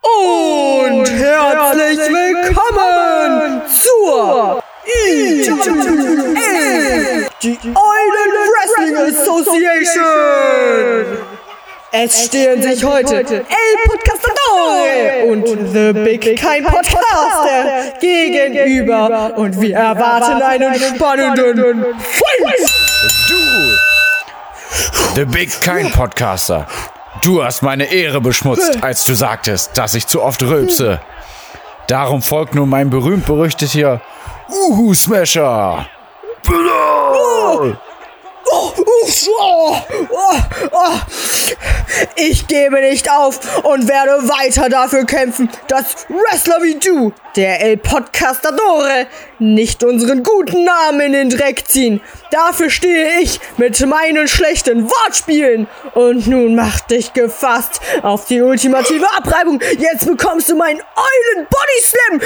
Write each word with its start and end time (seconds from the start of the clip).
Und 0.00 1.10
herzlich 1.10 1.98
willkommen 1.98 3.62
zur 3.68 4.62
IWL, 5.04 5.58
die 7.42 7.58
Island 7.64 8.34
Wrestling 8.54 8.96
Association. 8.96 10.04
Es 11.90 12.26
stehen 12.26 12.62
sich 12.62 12.84
heute 12.84 13.16
El 13.16 13.44
Podcastadore 13.86 15.24
und 15.26 15.44
The 15.72 15.92
Big 15.92 16.20
Kind 16.36 16.64
Podcaster 16.68 17.98
gegenüber 18.00 19.32
und 19.36 19.60
wir 19.60 19.74
erwarten 19.74 20.40
einen 20.42 20.74
spannenden 20.76 21.84
Fight. 21.98 22.68
The 25.16 25.24
Big 25.24 25.50
Kind 25.60 25.92
Podcaster. 25.92 26.68
Du 27.22 27.44
hast 27.44 27.62
meine 27.62 27.92
Ehre 27.92 28.20
beschmutzt, 28.20 28.82
als 28.82 29.04
du 29.04 29.14
sagtest, 29.14 29.76
dass 29.76 29.94
ich 29.94 30.06
zu 30.06 30.22
oft 30.22 30.42
rülpse. 30.42 31.00
Darum 31.86 32.22
folgt 32.22 32.54
nun 32.54 32.68
mein 32.68 32.90
berühmt-berüchtigter 32.90 34.00
Uhu 34.48 34.94
Smasher. 34.94 35.86
Oh, 36.48 37.72
oh, 38.50 38.72
oh, 38.86 39.76
oh. 40.72 40.98
Ich 42.16 42.46
gebe 42.46 42.80
nicht 42.80 43.10
auf 43.10 43.64
und 43.64 43.88
werde 43.88 44.28
weiter 44.28 44.68
dafür 44.68 45.04
kämpfen, 45.04 45.50
dass 45.68 46.06
Wrestler 46.08 46.62
wie 46.62 46.76
du, 46.76 47.12
der 47.36 47.60
El 47.60 47.76
Podcastadore, 47.76 49.06
nicht 49.38 49.84
unseren 49.84 50.22
guten 50.22 50.64
Namen 50.64 51.00
in 51.00 51.12
den 51.12 51.30
Dreck 51.30 51.66
ziehen. 51.66 52.00
Dafür 52.30 52.70
stehe 52.70 53.20
ich 53.20 53.40
mit 53.56 53.80
meinen 53.86 54.28
schlechten 54.28 54.88
Wortspielen. 54.90 55.68
Und 55.94 56.26
nun 56.26 56.54
mach 56.54 56.80
dich 56.80 57.12
gefasst 57.12 57.80
auf 58.02 58.26
die 58.26 58.40
ultimative 58.42 59.06
Abreibung. 59.16 59.60
Jetzt 59.78 60.06
bekommst 60.06 60.50
du 60.50 60.56
meinen 60.56 60.80
Eulen 60.80 61.46
Body 61.48 61.80
Slam. 61.82 62.20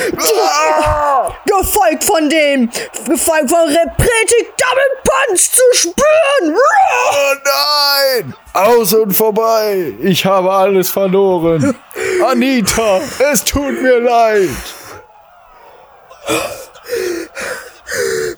Gefolgt 1.47 2.05
von 2.05 2.28
dem, 2.28 2.70
gefolgt 3.06 3.50
von 3.50 3.69
Repretik 3.69 4.53
Double 4.56 5.03
Punch 5.05 5.50
zu 5.50 5.62
spüren. 5.73 6.12
Oh 6.43 7.35
nein! 7.45 8.35
Aus 8.53 8.93
und 8.95 9.13
vorbei! 9.13 9.95
Ich 10.01 10.25
habe 10.25 10.51
alles 10.51 10.91
verloren! 10.91 11.75
Anita, 12.27 13.01
es 13.33 13.45
tut 13.45 13.81
mir 13.83 14.01
leid! 14.01 14.51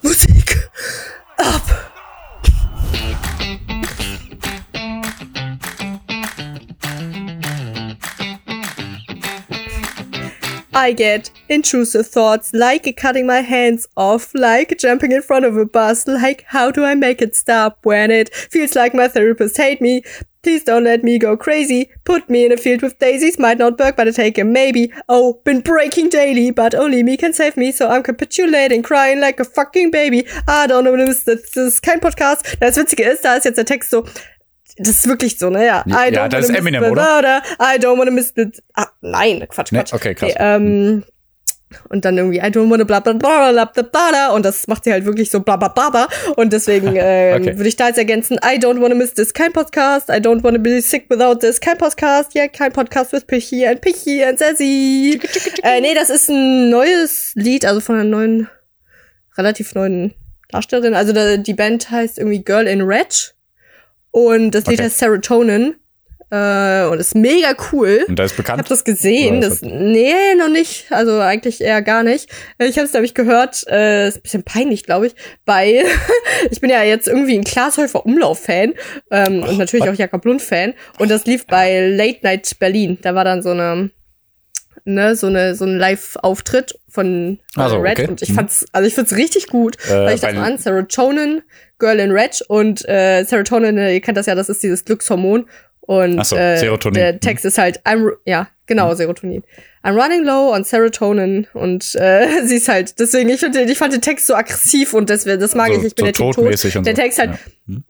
Musik 0.02 0.70
ab. 1.36 1.62
I 10.75 10.92
get 10.92 11.30
intrusive 11.48 12.08
thoughts 12.08 12.53
like 12.53 12.97
cutting 12.97 13.28
my 13.28 13.42
hands 13.42 13.86
off, 13.97 14.34
like 14.34 14.77
jumping 14.77 15.12
in 15.12 15.22
front 15.22 15.44
of 15.44 15.56
a 15.56 15.64
bus, 15.64 16.08
like 16.08 16.44
how 16.48 16.72
do 16.72 16.84
I 16.84 16.97
make 16.97 17.22
it 17.22 17.36
stop 17.36 17.78
when 17.84 18.11
it 18.11 18.34
feels 18.34 18.75
like 18.75 18.92
my 18.92 19.06
therapist 19.06 19.56
hate 19.56 19.80
me. 19.80 20.02
Please 20.42 20.64
don't 20.64 20.83
let 20.83 21.05
me 21.05 21.17
go 21.17 21.36
crazy. 21.36 21.91
Put 22.05 22.28
me 22.28 22.45
in 22.45 22.52
a 22.52 22.56
field 22.56 22.83
with 22.83 22.98
daisies 22.98 23.39
might 23.39 23.56
not 23.56 23.78
work, 23.78 23.97
but 23.97 24.08
I 24.08 24.11
take 24.11 24.36
a 24.36 24.45
maybe. 24.45 24.92
Oh, 25.08 25.41
been 25.45 25.61
breaking 25.61 26.08
daily, 26.08 26.50
but 26.50 26.75
only 26.75 27.05
me 27.05 27.17
can 27.17 27.33
save 27.33 27.56
me, 27.56 27.70
so 27.70 27.89
I'm 27.89 28.02
capitulating, 28.02 28.83
crying 28.83 29.20
like 29.20 29.39
a 29.39 29.45
fucking 29.45 29.92
baby. 29.92 30.27
I 30.48 30.67
don't 30.67 30.83
know, 30.83 30.95
ist, 30.97 31.27
das 31.28 31.56
ist 31.56 31.83
kein 31.83 32.00
Podcast. 32.00 32.56
Das 32.61 32.77
Witzige 32.77 33.05
ist, 33.05 33.25
da 33.25 33.36
ist 33.36 33.45
jetzt 33.45 33.56
der 33.56 33.64
Text 33.64 33.91
so, 33.91 34.05
das 34.77 34.89
ist 34.91 35.06
wirklich 35.08 35.39
so, 35.39 35.50
ne? 35.50 35.64
Ja, 35.67 35.84
I 35.86 36.12
Ja, 36.14 36.28
das 36.28 36.48
ist 36.48 36.56
Eminem, 36.56 36.80
miss 36.83 36.89
the 36.89 36.92
oder? 36.92 37.42
I 37.61 37.78
don't 37.78 37.98
wanna 37.98 38.11
miss 38.11 38.33
the... 38.36 38.50
Ah, 38.75 38.86
nein, 39.00 39.44
Quatsch, 39.48 39.72
Nee, 39.72 39.78
Quatsch. 39.78 39.92
okay, 39.92 40.14
krass. 40.14 40.30
Nee, 40.30 40.36
ähm, 40.39 41.05
und 41.89 42.05
dann 42.05 42.17
irgendwie 42.17 42.39
I 42.39 42.42
don't 42.53 42.70
wanna 42.70 42.84
bla 42.84 43.00
bla 43.00 43.14
bla 43.14 43.50
bla 43.52 43.64
bla 43.64 43.83
bla 43.83 44.11
bla 44.11 44.28
und 44.30 44.45
das 44.45 44.69
macht 44.69 44.84
sie 44.84 44.92
halt 44.92 45.05
wirklich 45.06 45.30
so 45.30 45.40
bla 45.40 45.57
bla 45.57 45.68
bla 45.68 45.90
bla 45.90 46.08
und 46.36 46.52
deswegen 46.52 46.92
ähm, 46.96 47.42
Okay. 47.42 47.57
würde 47.57 47.68
ich 47.68 47.74
da 47.74 47.89
jetzt 47.89 47.98
ergänzen 47.98 48.36
I 48.45 48.58
don't 48.58 48.80
wanna 48.80 48.95
miss 48.95 49.14
this, 49.14 49.34
kein 49.34 49.52
Podcast 49.52 50.08
I 50.08 50.20
don't 50.20 50.45
wanna 50.45 50.58
be 50.58 50.80
sick 50.80 51.07
without 51.11 51.40
this, 51.40 51.61
kein 51.61 51.77
Podcast 51.77 52.33
ja, 52.34 52.46
kein 52.46 52.73
Podcast 52.73 53.13
with 53.13 53.27
Pichi 53.27 53.67
and 53.67 53.80
Pichi 53.80 54.23
and 54.24 54.39
Sassy 54.39 55.20
äh, 55.64 55.80
nee, 55.80 55.95
das 55.95 56.11
ist 56.11 56.29
ein 56.30 56.70
neues 56.70 57.33
Lied, 57.34 57.64
also 57.67 57.80
von 57.80 57.96
einer 57.96 58.05
neuen 58.05 58.48
relativ 59.36 59.74
neuen 59.74 60.14
Darstellerin, 60.51 60.95
also 60.95 61.13
die 61.39 61.55
Band 61.55 61.90
heißt 61.90 62.18
irgendwie 62.18 62.45
Girl 62.45 62.68
in 62.68 62.83
Red 62.83 63.33
und 64.14 64.52
das 64.52 64.67
Lied 64.67 64.79
Okay. 64.79 64.85
heißt 64.85 64.98
Serotonin 65.01 65.75
äh, 66.30 66.85
und 66.86 66.98
ist 67.01 67.14
mega 67.14 67.55
cool 67.73 68.05
Und 68.08 68.19
da 68.19 68.25
ist 68.25 68.33
ich 68.33 68.36
bekannt. 68.36 68.58
habe 68.58 68.69
das 68.69 68.85
gesehen. 68.85 69.41
Das, 69.41 69.61
nee, 69.61 70.14
noch 70.39 70.48
nicht. 70.48 70.86
Also 70.91 71.19
eigentlich 71.20 71.61
eher 71.61 71.83
gar 71.83 72.02
nicht. 72.02 72.30
Äh, 72.58 72.67
Ich 72.67 72.77
habe 72.77 72.86
es, 72.86 72.92
glaube 72.92 73.07
ich, 73.07 73.14
gehört. 73.14 73.64
Äh, 73.69 74.08
ist 74.08 74.17
ein 74.19 74.23
bisschen 74.23 74.42
peinlich, 74.45 74.85
glaube 74.85 75.08
ich. 75.08 75.14
Bei 75.45 75.85
ich 76.51 76.61
bin 76.61 76.70
ja 76.70 76.83
jetzt 76.83 77.08
irgendwie 77.08 77.36
ein 77.36 77.45
Glashäufer 77.45 78.07
Umlauf-Fan 78.07 78.75
ähm, 79.11 79.42
und 79.42 79.58
natürlich 79.58 79.89
auch 79.89 79.95
Jakob 79.95 80.25
Lund-Fan. 80.25 80.75
Und 80.98 81.11
das 81.11 81.27
lief 81.27 81.46
bei 81.46 81.81
Late 81.89 82.20
Night 82.23 82.57
Berlin. 82.58 82.98
Da 83.02 83.14
war 83.14 83.25
dann 83.25 83.42
so 83.42 83.51
eine 83.51 83.91
ne, 84.84 85.17
so 85.17 85.27
eine 85.28 85.55
so 85.55 85.64
ein 85.64 85.78
Live-Auftritt 85.78 86.78
von 86.89 87.34
äh, 87.34 87.39
Ach 87.56 87.70
so, 87.70 87.77
Red 87.78 87.98
okay. 87.98 88.08
und 88.08 88.22
ich 88.22 88.30
Mhm. 88.30 88.34
fand's 88.34 88.67
also 88.72 88.86
ich 88.86 88.95
find's 88.95 89.17
richtig 89.17 89.46
gut, 89.48 89.77
Äh, 89.89 90.05
weil 90.06 90.14
ich 90.17 90.22
mal 90.22 90.36
an 90.39 90.58
Serotonin, 90.58 91.42
Girl 91.78 91.98
in 91.98 92.11
Red 92.12 92.42
und 92.48 92.86
äh, 92.89 93.24
Serotonin, 93.24 93.78
äh, 93.78 93.95
ihr 93.95 94.00
kennt 94.00 94.17
das 94.17 94.27
ja, 94.27 94.34
das 94.34 94.48
ist 94.48 94.62
dieses 94.62 94.84
Glückshormon 94.84 95.46
und 95.80 96.24
so, 96.27 96.36
äh, 96.36 96.58
Serotonin. 96.58 96.95
der 96.95 97.20
Text 97.20 97.45
ist 97.45 97.58
halt 97.58 97.80
I'm 97.84 98.11
ja, 98.24 98.48
genau, 98.67 98.95
Serotonin. 98.95 99.42
I'm 99.83 100.00
running 100.02 100.24
low 100.24 100.55
on 100.55 100.64
Serotonin 100.64 101.46
und 101.52 101.95
äh, 101.96 102.27
sie 102.46 102.56
ist 102.56 102.68
halt 102.68 102.98
deswegen 102.98 103.28
ich 103.28 103.40
finde 103.40 103.62
ich 103.62 103.77
fand 103.78 103.92
den 103.92 104.01
Text 104.01 104.27
so 104.27 104.34
aggressiv 104.34 104.95
und 104.95 105.11
das 105.11 105.24
das 105.24 105.55
mag 105.55 105.68
So- 105.72 105.78
ich, 105.80 105.84
ich 105.89 105.95
bin 105.95 106.06
so 106.14 106.33
der 106.33 106.39
und 106.78 106.86
Der 106.86 106.95
so. 106.96 107.02
Text 107.02 107.18
halt 107.18 107.30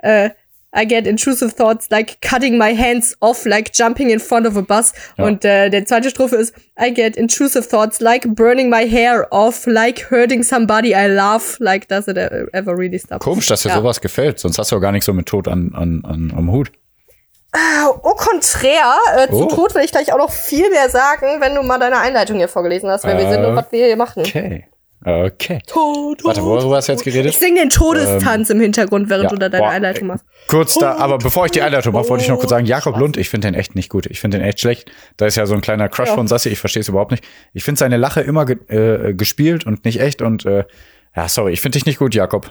Ja. 0.03 0.25
äh, 0.27 0.31
I 0.77 0.85
get 0.87 1.07
intrusive 1.07 1.53
thoughts 1.55 1.89
like 1.91 2.19
cutting 2.21 2.59
my 2.59 2.75
hands 2.75 3.17
off, 3.21 3.45
like 3.47 3.73
jumping 3.73 4.11
in 4.11 4.19
front 4.19 4.47
of 4.47 4.57
a 4.57 4.63
bus. 4.63 4.93
Ja. 5.17 5.25
Und 5.27 5.45
äh, 5.45 5.71
der 5.71 5.85
zweite 5.87 6.11
Strophe 6.11 6.37
ist 6.37 6.55
I 6.81 6.93
get 6.93 7.17
intrusive 7.17 7.69
thoughts 7.69 8.01
like 8.01 8.27
burning 8.35 8.69
my 8.71 8.85
hair 8.89 9.27
off, 9.31 9.67
like 9.67 10.11
hurting 10.11 10.43
somebody 10.43 10.89
I 10.95 11.07
love, 11.07 11.57
like 11.61 11.87
does 11.89 12.09
it 12.09 12.17
ever 12.17 12.77
really 12.77 12.99
stop? 12.99 13.21
Komisch, 13.21 13.47
dass 13.47 13.63
dir 13.63 13.69
Ja. 13.69 13.77
sowas 13.77 14.01
gefällt. 14.01 14.39
Sonst 14.41 14.59
hast 14.59 14.73
du 14.73 14.77
auch 14.77 14.81
gar 14.81 14.93
nicht 14.93 15.05
so 15.05 15.13
mit 15.13 15.27
Tod 15.27 15.47
an, 15.49 15.73
an, 15.75 16.03
an, 16.05 16.33
am 16.37 16.51
Hut. 16.51 16.73
Au 17.53 18.15
contraire, 18.17 18.97
äh, 19.17 19.27
Oh. 19.31 19.47
zu 19.49 19.55
Tod 19.55 19.75
will 19.77 19.83
ich 19.85 19.93
gleich 19.93 20.13
auch 20.13 20.19
noch 20.19 20.33
viel 20.33 20.69
mehr 20.71 20.89
sagen, 20.91 21.41
wenn 21.41 21.55
du 21.55 21.63
mal 21.63 21.79
deine 21.79 21.99
Einleitung 21.99 22.37
hier 22.39 22.49
vorgelesen 22.49 22.91
hast, 22.91 23.05
wer 23.05 23.17
wir 23.17 23.31
sind 23.31 23.45
und 23.45 23.55
was 23.55 23.67
wir 23.71 23.87
hier 23.87 23.97
machen. 23.97 24.23
Okay. 24.27 24.67
Okay. 25.07 25.61
Tod, 25.67 26.25
Warte, 26.25 26.43
worüber 26.43 26.77
hast 26.77 26.89
du 26.89 26.93
jetzt 26.93 27.05
geredet? 27.05 27.33
Ich 27.33 27.39
singe 27.39 27.61
den 27.61 27.69
Todestanz 27.71 28.49
im 28.49 28.59
Hintergrund, 28.61 29.11
während 29.11 29.25
Ja, 29.25 29.31
du 29.31 29.37
da 29.37 29.49
deine 29.51 29.65
boah, 29.65 29.71
Einleitung 29.71 30.09
machst. 30.09 30.25
Kurz 30.49 30.75
da, 30.75 30.97
aber 30.97 31.19
bevor 31.19 31.45
ich 31.45 31.53
die 31.53 31.61
Einleitung 31.61 31.93
mache, 31.93 32.09
wollte 32.09 32.25
ich 32.25 32.31
noch 32.31 32.39
kurz 32.39 32.51
sagen, 32.51 32.65
Jakob 32.65 32.97
Lund, 32.97 33.17
ich 33.19 33.29
finde 33.29 33.49
den 33.49 33.55
echt 33.55 33.75
nicht 33.75 33.91
gut. 33.91 34.07
Ich 34.07 34.21
finde 34.21 34.39
den 34.39 34.47
echt 34.47 34.61
schlecht. 34.61 34.91
Da 35.19 35.27
ist 35.27 35.37
ja 35.37 35.45
so 35.45 35.55
ein 35.55 35.61
kleiner 35.61 35.89
Crush 35.91 36.09
Ja. 36.09 36.15
von 36.15 36.27
Sassi, 36.27 36.49
ich 36.49 36.59
verstehe 36.59 36.81
es 36.81 36.89
überhaupt 36.89 37.11
nicht. 37.11 37.23
Ich 37.53 37.65
finde 37.65 37.79
seine 37.79 37.99
Lache 37.99 38.23
immer 38.23 38.47
ge 38.47 38.57
äh, 38.69 39.13
gespielt 39.15 39.67
und 39.67 39.85
nicht 39.85 40.01
echt 40.01 40.23
und 40.23 40.47
äh, 40.47 40.65
ja, 41.15 41.29
sorry, 41.29 41.53
ich 41.53 41.61
finde 41.61 41.77
dich 41.77 41.87
nicht 41.87 41.99
gut, 41.99 42.15
Jakob. 42.15 42.51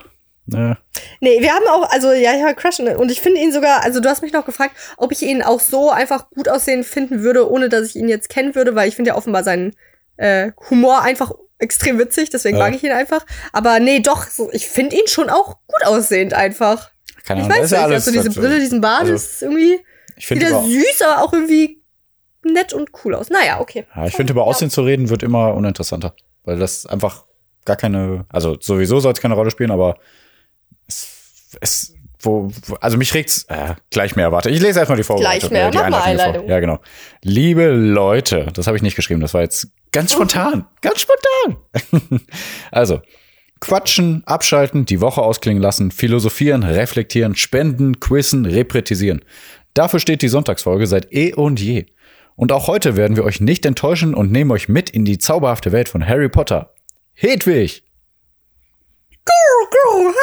Äh, 0.54 0.76
Nee, 1.22 1.42
wir 1.42 1.52
haben 1.54 1.66
auch, 1.70 1.90
also 1.92 2.12
ja, 2.12 2.34
ich 2.36 2.44
habe 2.44 2.54
Crush 2.56 2.80
und 2.80 3.10
ich 3.12 3.22
finde 3.22 3.40
ihn 3.42 3.52
sogar, 3.52 3.84
also 3.84 4.00
du 4.00 4.10
hast 4.10 4.22
mich 4.22 4.34
noch 4.34 4.46
gefragt, 4.46 4.76
ob 4.98 5.12
ich 5.12 5.22
ihn 5.24 5.42
auch 5.42 5.60
so 5.60 5.90
einfach 5.90 6.30
gut 6.30 6.50
aussehen 6.50 6.84
finden 6.84 7.24
würde, 7.24 7.50
ohne 7.50 7.70
dass 7.70 7.88
ich 7.90 7.96
ihn 7.96 8.10
jetzt 8.10 8.30
kennen 8.30 8.54
würde, 8.54 8.76
weil 8.76 8.90
ich 8.90 8.96
finde 8.96 9.10
ja 9.10 9.16
offenbar 9.16 9.44
seinen 9.44 9.74
äh, 10.18 10.52
Humor 10.70 11.02
einfach 11.02 11.32
extrem 11.60 11.98
witzig, 12.00 12.30
deswegen 12.30 12.58
Ja. 12.58 12.66
mag 12.66 12.76
ich 12.76 12.84
ihn 12.84 12.92
einfach. 12.92 13.26
Aber 13.52 13.80
nee, 13.80 14.00
doch, 14.00 14.28
so, 14.28 14.50
ich 14.52 14.68
finde 14.68 14.96
ihn 14.96 15.08
schon 15.08 15.30
auch 15.30 15.58
gut 15.68 15.86
aussehend 15.86 16.34
einfach. 16.34 16.92
keine 17.26 17.42
Ich 17.42 17.46
Ahnung, 17.46 17.58
weiß 17.62 17.70
das 17.70 17.72
nicht, 17.72 17.80
ist 17.80 17.90
ja 17.90 17.96
also 17.96 18.12
diese 18.12 18.40
Brille, 18.40 18.60
diesen 18.60 18.82
Bart 18.82 19.02
also, 19.02 19.14
ist 19.14 19.42
irgendwie 19.42 19.80
Ich 20.18 20.30
wieder 20.30 20.50
über, 20.50 20.64
süß, 20.64 21.02
aber 21.04 21.24
auch 21.24 21.32
irgendwie 21.34 21.82
nett 22.44 22.74
und 22.74 22.90
cool 23.04 23.16
aus. 23.16 23.30
Naja, 23.30 23.62
okay. 23.62 23.86
ja, 23.96 24.06
ich 24.06 24.14
finde 24.16 24.34
über 24.34 24.44
Aussehen 24.44 24.70
zu 24.70 24.82
reden 24.82 25.10
wird 25.10 25.24
immer 25.24 25.54
uninteressanter, 25.54 26.14
weil 26.44 26.58
das 26.60 26.86
einfach 26.86 27.24
gar 27.66 27.78
keine, 27.78 28.26
also 28.30 28.58
sowieso 28.60 29.00
soll 29.00 29.14
es 29.14 29.22
keine 29.22 29.36
Rolle 29.36 29.52
spielen, 29.52 29.72
aber 29.72 29.98
es, 30.88 31.08
es 31.62 31.94
wo, 32.20 32.50
wo 32.68 32.76
also 32.76 32.98
mich 32.98 33.14
regt's 33.14 33.46
äh, 33.50 33.76
gleich 33.90 34.16
mehr, 34.16 34.32
warte. 34.32 34.50
Ich 34.50 34.62
lese 34.62 34.80
erstmal 34.80 34.98
die 34.98 35.04
Vorbereitung. 35.04 35.50
Gleich 35.50 35.52
mehr, 35.52 35.68
äh, 35.68 35.72
die 35.72 35.78
Einleitung. 35.78 36.42
vor. 36.44 36.50
Ja, 36.50 36.60
genau. 36.60 36.80
Liebe 37.22 37.68
Leute, 37.68 38.48
das 38.54 38.68
habe 38.68 38.78
ich 38.78 38.84
nicht 38.84 38.96
geschrieben, 38.96 39.22
das 39.22 39.34
war 39.34 39.42
jetzt 39.42 39.68
ganz 39.94 40.12
spontan, 40.12 40.66
ganz 40.82 41.00
spontan. 41.00 42.22
also, 42.72 43.02
quatschen, 43.62 44.24
abschalten, 44.26 44.86
die 44.86 45.00
Woche 45.00 45.22
ausklingen 45.22 45.64
lassen, 45.64 45.92
philosophieren, 45.92 46.64
reflektieren, 46.64 47.36
spenden, 47.36 48.02
quizzen, 48.02 48.46
reprätisieren. 48.46 49.24
Dafür 49.74 50.02
steht 50.02 50.22
die 50.22 50.28
Sonntagsfolge 50.28 50.86
seit 50.86 51.14
eh 51.14 51.34
und 51.34 51.62
je. 51.62 51.86
Und 52.36 52.52
auch 52.52 52.68
heute 52.68 52.98
werden 52.98 53.16
wir 53.16 53.24
euch 53.24 53.40
nicht 53.40 53.66
enttäuschen 53.66 54.14
und 54.14 54.32
nehmen 54.32 54.52
euch 54.52 54.68
mit 54.68 54.90
in 54.90 55.06
die 55.06 55.18
zauberhafte 55.18 55.72
Welt 55.72 55.88
von 55.88 56.06
Harry 56.06 56.28
Potter. 56.28 56.74
Hedwig! 57.14 57.83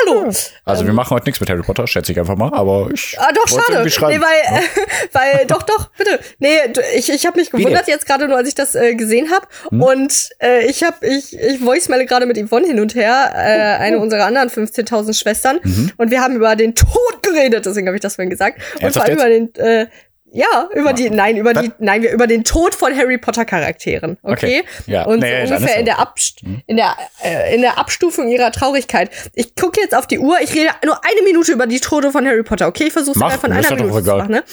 Hallo. 0.06 0.32
Also 0.64 0.86
wir 0.86 0.92
machen 0.92 1.10
heute 1.14 1.26
nichts 1.26 1.40
mit 1.40 1.50
Harry 1.50 1.62
Potter, 1.62 1.86
schätze 1.86 2.12
ich 2.12 2.18
einfach 2.18 2.36
mal, 2.36 2.52
aber 2.52 2.90
ich. 2.92 3.16
Ah, 3.18 3.30
doch, 3.32 3.48
schade. 3.48 3.82
Nee, 3.84 4.20
weil, 4.20 4.58
äh, 4.58 4.62
weil, 5.12 5.46
doch, 5.46 5.62
doch, 5.62 5.90
bitte. 5.96 6.20
Nee, 6.38 6.56
ich, 6.96 7.10
ich 7.10 7.26
habe 7.26 7.38
mich 7.38 7.50
gewundert 7.50 7.88
jetzt 7.88 8.06
gerade 8.06 8.28
nur, 8.28 8.36
als 8.36 8.48
ich 8.48 8.54
das 8.54 8.74
äh, 8.74 8.94
gesehen 8.94 9.30
habe. 9.30 9.46
Hm? 9.70 9.82
Und 9.82 10.30
äh, 10.42 10.66
ich 10.66 10.82
habe, 10.82 11.06
ich, 11.06 11.38
ich 11.38 11.64
voicemaile 11.64 12.06
gerade 12.06 12.26
mit 12.26 12.38
Yvonne 12.38 12.66
hin 12.66 12.80
und 12.80 12.94
her, 12.94 13.32
äh, 13.34 13.82
eine 13.82 13.98
unserer 13.98 14.24
anderen 14.26 14.48
15.000 14.48 15.18
Schwestern. 15.18 15.60
Mhm. 15.62 15.92
Und 15.96 16.10
wir 16.10 16.20
haben 16.20 16.36
über 16.36 16.56
den 16.56 16.74
Tod 16.74 17.22
geredet, 17.22 17.66
deswegen 17.66 17.86
habe 17.86 17.96
ich 17.96 18.02
das 18.02 18.16
vorhin 18.16 18.30
gesagt. 18.30 18.60
Und 18.76 18.82
Ernsthaft 18.82 19.12
vor 19.12 19.24
allem 19.24 19.48
über 19.48 19.48
den, 19.48 19.54
äh, 19.64 19.86
ja, 20.32 20.68
über 20.74 20.92
die, 20.92 21.10
nein, 21.10 21.36
über 21.36 21.54
die, 21.54 21.72
nein, 21.78 22.02
wir 22.02 22.12
über 22.12 22.26
den 22.26 22.44
Tod 22.44 22.74
von 22.74 22.96
Harry 22.96 23.18
Potter 23.18 23.44
Charakteren, 23.44 24.16
okay? 24.22 24.60
Okay. 24.60 24.64
Ja. 24.86 25.04
Und 25.04 25.20
Nee, 25.20 25.46
so 25.46 25.54
ungefähr 25.54 25.78
in 25.78 25.84
der, 25.86 25.96
so. 25.96 26.02
Abst 26.02 26.42
in 26.66 26.76
der, 26.76 26.96
äh, 27.22 27.54
in 27.54 27.60
der 27.62 27.78
Abstufung 27.78 28.28
ihrer 28.28 28.52
Traurigkeit. 28.52 29.10
Ich 29.34 29.54
gucke 29.56 29.80
jetzt 29.80 29.94
auf 29.96 30.06
die 30.06 30.18
Uhr, 30.18 30.36
ich 30.42 30.52
rede 30.54 30.70
nur 30.84 30.98
eine 31.04 31.22
Minute 31.24 31.52
über 31.52 31.66
die 31.66 31.80
Tode 31.80 32.10
von 32.12 32.26
Harry 32.26 32.42
Potter, 32.42 32.68
okay? 32.68 32.84
Ich 32.88 32.92
versuche 32.92 33.14
sogar 33.18 33.30
von 33.38 33.52
einer 33.52 33.74
Minute 33.74 34.04
zu 34.04 34.16
machen, 34.16 34.30
ne? 34.30 34.44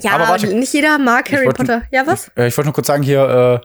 Ja, 0.00 0.12
Aber 0.12 0.28
warte. 0.28 0.46
nicht 0.48 0.72
jeder 0.72 0.98
mag 0.98 1.30
Harry 1.32 1.46
wollte- 1.46 1.56
Potter. 1.64 1.82
Ja, 1.90 2.06
was? 2.06 2.30
Äh, 2.36 2.48
ich 2.48 2.56
wollte 2.56 2.66
nur 2.68 2.74
kurz 2.74 2.86
sagen 2.86 3.02
hier, 3.02 3.60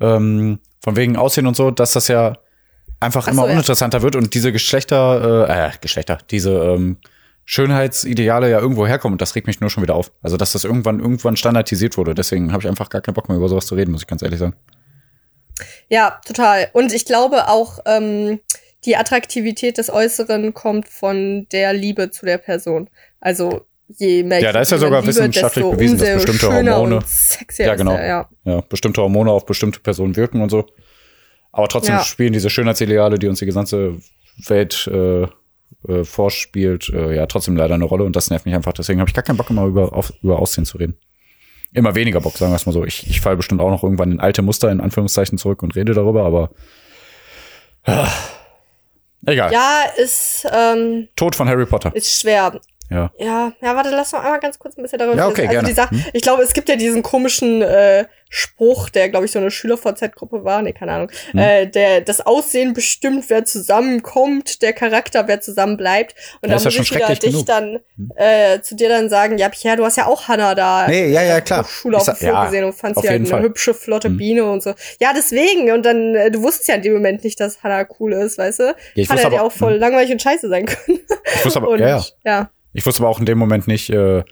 äh, 0.00 0.04
ähm, 0.04 0.58
von 0.82 0.96
wegen 0.96 1.16
Aussehen 1.16 1.46
und 1.46 1.56
so, 1.56 1.70
dass 1.70 1.92
das 1.92 2.08
ja 2.08 2.34
einfach 3.00 3.26
Ach 3.26 3.32
immer 3.32 3.42
so, 3.42 3.48
ja. 3.48 3.52
uninteressanter 3.54 4.02
wird 4.02 4.16
und 4.16 4.34
diese 4.34 4.52
Geschlechter, 4.52 5.48
äh, 5.48 5.66
äh, 5.68 5.70
Geschlechter, 5.80 6.18
diese 6.30 6.50
ähm, 6.52 6.98
Schönheitsideale 7.52 8.50
ja 8.50 8.58
irgendwo 8.60 8.86
herkommen 8.86 9.12
und 9.12 9.20
das 9.20 9.34
regt 9.34 9.46
mich 9.46 9.60
nur 9.60 9.68
schon 9.68 9.82
wieder 9.82 9.94
auf. 9.94 10.10
Also 10.22 10.38
dass 10.38 10.52
das 10.52 10.64
irgendwann 10.64 11.00
irgendwann 11.00 11.36
standardisiert 11.36 11.98
wurde. 11.98 12.14
Deswegen 12.14 12.50
habe 12.50 12.62
ich 12.62 12.68
einfach 12.68 12.88
gar 12.88 13.02
keinen 13.02 13.12
Bock 13.12 13.28
mehr 13.28 13.36
über 13.36 13.50
sowas 13.50 13.66
zu 13.66 13.74
reden, 13.74 13.92
muss 13.92 14.00
ich 14.00 14.06
ganz 14.06 14.22
ehrlich 14.22 14.38
sagen. 14.38 14.54
Ja, 15.90 16.18
total. 16.26 16.68
Und 16.72 16.94
ich 16.94 17.04
glaube 17.04 17.48
auch, 17.48 17.80
ähm, 17.84 18.40
die 18.86 18.96
Attraktivität 18.96 19.76
des 19.76 19.90
Äußeren 19.90 20.54
kommt 20.54 20.88
von 20.88 21.46
der 21.52 21.74
Liebe 21.74 22.10
zu 22.10 22.24
der 22.24 22.38
Person. 22.38 22.88
Also 23.20 23.66
je 23.98 24.22
mehr 24.22 24.40
Ja, 24.40 24.52
da 24.52 24.62
ist 24.62 24.70
ja 24.72 24.78
sogar 24.78 25.00
liebe, 25.02 25.08
wissenschaftlich 25.10 25.66
bewiesen, 25.66 25.98
dass 25.98 26.24
bestimmte 26.24 26.46
Hormone- 26.54 27.00
Ja, 27.58 27.74
genau. 27.74 27.92
er, 27.92 28.06
ja. 28.06 28.28
Ja, 28.44 28.60
bestimmte 28.62 29.02
Hormone 29.02 29.30
auf 29.30 29.44
bestimmte 29.44 29.78
Personen 29.80 30.16
wirken 30.16 30.40
und 30.40 30.48
so. 30.48 30.64
Aber 31.52 31.68
trotzdem 31.68 31.96
Ja. 31.96 32.02
spielen 32.02 32.32
diese 32.32 32.48
Schönheitsideale, 32.48 33.18
die 33.18 33.28
uns 33.28 33.40
die 33.40 33.46
ganze 33.46 33.98
Welt 34.46 34.86
äh, 34.90 35.26
äh, 35.88 36.04
vorspielt, 36.04 36.90
äh, 36.90 37.14
ja 37.14 37.26
trotzdem 37.26 37.56
leider 37.56 37.74
eine 37.74 37.84
Rolle 37.84 38.04
und 38.04 38.16
das 38.16 38.30
nervt 38.30 38.46
mich 38.46 38.54
einfach. 38.54 38.72
Deswegen 38.72 39.00
habe 39.00 39.08
ich 39.08 39.14
gar 39.14 39.24
keinen 39.24 39.36
Bock 39.36 39.50
immer 39.50 39.66
über, 39.66 39.92
auf, 39.92 40.12
über 40.22 40.38
Aussehen 40.38 40.64
zu 40.64 40.78
reden. 40.78 40.96
Immer 41.72 41.94
weniger 41.94 42.20
Bock, 42.20 42.36
sagen 42.36 42.52
wir 42.52 42.56
es 42.56 42.66
mal 42.66 42.72
so. 42.72 42.84
Ich, 42.84 43.08
ich 43.08 43.20
falle 43.20 43.36
bestimmt 43.36 43.60
auch 43.60 43.70
noch 43.70 43.82
irgendwann 43.82 44.12
in 44.12 44.20
alte 44.20 44.42
Muster 44.42 44.70
in 44.70 44.80
Anführungszeichen 44.80 45.38
zurück 45.38 45.62
und 45.62 45.74
rede 45.74 45.94
darüber, 45.94 46.24
aber 46.24 46.50
ah, 47.84 48.08
egal. 49.26 49.52
Ja, 49.52 49.84
ist, 49.96 50.46
ähm, 50.52 51.08
Tod 51.16 51.34
von 51.34 51.48
Harry 51.48 51.64
Potter. 51.64 51.94
ist 51.94 52.20
schwer. 52.20 52.60
Ja. 52.92 53.10
Ja, 53.18 53.52
ja, 53.60 53.76
warte, 53.76 53.90
lass 53.90 54.12
noch 54.12 54.22
einmal 54.22 54.40
ganz 54.40 54.58
kurz 54.58 54.76
ein 54.76 54.82
bisschen 54.82 54.98
darüber 54.98 55.16
Ja, 55.16 55.28
okay, 55.28 55.46
also 55.48 55.72
Sache, 55.72 55.90
Hm. 55.92 56.04
ich 56.12 56.22
glaube, 56.22 56.42
es 56.42 56.52
gibt 56.52 56.68
ja 56.68 56.76
diesen 56.76 57.02
komischen 57.02 57.62
äh, 57.62 58.04
Spruch, 58.28 58.88
der, 58.88 59.08
glaube 59.10 59.26
ich, 59.26 59.32
so 59.32 59.38
eine 59.38 59.50
Schüler-VZ-Gruppe 59.50 60.42
war, 60.44 60.62
nee, 60.62 60.72
keine 60.72 60.92
Ahnung, 60.92 61.10
Hm. 61.32 61.38
äh, 61.38 61.66
der 61.66 62.00
das 62.00 62.20
Aussehen 62.20 62.72
bestimmt, 62.72 63.28
wer 63.28 63.44
zusammenkommt, 63.44 64.62
der 64.62 64.72
Charakter, 64.72 65.28
wer 65.28 65.40
zusammenbleibt. 65.40 66.14
Und 66.40 66.48
Ja, 66.48 66.54
da 66.54 66.56
ist 66.56 66.64
ja 66.64 66.80
muss 66.80 66.90
ich 66.90 66.94
wieder 66.96 67.08
dich 67.08 67.20
genug. 67.20 67.46
dann 67.46 67.80
äh, 68.16 68.60
zu 68.60 68.74
dir 68.74 68.88
dann 68.88 69.08
sagen, 69.10 69.38
ja, 69.38 69.48
Pierre, 69.48 69.76
du 69.76 69.84
hast 69.84 69.96
ja 69.96 70.06
auch 70.06 70.28
Hannah 70.28 70.54
da 70.54 70.86
Nee, 70.88 71.08
ja, 71.12 71.22
ja, 71.22 71.40
klar. 71.40 71.64
Schule 71.64 71.96
auf 71.98 72.04
dem 72.04 72.14
Flur 72.16 72.30
ja, 72.32 72.44
gesehen 72.46 72.64
und 72.64 72.70
auf 72.70 72.76
sie 72.80 73.08
halt 73.08 73.20
eine 73.20 73.26
Fall. 73.26 73.42
hübsche, 73.42 73.74
flotte 73.74 74.08
Hm. 74.08 74.16
Biene 74.16 74.44
und 74.44 74.62
so. 74.62 74.74
Ja, 75.00 75.12
deswegen. 75.14 75.70
Und 75.72 75.84
dann, 75.84 76.14
äh, 76.14 76.30
du 76.30 76.42
wusstest 76.42 76.68
ja 76.68 76.74
in 76.76 76.82
dem 76.82 76.94
Moment 76.94 77.24
nicht, 77.24 77.38
dass 77.40 77.62
Hannah 77.62 77.86
cool 78.00 78.12
ist, 78.14 78.38
weißt 78.38 78.60
du? 78.60 78.74
ich 78.94 79.08
Kann 79.08 79.18
wusste 79.18 79.30
ja 79.32 79.42
auch 79.42 79.52
voll 79.52 79.74
langweilig 79.76 80.10
und 80.10 80.20
scheiße 80.22 80.48
sein 80.48 80.66
können. 80.66 81.00
Ich 81.36 81.44
wusste 81.44 81.58
aber, 81.60 81.68
und, 81.70 81.80
ja, 81.80 82.02
ja. 82.24 82.50
Ich 82.72 82.86
wusste 82.86 83.02
aber 83.02 83.10
auch 83.10 83.20
in 83.20 83.26
dem 83.26 83.38
Moment 83.38 83.66
nicht, 83.68 83.90
äh, 83.90 84.24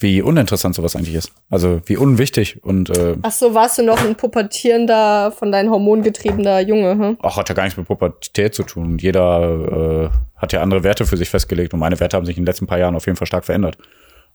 wie 0.00 0.22
uninteressant 0.22 0.74
sowas 0.76 0.94
eigentlich 0.94 1.14
ist. 1.16 1.32
Also 1.50 1.80
wie 1.86 1.96
unwichtig 1.96 2.62
und 2.62 2.88
äh, 2.96 3.16
Ach 3.22 3.32
so, 3.32 3.52
warst 3.54 3.78
du 3.78 3.82
noch 3.82 4.00
ein 4.04 4.14
pubertierender, 4.14 5.32
von 5.32 5.50
deinen 5.50 5.70
Hormonen 5.70 6.04
getriebener 6.04 6.60
Junge, 6.60 6.92
hm? 6.92 7.16
auch 7.20 7.36
hat 7.36 7.48
ja 7.48 7.54
gar 7.54 7.64
nichts 7.64 7.76
mit 7.76 7.88
Pubertät 7.88 8.54
zu 8.54 8.62
tun. 8.62 8.98
Jeder 8.98 10.10
äh, 10.12 10.40
hat 10.40 10.52
ja 10.52 10.62
andere 10.62 10.84
Werte 10.84 11.04
für 11.04 11.16
sich 11.16 11.28
festgelegt 11.28 11.74
und 11.74 11.80
meine 11.80 11.98
Werte 11.98 12.16
haben 12.16 12.26
sich 12.26 12.36
in 12.36 12.44
den 12.44 12.46
letzten 12.46 12.66
paar 12.66 12.78
Jahren 12.78 12.94
auf 12.94 13.06
jeden 13.06 13.16
Fall 13.16 13.26
stark 13.26 13.44
verändert. 13.44 13.76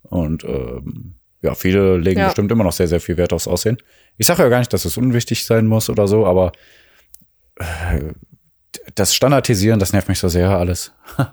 Und 0.04 0.44
ähm, 0.44 1.16
ja, 1.42 1.56
viele 1.56 1.98
legen 1.98 2.20
Ja. 2.20 2.26
bestimmt 2.28 2.52
immer 2.52 2.64
noch 2.66 2.74
sehr, 2.74 2.88
sehr 2.90 3.00
viel 3.00 3.16
Wert 3.16 3.32
aufs 3.32 3.48
Aussehen. 3.48 3.78
Ich 4.18 4.28
sage 4.28 4.44
ja 4.44 4.50
gar 4.50 4.60
nicht, 4.60 4.74
dass 4.74 4.84
es 4.86 4.98
unwichtig 4.98 5.46
sein 5.46 5.66
muss 5.68 5.90
oder 5.90 6.08
so, 6.08 6.26
aber 6.26 6.52
äh, 7.56 8.12
das 8.96 9.16
Standardisieren, 9.16 9.80
das 9.80 9.94
nervt 9.94 10.10
mich 10.10 10.20
so 10.20 10.28
sehr 10.28 10.50
alles. 10.50 10.92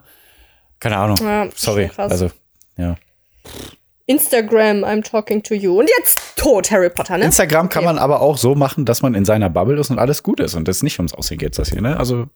Keine 0.80 0.96
Ahnung. 0.96 1.16
Ja, 1.22 1.48
Sorry. 1.54 1.90
Also, 1.96 2.30
ja. 2.76 2.96
Instagram, 4.06 4.82
I'm 4.84 5.02
talking 5.08 5.42
to 5.44 5.54
you. 5.54 5.78
Und 5.78 5.88
jetzt 5.98 6.18
tot, 6.36 6.70
Harry 6.70 6.90
Potter, 6.90 7.16
ne? 7.18 7.24
Instagram 7.26 7.68
kann 7.68 7.84
Okay. 7.84 7.94
man 7.94 7.98
aber 7.98 8.20
auch 8.20 8.36
so 8.38 8.54
machen, 8.54 8.84
dass 8.84 9.02
man 9.02 9.14
in 9.14 9.24
seiner 9.24 9.50
Bubble 9.50 9.78
ist 9.78 9.90
und 9.90 9.98
alles 9.98 10.22
gut 10.22 10.40
ist 10.40 10.54
und 10.54 10.68
es 10.68 10.82
nicht 10.82 10.98
ums 10.98 11.14
Aussehen 11.14 11.38
geht, 11.38 11.56
das 11.58 11.68
hier, 11.70 11.80
ne? 11.80 11.96
Also, 11.96 12.26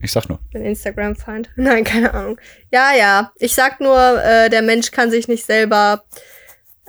ich 0.00 0.12
sag 0.12 0.28
nur. 0.28 0.38
bin 0.52 0.64
Instagram-Feind. 0.64 1.50
Nein, 1.56 1.84
keine 1.84 2.12
Ahnung. 2.12 2.38
Ja, 2.70 2.90
ja. 2.96 3.32
Ich 3.36 3.54
sag 3.54 3.80
nur, 3.80 4.22
äh, 4.22 4.50
der 4.50 4.62
Mensch 4.62 4.90
kann 4.90 5.10
sich 5.10 5.26
nicht 5.28 5.44
selber. 5.46 6.04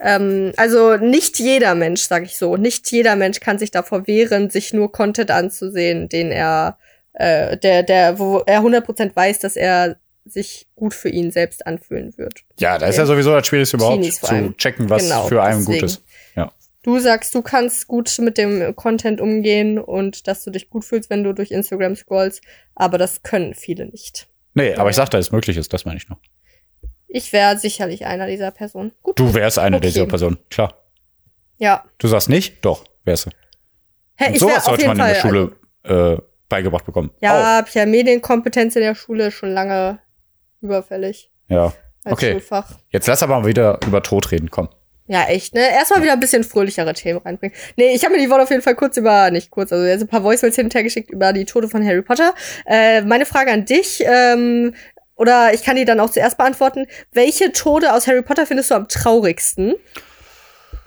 Ähm, 0.02 0.54
also 0.58 0.96
nicht 0.98 1.40
jeder 1.40 1.76
Mensch, 1.76 2.02
sag 2.04 2.24
ich 2.24 2.38
so, 2.38 2.56
nicht 2.56 2.90
jeder 2.92 3.16
Mensch 3.18 3.40
kann 3.42 3.60
sich 3.60 3.70
davor 3.72 4.08
wehren, 4.08 4.50
sich 4.50 4.74
nur 4.74 4.92
Content 4.92 5.30
anzusehen, 5.32 6.08
den 6.08 6.32
er, 6.32 6.78
äh, 7.14 7.58
der, 7.58 7.84
der, 7.84 8.18
wo 8.18 8.40
er 8.46 8.62
100% 8.62 9.14
weiß, 9.16 9.40
dass 9.40 9.56
er 9.58 9.98
sich 10.26 10.68
gut 10.76 10.94
für 10.94 11.10
ihn 11.10 11.32
selbst 11.32 11.66
anfühlen 11.66 12.18
wird. 12.18 12.44
Ja, 12.60 12.78
da 12.78 12.88
ist 12.88 12.98
ja 12.98 13.06
sowieso 13.06 13.32
das 13.32 13.48
Schwierigste 13.48 13.78
überhaupt 13.78 14.04
zu 14.14 14.54
checken, 14.58 14.90
was 14.90 15.04
Genau, 15.04 15.28
für 15.28 15.42
einen 15.42 15.60
deswegen. 15.60 15.80
gut 15.80 15.84
ist. 15.90 16.04
Ja. 16.36 16.52
Du 16.84 17.00
sagst, 17.00 17.34
du 17.36 17.42
kannst 17.42 17.88
gut 17.88 18.16
mit 18.20 18.38
dem 18.38 18.76
Content 18.76 19.20
umgehen 19.22 19.80
und 19.80 20.28
dass 20.28 20.44
du 20.44 20.52
dich 20.52 20.70
gut 20.70 20.86
fühlst, 20.86 21.10
wenn 21.10 21.24
du 21.24 21.34
durch 21.34 21.52
Instagram 21.52 21.96
scrollst, 21.96 22.42
aber 22.76 22.98
das 22.98 23.24
können 23.24 23.54
viele 23.54 23.86
nicht. 23.88 24.28
Nee, 24.54 24.76
aber 24.76 24.90
ich 24.90 24.96
sag, 24.96 25.10
dass 25.10 25.26
es 25.28 25.32
möglich 25.32 25.58
ist, 25.58 25.74
das 25.74 25.86
meine 25.86 25.98
ich 25.98 26.08
noch. 26.10 26.20
Ich 27.08 27.34
wäre 27.34 27.58
sicherlich 27.58 28.06
einer 28.06 28.28
dieser 28.28 28.52
Personen. 28.52 28.92
Gut. 29.02 29.18
Du 29.20 29.34
wärst 29.34 29.58
eine 29.60 29.78
Okay. 29.78 29.88
dieser 29.88 30.06
Personen, 30.06 30.38
klar. 30.50 30.76
Ja. 31.58 31.84
Du 31.98 32.08
sagst 32.08 32.30
nicht? 32.30 32.64
Doch, 32.64 32.86
wärst 33.04 33.26
du. 33.26 33.30
Hä, 34.16 34.34
ich 34.34 34.40
sowas 34.40 34.66
sollte 34.66 34.86
man 34.88 35.00
in 35.00 35.06
der 35.06 35.16
Schule 35.16 35.56
äh, 35.84 36.18
beigebracht 36.50 36.86
bekommen. 36.86 37.12
Ja, 37.22 37.58
hab 37.58 37.68
ich 37.68 37.74
ja 37.74 37.86
Medienkompetenz 37.86 38.76
in 38.76 38.82
der 38.84 38.96
Schule 38.96 39.32
schon 39.32 39.52
lange 39.52 40.00
überfällig. 40.62 41.32
Ja. 41.48 41.74
als 42.04 42.14
Okay. 42.14 42.32
Schulfach. 42.34 42.78
Jetzt 42.90 43.08
lass 43.08 43.24
aber 43.24 43.40
mal 43.40 43.48
wieder 43.48 43.80
über 43.86 44.02
Tod 44.04 44.32
reden, 44.32 44.50
komm. 44.50 44.70
Ja, 45.08 45.24
echt, 45.24 45.56
ne? 45.56 45.62
Erstmal 45.62 46.04
wieder 46.04 46.14
ein 46.14 46.20
bisschen 46.20 46.44
fröhlichere 46.44 46.94
Themen 46.94 47.20
reinbringen. 47.20 47.56
Nee, 47.78 47.96
ich 47.96 48.06
habe 48.06 48.14
mir 48.14 48.22
die 48.22 48.30
Woche 48.30 48.44
auf 48.44 48.50
jeden 48.52 48.62
Fall 48.62 48.76
kurz 48.76 48.96
über, 48.96 49.32
nicht 49.32 49.50
kurz, 49.50 49.74
also 49.74 49.84
jetzt 49.84 50.02
ein 50.02 50.08
paar 50.08 50.24
Voicemails 50.24 50.56
hin 50.56 50.66
und 50.66 50.76
her 50.76 50.84
geschickt 50.84 51.10
über 51.10 51.34
die 51.34 51.46
Tode 51.46 51.68
von 51.68 51.84
Harry 51.84 52.04
Potter. 52.04 52.36
Äh, 52.68 53.02
meine 53.02 53.26
Frage 53.26 53.52
an 53.52 53.66
dich, 53.66 54.04
ähm, 54.06 54.76
oder 55.16 55.52
ich 55.54 55.64
kann 55.64 55.76
die 55.76 55.86
dann 55.86 56.00
auch 56.00 56.12
zuerst 56.12 56.38
beantworten. 56.38 56.86
Welche 57.12 57.52
Tode 57.52 57.92
aus 57.92 58.06
Harry 58.06 58.22
Potter 58.22 58.46
findest 58.46 58.70
du 58.70 58.76
am 58.76 58.88
traurigsten? 58.88 59.74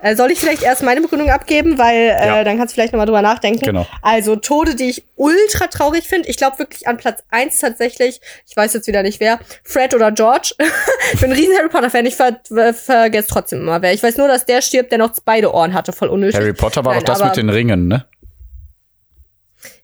Äh, 0.03 0.15
soll 0.17 0.31
ich 0.31 0.39
vielleicht 0.39 0.63
erst 0.63 0.83
meine 0.83 0.99
Begründung 1.01 1.29
abgeben, 1.29 1.77
weil 1.77 1.95
äh, 1.95 2.27
Ja. 2.27 2.43
dann 2.43 2.57
kannst 2.57 2.73
du 2.73 2.75
vielleicht 2.75 2.91
nochmal 2.91 3.05
drüber 3.05 3.21
nachdenken. 3.21 3.63
Genau. 3.63 3.87
Also 4.01 4.35
Tode, 4.35 4.75
die 4.75 4.89
ich 4.89 5.05
ultra 5.15 5.67
traurig 5.67 6.03
finde. 6.07 6.27
Ich 6.27 6.35
glaube 6.35 6.59
wirklich 6.59 6.87
an 6.87 6.97
Platz 6.97 7.23
eins 7.31 7.59
tatsächlich, 7.59 8.19
ich 8.45 8.55
weiß 8.57 8.73
jetzt 8.73 8.85
wieder 8.87 9.01
nicht 9.01 9.19
wer, 9.21 9.39
Fred 9.63 9.93
oder 9.95 10.11
George. 10.11 10.55
ich 11.13 11.21
bin 11.21 11.31
ein 11.31 11.37
riesen 11.37 11.55
Harry 11.57 11.69
Potter-Fan, 11.69 12.05
ich 12.05 12.15
ver 12.15 12.37
ver 12.45 12.73
vergesse 12.73 13.29
trotzdem 13.29 13.61
immer 13.61 13.81
wer. 13.81 13.93
Ich 13.93 14.03
weiß 14.03 14.17
nur, 14.17 14.27
dass 14.27 14.45
der 14.45 14.61
stirbt, 14.61 14.91
der 14.91 14.97
noch 14.99 15.13
beide 15.23 15.53
Ohren 15.53 15.73
hatte, 15.73 15.93
voll 15.93 16.09
unnötig. 16.09 16.35
Harry 16.39 16.51
Potter 16.53 16.83
war 16.83 16.95
Nein, 16.95 17.05
doch 17.05 17.13
das 17.17 17.23
mit 17.23 17.37
den 17.37 17.49
Ringen, 17.49 17.87
ne? 17.87 18.05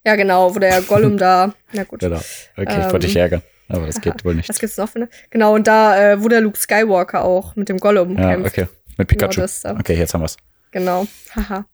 Ja, 0.04 0.16
genau, 0.16 0.54
wo 0.54 0.58
der 0.58 0.82
Gollum 0.82 1.16
da. 1.18 1.54
Na 1.72 1.84
gut. 1.84 2.02
Da. 2.02 2.06
Okay, 2.08 2.22
ich 2.56 2.68
Ähm, 2.68 2.82
wollte 2.92 3.06
dich 3.06 3.16
ärgern. 3.16 3.42
Aber 3.68 3.86
das 3.86 4.00
geht 4.00 4.24
wohl 4.24 4.34
nicht. 4.36 4.48
Was 4.48 4.58
gibt's 4.58 4.76
noch 4.76 4.88
für 4.88 4.96
eine? 4.96 5.08
Genau, 5.30 5.54
und 5.54 5.66
da, 5.66 6.12
äh, 6.12 6.22
wo 6.22 6.28
der 6.28 6.40
Luke 6.40 6.58
Skywalker 6.58 7.24
auch 7.24 7.54
mit 7.56 7.68
dem 7.68 7.78
Gollum 7.78 8.18
Ja, 8.18 8.30
kämpft. 8.34 8.52
okay. 8.58 8.66
Mit 9.00 9.08
Pikachu. 9.08 9.32
Genau 9.36 9.42
das 9.42 9.60
da. 9.62 9.72
okay, 9.78 9.94
jetzt 9.94 10.14
haben 10.14 10.20
wir's. 10.22 10.36
Genau. 10.72 11.06
Haha. 11.34 11.64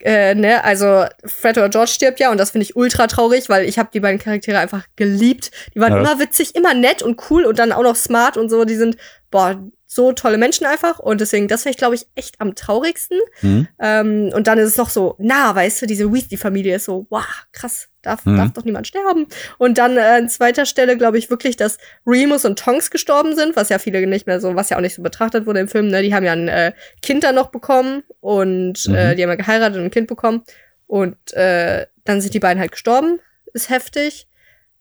äh, 0.00 0.34
ne, 0.34 0.62
also 0.64 1.04
Fred 1.24 1.56
oder 1.58 1.68
George 1.68 1.90
stirbt 1.90 2.20
ja 2.20 2.30
und 2.30 2.38
das 2.38 2.50
finde 2.52 2.64
ich 2.64 2.76
ultra 2.76 3.06
traurig, 3.06 3.48
weil 3.48 3.64
ich 3.64 3.78
habe 3.78 3.90
die 3.92 4.00
beiden 4.00 4.18
Charaktere 4.18 4.58
einfach 4.58 4.84
geliebt. 4.96 5.50
Die 5.74 5.80
waren 5.80 5.92
Ja. 5.92 5.98
immer 6.00 6.18
witzig, 6.18 6.54
immer 6.56 6.74
nett 6.74 7.02
und 7.02 7.20
cool 7.30 7.44
und 7.44 7.58
dann 7.58 7.72
auch 7.72 7.82
noch 7.82 7.96
smart 7.96 8.36
und 8.36 8.48
so. 8.48 8.64
Die 8.64 8.76
sind, 8.76 8.96
boah, 9.30 9.60
so 9.90 10.12
tolle 10.12 10.36
Menschen 10.36 10.66
einfach 10.66 10.98
und 10.98 11.22
deswegen, 11.22 11.48
das 11.48 11.62
finde 11.62 11.70
ich, 11.72 11.78
glaube 11.78 11.94
ich, 11.94 12.06
echt 12.14 12.38
am 12.42 12.54
traurigsten. 12.54 13.18
Mhm. 13.40 13.68
Ähm, 13.80 14.30
und 14.34 14.46
dann 14.46 14.58
ist 14.58 14.68
es 14.68 14.76
noch 14.76 14.90
so, 14.90 15.14
na, 15.18 15.54
weißt 15.54 15.80
du, 15.80 15.86
diese 15.86 16.12
Weasley-Familie 16.12 16.76
ist 16.76 16.84
so, 16.84 17.06
wow, 17.08 17.24
krass, 17.52 17.88
darf, 18.02 18.26
Mhm. 18.26 18.36
darf 18.36 18.52
doch 18.52 18.64
niemand 18.64 18.86
sterben. 18.86 19.26
Und 19.56 19.78
dann 19.78 19.96
äh, 19.96 20.00
an 20.00 20.28
zweiter 20.28 20.66
Stelle 20.66 20.98
glaube 20.98 21.16
ich 21.16 21.30
wirklich, 21.30 21.56
dass 21.56 21.78
Remus 22.06 22.44
und 22.44 22.58
Tonks 22.58 22.90
gestorben 22.90 23.34
sind, 23.34 23.56
was 23.56 23.70
ja 23.70 23.78
viele 23.78 24.06
nicht 24.06 24.26
mehr 24.26 24.42
so, 24.42 24.54
was 24.54 24.68
ja 24.68 24.76
auch 24.76 24.82
nicht 24.82 24.94
so 24.94 25.02
betrachtet 25.02 25.46
wurde 25.46 25.60
im 25.60 25.68
Film, 25.68 25.88
ne? 25.88 26.02
Die 26.02 26.14
haben 26.14 26.24
ja 26.26 26.32
ein 26.32 26.48
äh, 26.48 26.72
Kind 27.00 27.24
dann 27.24 27.34
noch 27.34 27.48
bekommen 27.48 28.02
und 28.20 28.86
Mhm. 28.86 28.94
äh, 28.94 29.14
die 29.14 29.22
haben 29.22 29.30
ja 29.30 29.36
geheiratet 29.36 29.78
und 29.78 29.84
ein 29.84 29.90
Kind 29.90 30.06
bekommen. 30.06 30.42
Und 30.86 31.32
äh, 31.32 31.86
dann 32.04 32.20
sind 32.20 32.34
die 32.34 32.40
beiden 32.40 32.60
halt 32.60 32.72
gestorben. 32.72 33.20
Ist 33.54 33.70
heftig. 33.70 34.26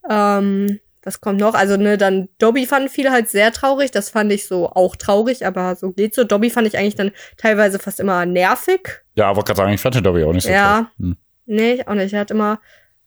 Ähm, 0.10 0.80
was 1.08 1.22
kommt 1.22 1.40
noch? 1.40 1.56
Also, 1.56 1.78
ne, 1.78 1.98
dann 1.98 2.28
Dobby 2.38 2.68
fanden 2.68 2.90
viele 2.90 3.12
halt 3.12 3.30
sehr 3.30 3.52
traurig. 3.52 3.90
Das 3.92 4.10
fand 4.10 4.32
ich 4.32 4.46
so 4.46 4.68
auch 4.70 4.96
traurig, 4.96 5.46
aber 5.46 5.76
so 5.76 5.92
geht 5.92 6.14
so. 6.14 6.24
Dobby 6.24 6.50
fand 6.50 6.68
ich 6.68 6.78
eigentlich 6.78 6.96
dann 6.96 7.12
teilweise 7.38 7.80
fast 7.80 8.00
immer 8.00 8.26
nervig. 8.26 9.02
Ja, 9.16 9.30
aber 9.30 9.44
gerade 9.44 9.58
sagen, 9.58 9.74
ich 9.74 9.82
fand 9.82 9.96
Dobby 10.06 10.24
auch 10.24 10.34
nicht 10.34 10.44
so 10.44 10.50
Ja. 10.52 10.90
toll. 11.00 11.08
Hm. 11.08 11.18
Nee, 11.46 11.74
ich 11.74 11.88
auch 11.88 11.94
nicht. 11.94 12.14
Er 12.14 12.20
hat 12.20 12.32
immer 12.32 12.60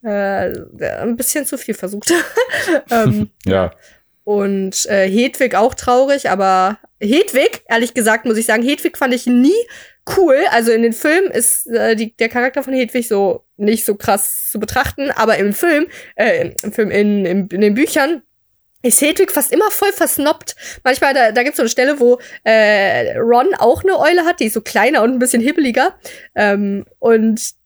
äh, 0.02 0.50
ein 1.02 1.16
bisschen 1.16 1.44
zu 1.44 1.58
viel 1.58 1.74
versucht. 1.74 2.10
ähm, 2.90 3.30
Ja. 3.44 3.72
Und 4.24 4.86
äh, 4.86 5.08
Hedwig 5.10 5.54
auch 5.56 5.74
traurig, 5.74 6.30
aber 6.30 6.78
Hedwig, 7.00 7.62
ehrlich 7.68 7.94
gesagt, 7.94 8.26
muss 8.26 8.36
ich 8.36 8.46
sagen, 8.46 8.62
Hedwig 8.62 8.96
fand 8.96 9.12
ich 9.14 9.26
nie 9.26 9.52
cool. 10.16 10.36
Also 10.50 10.72
in 10.72 10.82
den 10.82 10.92
Filmen 10.92 11.30
ist 11.30 11.66
äh, 11.66 11.96
die, 11.96 12.16
der 12.16 12.28
Charakter 12.28 12.62
von 12.62 12.74
Hedwig 12.74 13.08
so 13.08 13.44
nicht 13.56 13.84
so 13.84 13.94
krass 13.94 14.50
zu 14.50 14.58
betrachten, 14.58 15.10
aber 15.10 15.36
im 15.36 15.52
Film, 15.52 15.86
äh, 16.16 16.50
im 16.62 16.72
Film, 16.72 16.90
in, 16.90 17.24
in, 17.24 17.48
in 17.48 17.60
den 17.60 17.74
Büchern 17.74 18.22
ist 18.82 19.02
Hedwig 19.02 19.30
fast 19.30 19.52
immer 19.52 19.70
voll 19.70 19.92
versnoppt. 19.92 20.56
Manchmal, 20.84 21.12
da, 21.12 21.32
da 21.32 21.42
gibt 21.42 21.52
es 21.52 21.56
so 21.56 21.62
eine 21.62 21.68
Stelle, 21.68 22.00
wo 22.00 22.18
äh, 22.44 23.16
Ron 23.18 23.54
auch 23.58 23.84
eine 23.84 23.98
Eule 23.98 24.24
hat, 24.24 24.40
die 24.40 24.46
ist 24.46 24.54
so 24.54 24.62
kleiner 24.62 25.02
und 25.02 25.12
ein 25.12 25.18
bisschen 25.18 25.42
hibbeliger. 25.42 25.94
Ähm, 26.34 26.86
und 26.98 27.59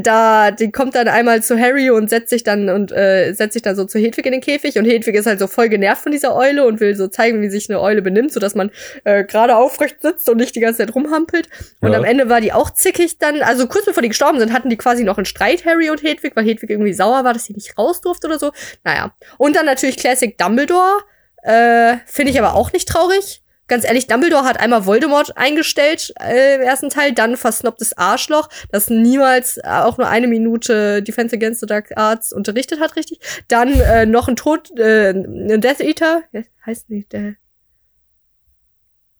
da, 0.00 0.50
die 0.50 0.70
kommt 0.70 0.94
dann 0.94 1.08
einmal 1.08 1.42
zu 1.42 1.58
Harry 1.58 1.90
und 1.90 2.10
setzt 2.10 2.30
sich 2.30 2.42
dann 2.44 2.68
und 2.68 2.92
äh, 2.92 3.32
setzt 3.32 3.54
sich 3.54 3.62
dann 3.62 3.76
so 3.76 3.84
zu 3.84 3.98
Hedwig 3.98 4.26
in 4.26 4.32
den 4.32 4.40
Käfig 4.40 4.76
und 4.78 4.84
Hedwig 4.84 5.14
ist 5.14 5.26
halt 5.26 5.38
so 5.38 5.46
voll 5.46 5.68
genervt 5.68 6.02
von 6.02 6.12
dieser 6.12 6.34
Eule 6.34 6.66
und 6.66 6.80
will 6.80 6.94
so 6.96 7.08
zeigen, 7.08 7.40
wie 7.42 7.48
sich 7.48 7.68
eine 7.70 7.80
Eule 7.80 8.02
benimmt, 8.02 8.32
so 8.32 8.40
dass 8.40 8.54
man 8.54 8.70
äh, 9.04 9.24
gerade 9.24 9.56
aufrecht 9.56 10.02
sitzt 10.02 10.28
und 10.28 10.36
nicht 10.38 10.54
die 10.54 10.60
ganze 10.60 10.78
Zeit 10.78 10.94
rumhampelt. 10.94 11.48
Und 11.80 11.92
Ja. 11.92 11.98
am 11.98 12.04
Ende 12.04 12.28
war 12.28 12.40
die 12.40 12.52
auch 12.52 12.70
zickig 12.70 13.18
dann, 13.18 13.42
also 13.42 13.66
kurz 13.66 13.84
bevor 13.86 14.02
die 14.02 14.08
gestorben 14.08 14.38
sind, 14.38 14.52
hatten 14.52 14.70
die 14.70 14.76
quasi 14.76 15.04
noch 15.04 15.18
einen 15.18 15.24
Streit, 15.26 15.64
Harry 15.64 15.90
und 15.90 16.02
Hedwig, 16.02 16.32
weil 16.36 16.44
Hedwig 16.44 16.70
irgendwie 16.70 16.92
sauer 16.92 17.24
war, 17.24 17.32
dass 17.32 17.44
sie 17.44 17.52
nicht 17.54 17.76
raus 17.78 18.00
durfte 18.00 18.26
oder 18.26 18.38
so. 18.38 18.52
Naja. 18.84 19.14
Und 19.36 19.56
dann 19.56 19.66
natürlich 19.66 19.96
Classic 19.96 20.36
Dumbledore. 20.38 21.02
Äh, 21.42 21.96
Finde 22.06 22.32
ich 22.32 22.38
aber 22.38 22.54
auch 22.54 22.72
nicht 22.72 22.88
traurig. 22.88 23.42
Ganz 23.68 23.84
ehrlich, 23.84 24.06
Dumbledore 24.06 24.44
hat 24.44 24.58
einmal 24.58 24.86
Voldemort 24.86 25.36
eingestellt 25.36 26.12
äh, 26.20 26.54
im 26.54 26.62
ersten 26.62 26.88
Teil, 26.88 27.12
dann 27.12 27.36
versnobtes 27.36 27.96
Arschloch, 27.96 28.48
das 28.72 28.88
niemals 28.88 29.58
äh, 29.58 29.62
auch 29.66 29.98
nur 29.98 30.08
eine 30.08 30.26
Minute 30.26 31.02
Defense 31.02 31.36
Against 31.36 31.60
the 31.60 31.66
Dark 31.66 31.92
Arts 31.96 32.32
unterrichtet 32.32 32.80
hat, 32.80 32.96
richtig. 32.96 33.20
Dann 33.48 33.78
äh, 33.80 34.06
noch 34.06 34.26
ein 34.26 34.36
Tod, 34.36 34.70
äh, 34.78 35.10
ein 35.10 35.60
Death 35.60 35.80
Eater, 35.80 36.22
heißt 36.64 36.88
nicht 36.88 37.12
der, 37.12 37.34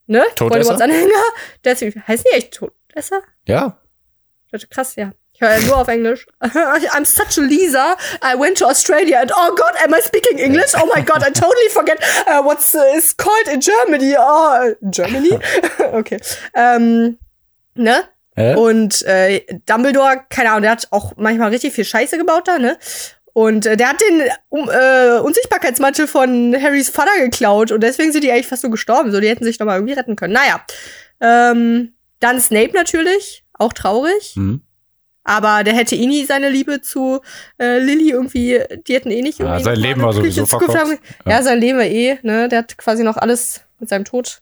ne? 0.06 0.24
Todesser? 0.34 0.70
Voldemorts 0.70 0.80
Anhänger. 0.80 1.24
Death 1.64 1.82
Eater, 1.82 2.08
heißt 2.08 2.24
nicht 2.24 2.36
echt 2.36 2.54
Todesser? 2.54 3.20
Ja. 3.46 3.78
Krass, 4.70 4.96
ja. 4.96 5.12
Ich 5.38 5.46
höre 5.46 5.56
ja 5.56 5.66
nur 5.66 5.78
auf 5.78 5.86
Englisch. 5.86 6.26
I'm 6.40 7.04
such 7.04 7.38
a 7.38 7.46
Lisa. 7.46 7.96
I 8.24 8.36
went 8.36 8.58
to 8.58 8.66
Australia 8.66 9.20
and 9.20 9.30
oh 9.32 9.54
God, 9.54 9.72
am 9.84 9.94
I 9.94 10.00
speaking 10.00 10.36
English? 10.36 10.74
Oh 10.74 10.90
my 10.92 11.00
God, 11.00 11.22
I 11.22 11.30
totally 11.30 11.68
forget 11.70 12.02
uh, 12.26 12.42
what's 12.42 12.74
uh, 12.74 12.82
is 12.96 13.16
called 13.16 13.46
in 13.46 13.60
Germany. 13.60 14.16
Oh, 14.18 14.74
Germany? 14.90 15.38
okay. 15.92 16.18
Ähm, 16.54 17.18
ne? 17.76 18.02
Hä? 18.34 18.56
Und 18.56 19.02
äh, 19.02 19.42
Dumbledore, 19.66 20.24
keine 20.28 20.50
Ahnung, 20.50 20.62
der 20.62 20.72
hat 20.72 20.88
auch 20.90 21.12
manchmal 21.16 21.50
richtig 21.50 21.72
viel 21.72 21.84
Scheiße 21.84 22.18
gebaut 22.18 22.48
da, 22.48 22.58
ne? 22.58 22.76
Und 23.32 23.64
äh, 23.64 23.76
der 23.76 23.90
hat 23.90 24.00
den 24.00 24.28
um, 24.48 24.68
äh, 24.68 25.20
Unsichtbarkeitsmantel 25.20 26.08
von 26.08 26.60
Harrys 26.60 26.88
Vater 26.88 27.16
geklaut 27.20 27.70
und 27.70 27.80
deswegen 27.84 28.10
sind 28.10 28.24
die 28.24 28.32
eigentlich 28.32 28.48
fast 28.48 28.62
so 28.62 28.70
gestorben. 28.70 29.12
So, 29.12 29.20
die 29.20 29.28
hätten 29.28 29.44
sich 29.44 29.60
noch 29.60 29.66
mal 29.66 29.76
irgendwie 29.76 29.94
retten 29.94 30.16
können. 30.16 30.34
Naja. 30.34 30.64
Ähm, 31.20 31.94
dann 32.18 32.40
Snape 32.40 32.72
natürlich, 32.74 33.44
auch 33.52 33.72
traurig. 33.72 34.32
Hm. 34.34 34.62
Aber 35.28 35.62
der 35.62 35.74
hätte 35.74 35.94
eh 35.94 36.06
nie 36.06 36.24
seine 36.24 36.48
Liebe 36.48 36.80
zu 36.80 37.20
äh, 37.60 37.78
Lilly 37.80 38.10
irgendwie, 38.10 38.58
die 38.86 38.94
hätten 38.94 39.10
eh 39.10 39.20
nicht 39.20 39.38
Ja, 39.40 39.58
irgendwie 39.58 39.64
sein 39.64 39.74
noch 39.74 39.80
mal 39.80 39.88
Leben 39.88 40.02
war 40.02 40.12
sowieso 40.14 40.46
verkorkst. 40.46 40.78
haben. 40.78 40.98
Ja. 41.26 41.42
sein 41.42 41.60
Leben 41.60 41.76
war 41.78 41.84
eh, 41.84 42.18
ne? 42.22 42.48
Der 42.48 42.60
hat 42.60 42.78
quasi 42.78 43.04
noch 43.04 43.16
alles 43.18 43.60
mit 43.78 43.90
seinem 43.90 44.04
Tod. 44.06 44.40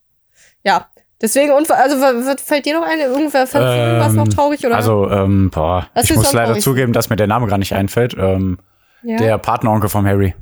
Ja. 0.65 0.87
Deswegen, 1.21 1.51
und 1.53 1.71
also 1.71 1.97
fällt 2.45 2.67
dir 2.67 2.79
noch 2.79 2.87
eine? 2.87 3.05
Irgendwer 3.05 3.47
fand 3.47 3.65
Ähm, 3.65 3.71
irgendwas 3.87 4.13
noch 4.13 4.29
traurig 4.29 4.65
oder? 4.67 4.77
Also, 4.77 5.11
ähm, 5.11 5.51
boah, 5.51 5.89
Was 5.95 6.05
ich 6.11 6.15
muss 6.15 6.27
leider 6.33 6.49
traurigsten? 6.49 6.63
zugeben, 6.73 6.93
dass 6.93 7.09
mir 7.11 7.17
der 7.17 7.27
Name 7.27 7.47
gar 7.47 7.57
nicht 7.59 7.73
einfällt. 7.73 8.15
Ähm, 8.19 8.59
ja. 9.03 9.17
Der 9.17 9.39
Patenonkel 9.39 9.89
vom 9.89 10.07
Harry. 10.07 10.35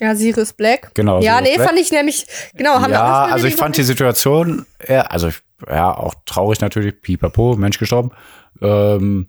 ja, 0.00 0.14
Sirius 0.16 0.52
Black. 0.54 0.90
Genau. 0.94 1.20
ja, 1.20 1.36
Sirius 1.38 1.48
nee, 1.50 1.54
Black. 1.56 1.68
fand 1.68 1.78
ich 1.80 1.92
nämlich, 1.92 2.26
genau, 2.54 2.74
haben 2.80 2.90
wir 2.90 2.98
ja, 2.98 3.24
also 3.26 3.46
ich 3.46 3.54
fand 3.56 3.76
die 3.76 3.82
Situation, 3.84 4.66
eher, 4.78 5.12
also 5.12 5.30
ja, 5.68 5.96
auch 5.96 6.14
traurig 6.26 6.60
natürlich, 6.60 7.00
pipapo, 7.00 7.54
Mensch 7.56 7.78
gestorben. 7.78 8.10
Ähm, 8.60 9.28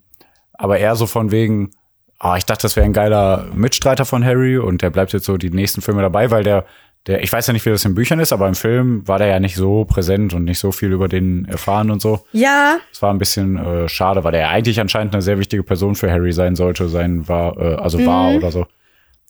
aber 0.54 0.78
eher 0.78 0.96
so 0.96 1.08
von 1.08 1.32
wegen, 1.32 1.72
ah, 2.20 2.38
ich 2.38 2.46
dachte, 2.46 2.64
das 2.64 2.76
wäre 2.76 2.86
ein 2.86 2.94
geiler 2.94 3.48
Mitstreiter 3.56 4.06
von 4.06 4.24
Harry 4.24 4.58
und 4.58 4.82
der 4.82 4.90
bleibt 4.90 5.14
jetzt 5.14 5.26
so 5.26 5.38
die 5.38 5.50
nächsten 5.50 5.82
Filme 5.82 6.02
dabei, 6.02 6.30
weil 6.32 6.44
der, 6.44 6.66
der, 7.08 7.24
ich 7.24 7.32
weiß 7.34 7.48
ja 7.48 7.54
nicht, 7.54 7.66
wie 7.66 7.72
das 7.72 7.84
in 7.84 7.96
Büchern 7.96 8.20
ist, 8.20 8.32
aber 8.32 8.48
im 8.48 8.54
Film 8.54 9.08
war 9.08 9.18
der 9.18 9.28
ja 9.28 9.40
nicht 9.40 9.56
so 9.56 9.86
präsent 9.86 10.34
und 10.34 10.44
nicht 10.44 10.60
so 10.60 10.72
viel 10.72 10.92
über 10.92 11.08
den 11.08 11.46
erfahren 11.46 11.90
und 11.90 12.02
so. 12.02 12.20
Ja, 12.32 12.78
Es 12.92 13.02
war 13.02 13.12
ein 13.12 13.18
bisschen 13.18 13.58
äh, 13.58 13.90
schade, 13.90 14.24
weil 14.24 14.34
der 14.34 14.42
ja 14.42 14.50
eigentlich 14.50 14.80
anscheinend 14.80 15.14
eine 15.16 15.24
sehr 15.24 15.40
wichtige 15.40 15.64
Person 15.64 15.96
für 15.96 16.12
Harry 16.12 16.32
sein 16.32 16.56
sollte, 16.56 16.90
sein 16.90 17.28
war, 17.28 17.58
äh, 17.58 17.76
also 17.76 18.06
war 18.06 18.36
oder 18.36 18.52
so. 18.52 18.66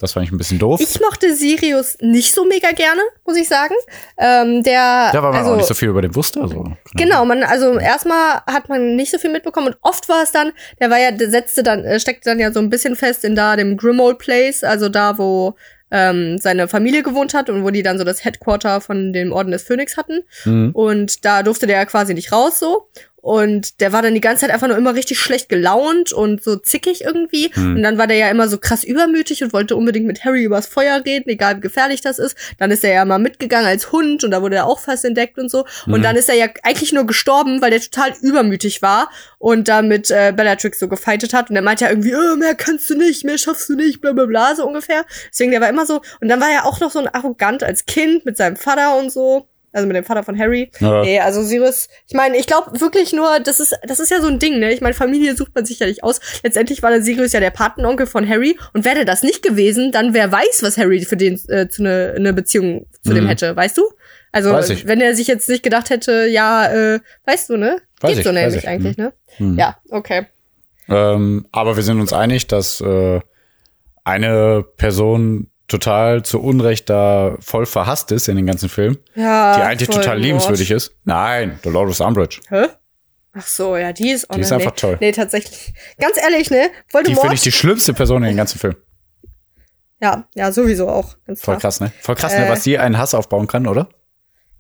Das 0.01 0.13
fand 0.13 0.25
ich 0.25 0.31
ein 0.31 0.37
bisschen 0.37 0.57
doof. 0.59 0.81
Ich 0.81 0.99
mochte 0.99 1.35
Sirius 1.35 1.95
nicht 2.01 2.33
so 2.33 2.43
mega 2.43 2.71
gerne, 2.71 3.01
muss 3.25 3.37
ich 3.37 3.47
sagen. 3.47 3.75
Ähm, 4.17 4.63
der, 4.63 5.11
ja, 5.13 5.13
weil 5.13 5.21
man 5.21 5.35
also, 5.35 5.51
auch 5.51 5.57
nicht 5.57 5.67
so 5.67 5.75
viel 5.75 5.89
über 5.89 6.01
den 6.01 6.15
wusste. 6.15 6.41
Also, 6.41 6.65
Genau, 6.95 7.23
man, 7.23 7.43
also 7.43 7.77
erstmal 7.77 8.41
hat 8.47 8.67
man 8.67 8.95
nicht 8.95 9.11
so 9.11 9.19
viel 9.19 9.31
mitbekommen 9.31 9.67
und 9.67 9.77
oft 9.81 10.09
war 10.09 10.23
es 10.23 10.31
dann, 10.31 10.51
der 10.79 10.89
war 10.89 10.99
ja, 10.99 11.11
der 11.11 11.29
setzte 11.29 11.61
dann, 11.61 11.85
äh, 11.85 11.99
steckte 11.99 12.29
dann 12.29 12.39
ja 12.39 12.51
so 12.51 12.59
ein 12.59 12.71
bisschen 12.71 12.95
fest 12.95 13.23
in 13.23 13.35
da 13.35 13.55
dem 13.55 13.77
Grimmauld 13.77 14.17
Place, 14.17 14.63
also 14.63 14.89
da, 14.89 15.19
wo 15.19 15.55
ähm, 15.91 16.37
seine 16.37 16.67
Familie 16.67 17.03
gewohnt 17.03 17.33
hat 17.33 17.49
und 17.49 17.63
wo 17.63 17.69
die 17.69 17.83
dann 17.83 17.97
so 17.97 18.03
das 18.03 18.23
Headquarter 18.23 18.81
von 18.81 19.13
dem 19.13 19.31
Orden 19.31 19.51
des 19.51 19.63
Phönix 19.63 19.97
hatten. 19.97 20.21
Mhm. 20.45 20.71
Und 20.71 21.25
da 21.25 21.43
durfte 21.43 21.67
der 21.67 21.77
ja 21.77 21.85
quasi 21.85 22.13
nicht 22.13 22.31
raus 22.31 22.59
so. 22.59 22.87
Und 23.21 23.81
der 23.81 23.93
war 23.93 24.01
dann 24.01 24.15
die 24.15 24.21
ganze 24.21 24.41
Zeit 24.41 24.49
einfach 24.51 24.67
nur 24.67 24.77
immer 24.77 24.95
richtig 24.95 25.19
schlecht 25.19 25.47
gelaunt 25.47 26.11
und 26.11 26.43
so 26.43 26.55
zickig 26.55 27.03
irgendwie. 27.03 27.51
Hm. 27.53 27.75
Und 27.75 27.83
dann 27.83 27.97
war 27.99 28.07
der 28.07 28.17
ja 28.17 28.29
immer 28.29 28.47
so 28.47 28.57
krass 28.57 28.83
übermütig 28.83 29.43
und 29.43 29.53
wollte 29.53 29.75
unbedingt 29.75 30.07
mit 30.07 30.25
Harry 30.25 30.43
übers 30.43 30.65
Feuer 30.65 31.03
reden, 31.05 31.29
egal 31.29 31.57
wie 31.57 31.61
gefährlich 31.61 32.01
das 32.01 32.17
ist. 32.17 32.35
Dann 32.57 32.71
ist 32.71 32.83
er 32.83 32.93
ja 32.93 33.05
mal 33.05 33.19
mitgegangen 33.19 33.67
als 33.67 33.91
Hund 33.91 34.23
und 34.23 34.31
da 34.31 34.41
wurde 34.41 34.55
er 34.55 34.65
auch 34.65 34.79
fast 34.79 35.05
entdeckt 35.05 35.37
und 35.37 35.49
so. 35.51 35.65
Und 35.85 35.99
Mhm. 35.99 36.01
dann 36.03 36.15
ist 36.15 36.29
er 36.29 36.35
ja 36.35 36.47
eigentlich 36.63 36.93
nur 36.93 37.05
gestorben, 37.05 37.61
weil 37.61 37.69
der 37.69 37.81
total 37.81 38.13
übermütig 38.21 38.81
war 38.81 39.11
und 39.37 39.67
da 39.67 39.83
mit 39.83 40.09
äh, 40.09 40.33
Bellatrix 40.35 40.79
so 40.79 40.87
gefeitet 40.87 41.33
hat. 41.35 41.49
Und 41.51 41.55
er 41.55 41.61
meinte 41.61 41.83
ja 41.85 41.91
irgendwie, 41.91 42.11
äh, 42.11 42.35
mehr 42.37 42.55
kannst 42.55 42.89
du 42.89 42.95
nicht, 42.97 43.23
mehr 43.23 43.37
schaffst 43.37 43.69
du 43.69 43.75
nicht, 43.75 44.01
bla 44.01 44.13
bla 44.13 44.25
bla, 44.25 44.55
so 44.55 44.65
ungefähr. 44.65 45.05
Deswegen, 45.31 45.51
der 45.51 45.61
war 45.61 45.69
immer 45.69 45.85
so. 45.85 46.01
Und 46.21 46.27
dann 46.27 46.41
war 46.41 46.49
er 46.49 46.65
auch 46.65 46.79
noch 46.79 46.89
so 46.89 46.97
ein 46.99 47.07
arrogant 47.07 47.61
als 47.63 47.85
Kind 47.85 48.25
mit 48.25 48.35
seinem 48.35 48.55
Vater 48.55 48.97
und 48.97 49.11
so. 49.11 49.47
Also 49.73 49.87
mit 49.87 49.95
dem 49.95 50.03
Vater 50.03 50.23
von 50.23 50.37
Harry. 50.37 50.69
Ja. 50.79 51.01
Nee, 51.03 51.19
also 51.19 51.41
Sirius, 51.43 51.87
ich 52.07 52.13
meine, 52.13 52.37
ich 52.37 52.45
glaube 52.45 52.79
wirklich 52.81 53.13
nur, 53.13 53.39
das 53.39 53.59
ist, 53.61 53.73
das 53.87 53.99
ist 54.01 54.11
ja 54.11 54.19
so 54.19 54.27
ein 54.27 54.37
Ding, 54.39 54.59
ne? 54.59 54.73
Ich 54.73 54.81
meine, 54.81 54.93
Familie 54.93 55.35
sucht 55.35 55.55
man 55.55 55.65
sicherlich 55.65 56.03
aus. 56.03 56.19
Letztendlich 56.43 56.83
war 56.83 56.89
der 56.91 57.01
Sirius 57.01 57.31
ja 57.31 57.39
der 57.39 57.51
Patenonkel 57.51 58.05
von 58.05 58.27
Harry. 58.27 58.57
Und 58.73 58.83
wäre 58.83 59.05
das 59.05 59.23
nicht 59.23 59.41
gewesen, 59.43 59.91
dann 59.93 60.13
wer 60.13 60.31
weiß, 60.31 60.61
was 60.61 60.77
Harry 60.77 60.99
für 61.05 61.15
den 61.17 61.39
äh, 61.47 61.69
zu 61.69 61.83
ne, 61.83 62.13
eine 62.17 62.33
Beziehung 62.33 62.85
zu 63.01 63.13
dem 63.13 63.23
Mhm. 63.23 63.27
hätte, 63.29 63.55
weißt 63.55 63.77
du? 63.77 63.83
Also, 64.33 64.51
Weiß 64.51 64.69
ich. 64.69 64.87
wenn 64.87 65.01
er 65.01 65.15
sich 65.15 65.27
jetzt 65.27 65.47
nicht 65.49 65.61
gedacht 65.63 65.89
hätte, 65.89 66.25
ja, 66.27 66.67
äh, 66.95 66.99
weißt 67.25 67.49
du, 67.49 67.57
ne? 67.57 67.77
Weiß 67.99 68.11
Geht 68.11 68.19
ich, 68.19 68.25
so 68.25 68.31
nämlich 68.31 68.55
ich. 68.63 68.67
eigentlich, 68.67 68.97
ne? 68.97 69.13
Mhm. 69.39 69.57
Ja, 69.57 69.77
okay. 69.89 70.25
Ähm, 70.89 71.45
aber 71.51 71.75
wir 71.75 71.83
sind 71.83 71.99
uns 71.99 72.11
einig, 72.13 72.47
dass 72.47 72.81
äh, 72.81 73.19
eine 74.03 74.63
Person 74.77 75.49
total 75.71 76.23
zu 76.23 76.39
Unrecht 76.41 76.89
da 76.89 77.35
voll 77.39 77.65
verhasst 77.65 78.11
ist 78.11 78.27
in 78.27 78.35
den 78.35 78.45
ganzen 78.45 78.69
Film, 78.69 78.97
Ja. 79.15 79.55
die 79.55 79.61
eigentlich 79.63 79.89
total 79.89 80.19
liebenswürdig 80.19 80.69
ist. 80.71 80.93
Nein, 81.05 81.59
Dolores 81.63 81.99
Umbridge. 82.01 82.41
Hä? 82.49 82.67
Ach 83.33 83.47
so, 83.47 83.77
ja, 83.77 83.93
die 83.93 84.11
ist, 84.11 84.27
oh, 84.29 84.33
Die 84.35 84.41
ist 84.41 84.49
nee, 84.49 84.57
einfach 84.57 84.71
toll. 84.75 84.97
Nee, 84.99 85.13
tatsächlich. 85.13 85.73
Ganz 85.99 86.17
ehrlich, 86.21 86.51
ne? 86.51 86.69
Die 86.89 86.93
Voldemort. 86.93 87.21
finde 87.21 87.35
ich 87.35 87.41
die 87.41 87.51
schlimmste 87.51 87.93
Person 87.93 88.21
in 88.23 88.27
den 88.29 88.37
ganzen 88.37 88.59
Film. 88.59 88.75
ja, 90.01 90.27
ja, 90.35 90.51
sowieso 90.51 90.89
auch. 90.89 91.15
Ganz 91.25 91.39
Voll 91.41 91.53
klar. 91.55 91.61
krass, 91.61 91.79
ne? 91.79 91.91
Voll 92.01 92.15
krass, 92.15 92.33
ne? 92.33 92.45
Äh. 92.47 92.49
Was 92.49 92.63
die 92.63 92.77
einen 92.77 92.97
Hass 92.97 93.13
aufbauen 93.13 93.47
kann, 93.47 93.67
oder? 93.67 93.87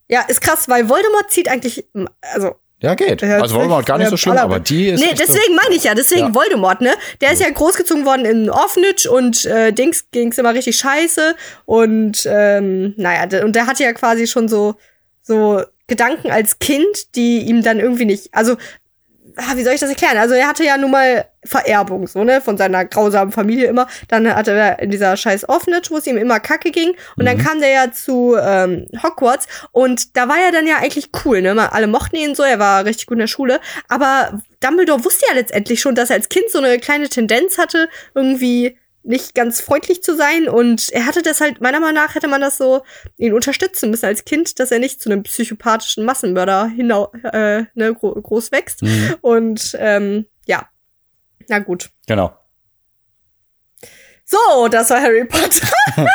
Ja, 0.07 0.21
ist 0.21 0.41
krass, 0.41 0.69
weil 0.69 0.87
Voldemort 0.89 1.29
zieht 1.31 1.49
eigentlich, 1.49 1.85
also 2.33 2.55
Ja, 2.81 2.95
geht. 2.95 3.21
Ja, 3.21 3.39
Also 3.39 3.55
Voldemort 3.55 3.85
gar 3.85 3.97
nicht 3.99 4.09
so 4.09 4.17
schlimm, 4.17 4.37
aber 4.37 4.59
die 4.59 4.89
ist. 4.89 4.99
Nee, 4.99 5.13
deswegen 5.13 5.55
meine 5.55 5.75
ich 5.75 5.83
ja, 5.83 5.93
deswegen 5.93 6.27
Ja. 6.27 6.33
Voldemort, 6.35 6.81
ne? 6.81 6.93
Der 7.21 7.31
ist 7.31 7.41
ja 7.41 7.49
großgezogen 7.49 8.05
worden 8.05 8.25
in 8.25 8.49
Orphanage 8.49 9.09
und 9.09 9.45
äh, 9.45 9.71
Dings 9.71 10.05
ging's 10.11 10.37
immer 10.39 10.53
richtig 10.53 10.77
scheiße 10.77 11.35
und 11.65 12.23
ähm, 12.25 12.93
naja, 12.97 13.43
und 13.43 13.55
der 13.55 13.67
hatte 13.67 13.83
ja 13.83 13.93
quasi 13.93 14.25
schon 14.25 14.47
so 14.47 14.75
so 15.21 15.61
Gedanken 15.87 16.31
als 16.31 16.57
Kind, 16.59 17.15
die 17.15 17.39
ihm 17.39 17.63
dann 17.63 17.79
irgendwie 17.79 18.05
nicht, 18.05 18.33
also 18.33 18.55
ah, 19.37 19.55
wie 19.55 19.63
soll 19.63 19.73
ich 19.73 19.79
das 19.81 19.89
erklären? 19.89 20.17
Also 20.17 20.35
er 20.35 20.47
hatte 20.47 20.63
ja 20.63 20.77
nun 20.77 20.91
mal 20.91 21.25
Vererbung, 21.43 22.05
so, 22.07 22.23
ne, 22.23 22.39
von 22.39 22.55
seiner 22.57 22.85
grausamen 22.85 23.31
Familie 23.31 23.67
immer. 23.67 23.87
Dann 24.09 24.33
hatte 24.33 24.51
er 24.51 24.79
in 24.79 24.91
dieser 24.91 25.17
scheiß 25.17 25.49
Orphanage, 25.49 25.89
wo 25.89 25.97
es 25.97 26.05
ihm 26.05 26.17
immer 26.17 26.39
kacke 26.39 26.69
ging. 26.71 26.95
Und 27.17 27.25
dann 27.25 27.37
Mhm. 27.37 27.41
kam 27.41 27.59
der 27.59 27.69
ja 27.69 27.91
zu 27.91 28.35
ähm, 28.39 28.85
Hogwarts. 29.01 29.47
Und 29.71 30.15
da 30.17 30.27
war 30.27 30.37
er 30.39 30.51
dann 30.51 30.67
ja 30.67 30.77
eigentlich 30.77 31.09
cool, 31.25 31.41
ne? 31.41 31.71
Alle 31.73 31.87
mochten 31.87 32.15
ihn 32.15 32.35
so, 32.35 32.43
er 32.43 32.59
war 32.59 32.85
richtig 32.85 33.07
gut 33.07 33.15
in 33.15 33.21
der 33.21 33.27
Schule. 33.27 33.59
Aber 33.87 34.39
Dumbledore 34.59 35.03
wusste 35.03 35.25
ja 35.29 35.35
letztendlich 35.35 35.81
schon, 35.81 35.95
dass 35.95 36.11
er 36.11 36.17
als 36.17 36.29
Kind 36.29 36.49
so 36.51 36.59
eine 36.59 36.77
kleine 36.77 37.09
Tendenz 37.09 37.57
hatte, 37.57 37.89
irgendwie 38.13 38.77
nicht 39.03 39.33
ganz 39.33 39.61
freundlich 39.61 40.03
zu 40.03 40.15
sein 40.15 40.47
und 40.47 40.89
er 40.91 41.05
hatte 41.05 41.21
das 41.21 41.41
halt, 41.41 41.61
meiner 41.61 41.79
Meinung 41.79 41.95
nach 41.95 42.15
hätte 42.15 42.27
man 42.27 42.41
das 42.41 42.57
so 42.57 42.83
ihn 43.17 43.33
unterstützen 43.33 43.89
müssen 43.89 44.05
als 44.05 44.25
Kind, 44.25 44.59
dass 44.59 44.71
er 44.71 44.79
nicht 44.79 45.01
zu 45.01 45.09
einem 45.09 45.23
psychopathischen 45.23 46.05
Massenmörder 46.05 46.67
hinau 46.67 47.11
äh, 47.31 47.63
ne, 47.73 47.93
gro 47.93 48.13
groß 48.13 48.51
wächst. 48.51 48.83
Mhm. 48.83 49.15
Und 49.21 49.75
ähm, 49.79 50.25
ja, 50.45 50.69
na 51.47 51.59
gut. 51.59 51.89
Genau. 52.07 52.37
So, 54.25 54.67
das 54.69 54.89
war 54.89 55.01
Harry 55.01 55.25
Potter. 55.25 55.67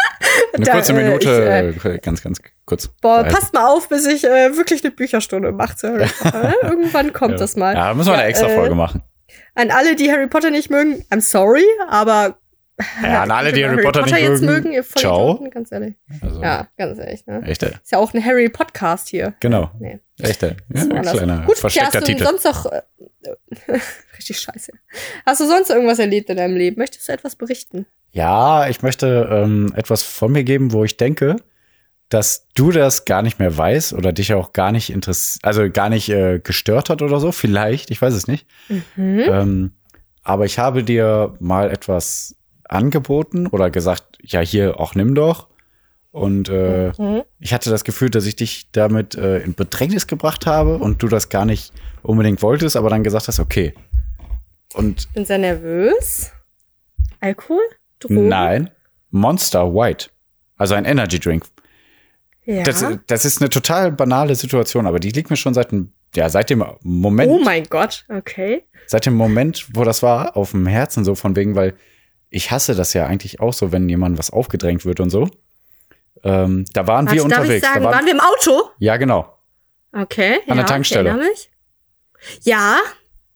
Eine 0.54 0.64
Da, 0.64 0.72
kurze 0.72 0.92
äh, 0.92 1.02
Minute, 1.02 1.74
ich, 1.76 1.84
äh, 1.84 1.98
ganz, 1.98 2.22
ganz 2.22 2.40
kurz. 2.64 2.88
Boah, 3.02 3.18
Behalten. 3.18 3.34
passt 3.34 3.52
mal 3.52 3.66
auf, 3.66 3.88
bis 3.90 4.06
ich 4.06 4.24
äh, 4.24 4.56
wirklich 4.56 4.82
eine 4.82 4.90
Bücherstunde 4.90 5.52
mache 5.52 5.76
zu 5.76 5.88
Harry 5.88 6.08
Potter. 6.18 6.42
ne? 6.42 6.54
Irgendwann 6.62 7.12
kommt 7.12 7.32
ja. 7.32 7.38
das 7.38 7.56
mal. 7.56 7.74
Ja, 7.74 7.88
da 7.88 7.94
müssen 7.94 8.08
wir 8.08 8.14
eine 8.14 8.24
extra 8.24 8.46
äh, 8.46 8.54
Folge 8.54 8.74
machen. 8.74 9.02
An 9.54 9.70
alle, 9.70 9.96
die 9.96 10.10
Harry 10.10 10.28
Potter 10.28 10.50
nicht 10.50 10.70
mögen, 10.70 11.04
I'm 11.10 11.20
sorry, 11.20 11.64
aber 11.88 12.38
Ja, 13.02 13.22
an 13.22 13.30
alle, 13.30 13.52
die 13.52 13.64
Harry 13.64 13.82
Potter 13.82 14.02
nicht 14.02 14.18
jetzt 14.18 14.42
mögen, 14.42 14.72
ihr 14.72 14.82
ciao. 14.84 15.36
Vollidioten, 15.38 15.50
ganz 15.50 15.72
ehrlich. 15.72 15.94
Also, 16.20 16.42
Ja, 16.42 16.68
ganz 16.76 16.98
ehrlich. 16.98 17.26
Ne? 17.26 17.42
Echte. 17.46 17.66
Ist 17.82 17.92
ja 17.92 17.98
auch 17.98 18.12
ein 18.12 18.22
Harry 18.24 18.48
Podcast 18.50 19.08
hier. 19.08 19.34
Genau. 19.40 19.70
Nee. 19.78 20.00
Echte. 20.20 20.56
Ja, 20.74 20.82
ein 20.82 21.02
kleiner 21.02 21.42
Gut, 21.46 21.56
versteckter 21.58 21.98
hast 22.00 22.08
du 22.08 22.12
Titel. 22.12 22.24
sonst 22.24 22.44
noch 22.44 22.66
äh, 22.66 22.82
richtig 24.18 24.38
scheiße. 24.40 24.72
Hast 25.24 25.40
du 25.40 25.46
sonst 25.46 25.70
irgendwas 25.70 25.98
erlebt 25.98 26.28
in 26.28 26.36
deinem 26.36 26.56
Leben? 26.56 26.78
Möchtest 26.78 27.08
du 27.08 27.12
etwas 27.12 27.36
berichten? 27.36 27.86
Ja, 28.10 28.68
ich 28.68 28.82
möchte 28.82 29.28
ähm, 29.30 29.72
etwas 29.74 30.02
von 30.02 30.32
mir 30.32 30.44
geben, 30.44 30.72
wo 30.72 30.84
ich 30.84 30.96
denke, 30.96 31.36
dass 32.08 32.46
du 32.54 32.70
das 32.72 33.04
gar 33.04 33.22
nicht 33.22 33.38
mehr 33.38 33.56
weißt 33.56 33.94
oder 33.94 34.12
dich 34.12 34.32
auch 34.34 34.52
gar 34.52 34.70
nicht 34.70 34.90
interessiert, 34.90 35.44
also 35.44 35.68
gar 35.70 35.88
nicht 35.88 36.08
äh, 36.08 36.38
gestört 36.40 36.88
hat 36.90 37.02
oder 37.02 37.20
so. 37.20 37.32
Vielleicht, 37.32 37.90
ich 37.90 38.00
weiß 38.00 38.14
es 38.14 38.26
nicht. 38.28 38.46
Mhm. 38.68 39.20
Ähm, 39.20 39.70
aber 40.22 40.44
ich 40.44 40.58
habe 40.58 40.82
dir 40.84 41.34
mal 41.40 41.70
etwas 41.70 42.36
angeboten 42.68 43.46
oder 43.46 43.70
gesagt, 43.70 44.18
ja, 44.22 44.40
hier 44.40 44.80
auch 44.80 44.94
nimm 44.94 45.14
doch. 45.14 45.48
Und 46.10 46.48
äh, 46.48 46.92
Mhm. 46.98 47.22
ich 47.40 47.52
hatte 47.52 47.68
das 47.70 47.84
Gefühl, 47.84 48.08
dass 48.08 48.24
ich 48.24 48.36
dich 48.36 48.70
damit 48.72 49.14
äh, 49.16 49.38
in 49.40 49.54
Bedrängnis 49.54 50.06
gebracht 50.06 50.46
habe 50.46 50.78
und 50.78 51.02
du 51.02 51.08
das 51.08 51.28
gar 51.28 51.44
nicht 51.44 51.72
unbedingt 52.02 52.40
wolltest, 52.42 52.76
aber 52.76 52.88
dann 52.88 53.04
gesagt 53.04 53.28
hast, 53.28 53.38
okay. 53.38 53.74
Und 54.74 55.12
Bin 55.12 55.26
sehr 55.26 55.38
nervös. 55.38 56.30
Alkohol? 57.20 57.60
Drogen? 57.98 58.28
nein, 58.28 58.70
Monster 59.10 59.74
White. 59.74 60.08
Also 60.56 60.74
ein 60.74 60.84
Energy 60.84 61.18
Drink. 61.18 61.44
Ja. 62.44 62.62
Das, 62.62 62.84
das 63.06 63.24
ist 63.24 63.40
eine 63.40 63.50
total 63.50 63.90
banale 63.92 64.34
Situation, 64.34 64.86
aber 64.86 65.00
die 65.00 65.10
liegt 65.10 65.30
mir 65.30 65.36
schon 65.36 65.52
seit 65.54 65.72
dem, 65.72 65.92
ja, 66.14 66.28
seit 66.28 66.48
dem 66.48 66.64
Moment, 66.82 67.30
oh 67.30 67.40
mein 67.42 67.64
Gott, 67.64 68.04
okay. 68.08 68.62
seit 68.86 69.04
dem 69.04 69.14
Moment, 69.14 69.66
wo 69.74 69.84
das 69.84 70.02
war, 70.02 70.36
auf 70.36 70.52
dem 70.52 70.66
Herzen 70.66 71.04
so 71.04 71.14
von 71.14 71.34
wegen, 71.36 71.56
weil 71.56 71.74
ich 72.30 72.50
hasse 72.50 72.74
das 72.74 72.92
ja 72.92 73.06
eigentlich 73.06 73.40
auch 73.40 73.52
so, 73.52 73.72
wenn 73.72 73.88
jemand 73.88 74.18
was 74.18 74.30
aufgedrängt 74.30 74.84
wird 74.84 75.00
und 75.00 75.10
so. 75.10 75.28
Ähm, 76.24 76.64
da 76.72 76.86
waren 76.86 77.06
wir 77.06 77.10
darf 77.10 77.16
ich 77.16 77.22
unterwegs. 77.24 77.66
sagen, 77.66 77.82
da 77.82 77.90
waren 77.90 78.04
wir 78.04 78.12
im 78.12 78.20
Auto? 78.20 78.70
ja, 78.78 78.96
genau. 78.96 79.32
Okay. 79.92 80.40
An 80.48 80.56
der 80.56 80.56
ja, 80.56 80.62
Tankstelle. 80.64 81.08
Ich 81.08 81.14
erinnere 81.14 81.30
mich. 81.30 81.50
Ja. 82.42 82.78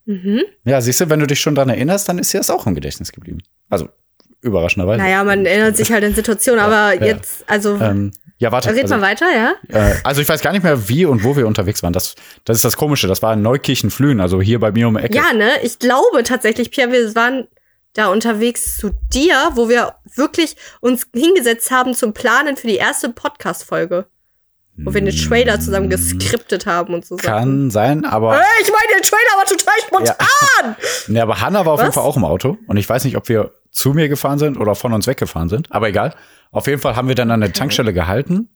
Mhm. 0.04 0.42
Ja, 0.64 0.80
siehst 0.80 1.00
du, 1.00 1.08
wenn 1.08 1.20
du 1.20 1.26
dich 1.26 1.40
schon 1.40 1.54
daran 1.54 1.70
erinnerst, 1.70 2.08
dann 2.08 2.18
ist 2.18 2.32
dir 2.32 2.38
das 2.38 2.50
auch 2.50 2.66
im 2.66 2.74
Gedächtnis 2.74 3.12
geblieben. 3.12 3.38
Also, 3.68 3.88
überraschenderweise. 4.42 5.00
Naja, 5.02 5.22
man 5.24 5.46
erinnert 5.46 5.76
sich 5.76 5.92
halt 5.92 6.04
an 6.04 6.14
Situationen, 6.14 6.60
aber 6.60 6.94
ja. 6.94 7.06
jetzt, 7.06 7.44
also, 7.48 7.76
Ähm, 7.80 8.12
ja, 8.38 8.50
warte. 8.52 8.70
red 8.70 8.82
Also, 8.82 8.96
mal 8.96 9.02
weiter, 9.02 9.26
ja? 9.34 9.54
äh, 9.68 9.94
also 10.02 10.22
ich 10.22 10.28
weiß 10.28 10.40
gar 10.40 10.52
nicht 10.52 10.62
mehr, 10.62 10.88
wie 10.88 11.04
und 11.04 11.22
wo 11.24 11.36
wir 11.36 11.46
unterwegs 11.46 11.82
waren. 11.82 11.92
Das, 11.92 12.14
das 12.44 12.56
ist 12.56 12.64
das 12.64 12.76
Komische. 12.76 13.06
Das 13.06 13.22
war 13.22 13.34
in 13.34 13.42
Neukirchen-Flühen, 13.42 14.20
also 14.20 14.40
hier 14.40 14.58
bei 14.58 14.72
mir 14.72 14.88
um 14.88 14.96
die 14.96 15.04
Ecke. 15.04 15.14
Ja, 15.14 15.34
ne? 15.34 15.50
Ich 15.62 15.78
glaube 15.78 16.22
tatsächlich, 16.24 16.70
Pierre, 16.70 16.90
wir 16.90 17.14
waren 17.14 17.48
da 17.94 18.08
unterwegs 18.08 18.76
zu 18.76 18.90
dir, 19.12 19.50
wo 19.54 19.68
wir 19.68 19.94
wirklich 20.14 20.56
uns 20.80 21.06
hingesetzt 21.14 21.70
haben 21.70 21.94
zum 21.94 22.12
Planen 22.12 22.56
für 22.56 22.66
die 22.66 22.76
erste 22.76 23.10
Podcast-Folge. 23.10 24.06
Wo 24.82 24.94
wir 24.94 25.02
den 25.02 25.14
Trailer 25.14 25.60
zusammen 25.60 25.90
geskriptet 25.90 26.64
haben 26.64 26.94
und 26.94 27.04
so 27.04 27.16
Sachen. 27.16 27.26
Kann 27.26 27.70
sein, 27.70 28.06
aber. 28.06 28.38
Äh, 28.38 28.44
ich 28.62 28.70
meine, 28.70 28.98
der 28.98 29.02
Trailer 29.02 29.36
war 29.36 29.44
total 29.44 29.74
spontan! 29.86 30.76
Nee, 31.08 31.20
aber 31.20 31.40
Hanna 31.40 31.66
war 31.66 31.74
auf 31.74 31.80
jeden 31.80 31.88
Was? 31.88 31.96
Fall 31.96 32.04
auch 32.04 32.16
im 32.16 32.24
Auto. 32.24 32.56
Und 32.66 32.76
ich 32.76 32.88
weiß 32.88 33.04
nicht, 33.04 33.16
ob 33.16 33.28
wir 33.28 33.50
zu 33.70 33.90
mir 33.90 34.08
gefahren 34.08 34.38
sind 34.38 34.56
oder 34.56 34.74
von 34.74 34.92
uns 34.92 35.06
weggefahren 35.06 35.48
sind. 35.48 35.70
Aber 35.72 35.88
egal. 35.88 36.14
Auf 36.50 36.66
jeden 36.66 36.80
Fall 36.80 36.96
haben 36.96 37.08
wir 37.08 37.14
dann 37.14 37.30
an 37.30 37.40
der 37.40 37.52
Tankstelle 37.52 37.92
gehalten. 37.92 38.48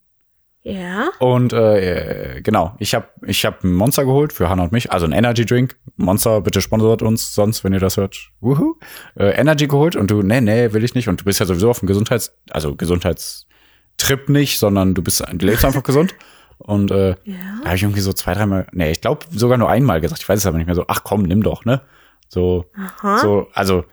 Ja. 0.67 1.11
Und 1.19 1.53
äh, 1.53 2.41
genau, 2.43 2.75
ich 2.79 2.95
habe 2.95 3.07
ich 3.27 3.45
hab 3.45 3.63
ein 3.65 3.73
Monster 3.75 4.05
geholt 4.07 4.33
für 4.33 4.49
Hanna 4.49 4.63
und 4.65 4.73
mich. 4.73 4.91
Also 4.91 5.05
ein 5.05 5.13
Energy 5.13 5.45
Drink. 5.45 5.77
Monster, 5.97 6.41
bitte 6.41 6.63
sponsort 6.63 7.03
uns 7.03 7.35
sonst, 7.35 7.65
wenn 7.65 7.75
ihr 7.75 7.81
das 7.81 7.99
hört. 7.99 8.31
Wuhu. 8.41 8.77
Äh, 9.15 9.33
Energy 9.39 9.67
geholt 9.67 9.95
und 9.95 10.11
du, 10.11 10.23
nee, 10.23 10.41
nee, 10.41 10.73
will 10.73 10.83
ich 10.83 10.95
nicht. 10.95 11.09
Und 11.09 11.21
du 11.21 11.25
bist 11.25 11.39
ja 11.39 11.45
sowieso 11.47 11.69
auf 11.69 11.81
dem 11.81 11.87
Gesundheits-, 11.87 12.35
also 12.51 12.75
Gesundheitstrip 12.77 14.29
nicht, 14.29 14.59
sondern 14.59 14.95
du 14.95 15.03
bist, 15.03 15.23
du 15.33 15.47
lebst 15.47 15.65
einfach 15.65 15.83
gesund. 15.83 16.15
Und 16.59 16.93
äh, 16.93 17.17
Ja. 17.25 17.35
da 17.63 17.67
habe 17.67 17.77
ich 17.77 17.83
irgendwie 17.83 18.01
so 18.01 18.13
zwei, 18.13 18.33
dreimal, 18.33 18.67
nee, 18.73 18.91
ich 18.93 19.01
glaube 19.01 19.27
sogar 19.31 19.59
nur 19.59 19.69
einmal 19.69 20.01
gesagt, 20.01 20.23
ich 20.23 20.29
weiß 20.29 20.39
es 20.39 20.47
aber 20.47 20.57
nicht 20.57 20.67
mehr 20.67 20.77
so, 20.77 20.85
ach 20.87 21.03
komm, 21.03 21.25
nimm 21.25 21.43
doch, 21.43 21.65
ne? 21.65 21.83
So, 22.29 22.65
Aha. 22.77 23.19
so, 23.19 23.49
also 23.53 23.85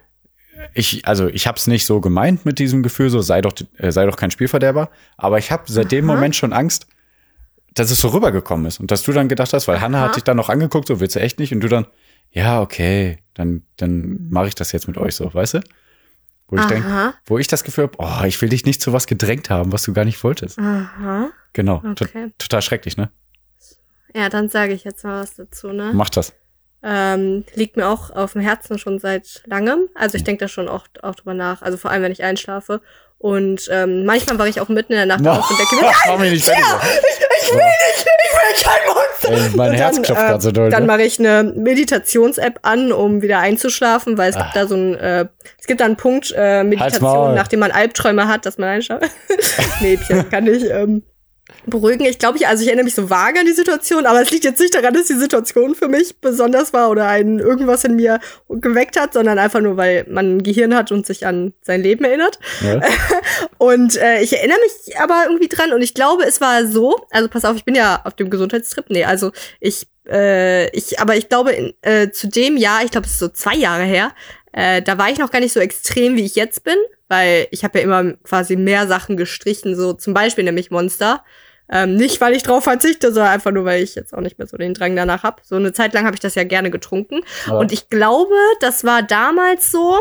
ich, 0.73 1.05
also 1.07 1.27
ich 1.27 1.47
hab's 1.47 1.67
nicht 1.67 1.85
so 1.85 2.01
gemeint 2.01 2.45
mit 2.45 2.59
diesem 2.59 2.83
Gefühl, 2.83 3.09
so 3.09 3.21
sei 3.21 3.41
doch, 3.41 3.53
äh, 3.77 3.91
sei 3.91 4.05
doch 4.05 4.15
kein 4.15 4.31
Spielverderber, 4.31 4.89
aber 5.17 5.37
ich 5.37 5.51
habe 5.51 5.63
seit 5.71 5.91
dem 5.91 6.09
Aha. 6.09 6.15
Moment 6.15 6.35
schon 6.35 6.53
Angst, 6.53 6.87
dass 7.73 7.91
es 7.91 7.99
so 8.01 8.09
rübergekommen 8.09 8.65
ist 8.65 8.79
und 8.79 8.91
dass 8.91 9.03
du 9.03 9.11
dann 9.11 9.29
gedacht 9.29 9.53
hast, 9.53 9.67
weil 9.67 9.79
Hanna 9.81 10.01
hat 10.01 10.15
dich 10.15 10.23
dann 10.23 10.37
noch 10.37 10.49
angeguckt, 10.49 10.87
so 10.87 10.99
willst 10.99 11.15
du 11.15 11.19
echt 11.21 11.39
nicht 11.39 11.53
und 11.53 11.61
du 11.61 11.67
dann, 11.67 11.87
ja 12.31 12.61
okay, 12.61 13.19
dann 13.33 13.63
dann 13.77 14.27
mache 14.29 14.47
ich 14.47 14.55
das 14.55 14.71
jetzt 14.71 14.87
mit 14.87 14.97
euch 14.97 15.15
so, 15.15 15.33
weißt 15.33 15.55
du? 15.55 15.59
Wo 16.47 16.57
ich 16.57 16.65
denk, 16.65 16.85
wo 17.25 17.37
ich 17.37 17.47
das 17.47 17.63
Gefühl 17.63 17.85
hab, 17.85 17.95
oh, 17.97 18.25
ich 18.25 18.41
will 18.41 18.49
dich 18.49 18.65
nicht 18.65 18.81
zu 18.81 18.91
was 18.91 19.07
gedrängt 19.07 19.49
haben, 19.49 19.71
was 19.71 19.83
du 19.83 19.93
gar 19.93 20.03
nicht 20.03 20.21
wolltest. 20.21 20.59
Aha. 20.59 21.29
Genau, 21.53 21.81
Okay. 21.91 22.33
total 22.37 22.61
schrecklich, 22.61 22.97
ne? 22.97 23.09
Ja, 24.13 24.27
dann 24.27 24.49
sage 24.49 24.73
ich 24.73 24.83
jetzt 24.83 25.05
mal 25.05 25.21
was 25.21 25.35
dazu, 25.35 25.71
ne? 25.71 25.91
Mach 25.93 26.09
das. 26.09 26.33
Ähm, 26.83 27.45
liegt 27.53 27.77
mir 27.77 27.87
auch 27.87 28.09
auf 28.09 28.33
dem 28.33 28.41
Herzen 28.41 28.79
schon 28.79 28.97
seit 28.99 29.43
langem. 29.45 29.87
Also 29.93 30.17
ich 30.17 30.23
denke 30.23 30.45
da 30.45 30.47
schon 30.47 30.67
auch, 30.67 30.85
auch 31.03 31.15
drüber 31.15 31.33
nach. 31.35 31.61
Also 31.61 31.77
vor 31.77 31.91
allem, 31.91 32.03
wenn 32.03 32.11
ich 32.11 32.23
einschlafe. 32.23 32.81
Und 33.19 33.67
ähm, 33.71 34.03
manchmal 34.05 34.39
wache 34.39 34.49
ich 34.49 34.59
auch 34.61 34.67
mitten 34.69 34.93
in 34.93 34.97
der 34.97 35.05
Nacht 35.05 35.27
auf 35.27 35.47
und 35.47 35.59
denke 35.59 35.75
mir, 35.75 35.91
Mach 36.07 36.17
mich 36.17 36.31
nicht 36.31 36.45
fertig. 36.45 36.63
ich 37.43 37.51
will 37.51 37.57
nicht, 37.57 38.05
ich 38.23 38.33
will 38.33 38.63
kein 38.63 38.87
Monster. 38.87 39.31
Ey, 39.31 39.55
mein 39.55 39.69
Und 39.69 39.75
Herz 39.75 39.93
dann, 39.95 40.03
klopft 40.03 40.21
äh, 40.23 40.25
gerade 40.25 40.41
so 40.41 40.51
doll. 40.51 40.69
Dann 40.71 40.83
ne? 40.83 40.87
mache 40.87 41.03
ich 41.03 41.19
eine 41.19 41.43
Meditations-App 41.55 42.59
an, 42.63 42.91
um 42.91 43.21
wieder 43.21 43.37
einzuschlafen, 43.37 44.17
weil 44.17 44.31
es 44.31 44.35
Ah. 44.37 44.41
gibt 44.43 44.55
da 44.55 44.65
so 44.65 44.73
ein, 44.75 44.95
äh, 44.95 45.27
es 45.59 45.67
gibt 45.67 45.81
da 45.81 45.85
einen 45.85 45.97
Punkt 45.97 46.33
äh. 46.35 46.63
Meditation, 46.63 47.35
nachdem 47.35 47.59
man 47.59 47.69
Albträume 47.69 48.27
hat, 48.27 48.47
dass 48.47 48.57
man 48.57 48.69
einschlaft. 48.69 49.05
nee, 49.81 49.97
Pierre, 49.97 50.23
kann 50.23 50.47
ich 50.47 50.63
ähm, 50.67 51.03
beruhigen. 51.65 52.05
Ich 52.05 52.19
glaube, 52.19 52.37
ich, 52.37 52.47
also 52.47 52.61
ich 52.61 52.67
erinnere 52.67 52.85
mich 52.85 52.95
so 52.95 53.09
vage 53.09 53.39
an 53.39 53.45
die 53.45 53.51
Situation, 53.51 54.05
aber 54.05 54.21
es 54.21 54.31
liegt 54.31 54.43
jetzt 54.43 54.59
nicht 54.59 54.73
daran, 54.73 54.93
dass 54.93 55.07
die 55.07 55.13
Situation 55.13 55.75
für 55.75 55.87
mich 55.87 56.19
besonders 56.19 56.73
war 56.73 56.89
oder 56.89 57.07
ein 57.07 57.39
irgendwas 57.39 57.83
in 57.83 57.95
mir 57.95 58.19
geweckt 58.49 58.99
hat, 58.99 59.13
sondern 59.13 59.39
einfach 59.39 59.61
nur, 59.61 59.77
weil 59.77 60.05
man 60.09 60.37
ein 60.37 60.43
Gehirn 60.43 60.75
hat 60.75 60.91
und 60.91 61.05
sich 61.05 61.25
an 61.25 61.53
sein 61.61 61.81
Leben 61.81 62.03
erinnert. 62.03 62.39
Ja? 62.61 62.81
Und 63.57 63.95
äh, 63.97 64.21
ich 64.21 64.33
erinnere 64.33 64.57
mich 64.59 64.97
aber 64.99 65.25
irgendwie 65.27 65.47
dran 65.47 65.71
und 65.71 65.81
ich 65.81 65.93
glaube, 65.93 66.23
es 66.23 66.41
war 66.41 66.65
so, 66.65 67.05
also 67.11 67.27
pass 67.27 67.45
auf, 67.45 67.55
ich 67.55 67.63
bin 67.63 67.75
ja 67.75 68.01
auf 68.03 68.15
dem 68.15 68.29
Gesundheitstrip, 68.29 68.85
nee, 68.89 69.05
also 69.05 69.31
ich, 69.59 69.87
äh, 70.09 70.69
ich, 70.75 70.99
aber 70.99 71.15
ich 71.15 71.29
glaube, 71.29 71.51
in, 71.51 71.73
äh, 71.81 72.09
zu 72.09 72.27
dem 72.27 72.57
Jahr, 72.57 72.83
ich 72.83 72.91
glaube, 72.91 73.05
es 73.05 73.13
ist 73.13 73.19
so 73.19 73.27
zwei 73.27 73.55
Jahre 73.55 73.83
her, 73.83 74.13
äh, 74.53 74.81
da 74.81 74.97
war 74.97 75.09
ich 75.09 75.17
noch 75.19 75.31
gar 75.31 75.39
nicht 75.39 75.53
so 75.53 75.59
extrem, 75.59 76.15
wie 76.15 76.25
ich 76.25 76.35
jetzt 76.35 76.63
bin, 76.63 76.75
weil 77.07 77.47
ich 77.51 77.63
habe 77.63 77.79
ja 77.79 77.83
immer 77.83 78.13
quasi 78.23 78.55
mehr 78.55 78.87
Sachen 78.87 79.17
gestrichen, 79.17 79.75
so 79.75 79.93
zum 79.93 80.13
Beispiel 80.13 80.43
nämlich 80.43 80.71
Monster. 80.71 81.23
Ähm, 81.73 81.95
nicht, 81.95 82.19
weil 82.19 82.33
ich 82.35 82.43
drauf 82.43 82.65
verzichte, 82.65 83.13
sondern 83.13 83.31
einfach 83.31 83.51
nur, 83.51 83.63
weil 83.63 83.81
ich 83.81 83.95
jetzt 83.95 84.13
auch 84.13 84.19
nicht 84.19 84.37
mehr 84.37 84.45
so 84.47 84.57
den 84.57 84.73
Drang 84.73 84.93
danach 84.93 85.23
habe. 85.23 85.41
So 85.45 85.55
eine 85.55 85.71
Zeit 85.71 85.93
lang 85.93 86.03
habe 86.05 86.15
ich 86.15 86.19
das 86.19 86.35
ja 86.35 86.43
gerne 86.43 86.69
getrunken. 86.69 87.21
Ja. 87.47 87.53
Und 87.53 87.71
ich 87.71 87.87
glaube, 87.89 88.33
das 88.59 88.83
war 88.83 89.03
damals 89.03 89.71
so, 89.71 89.97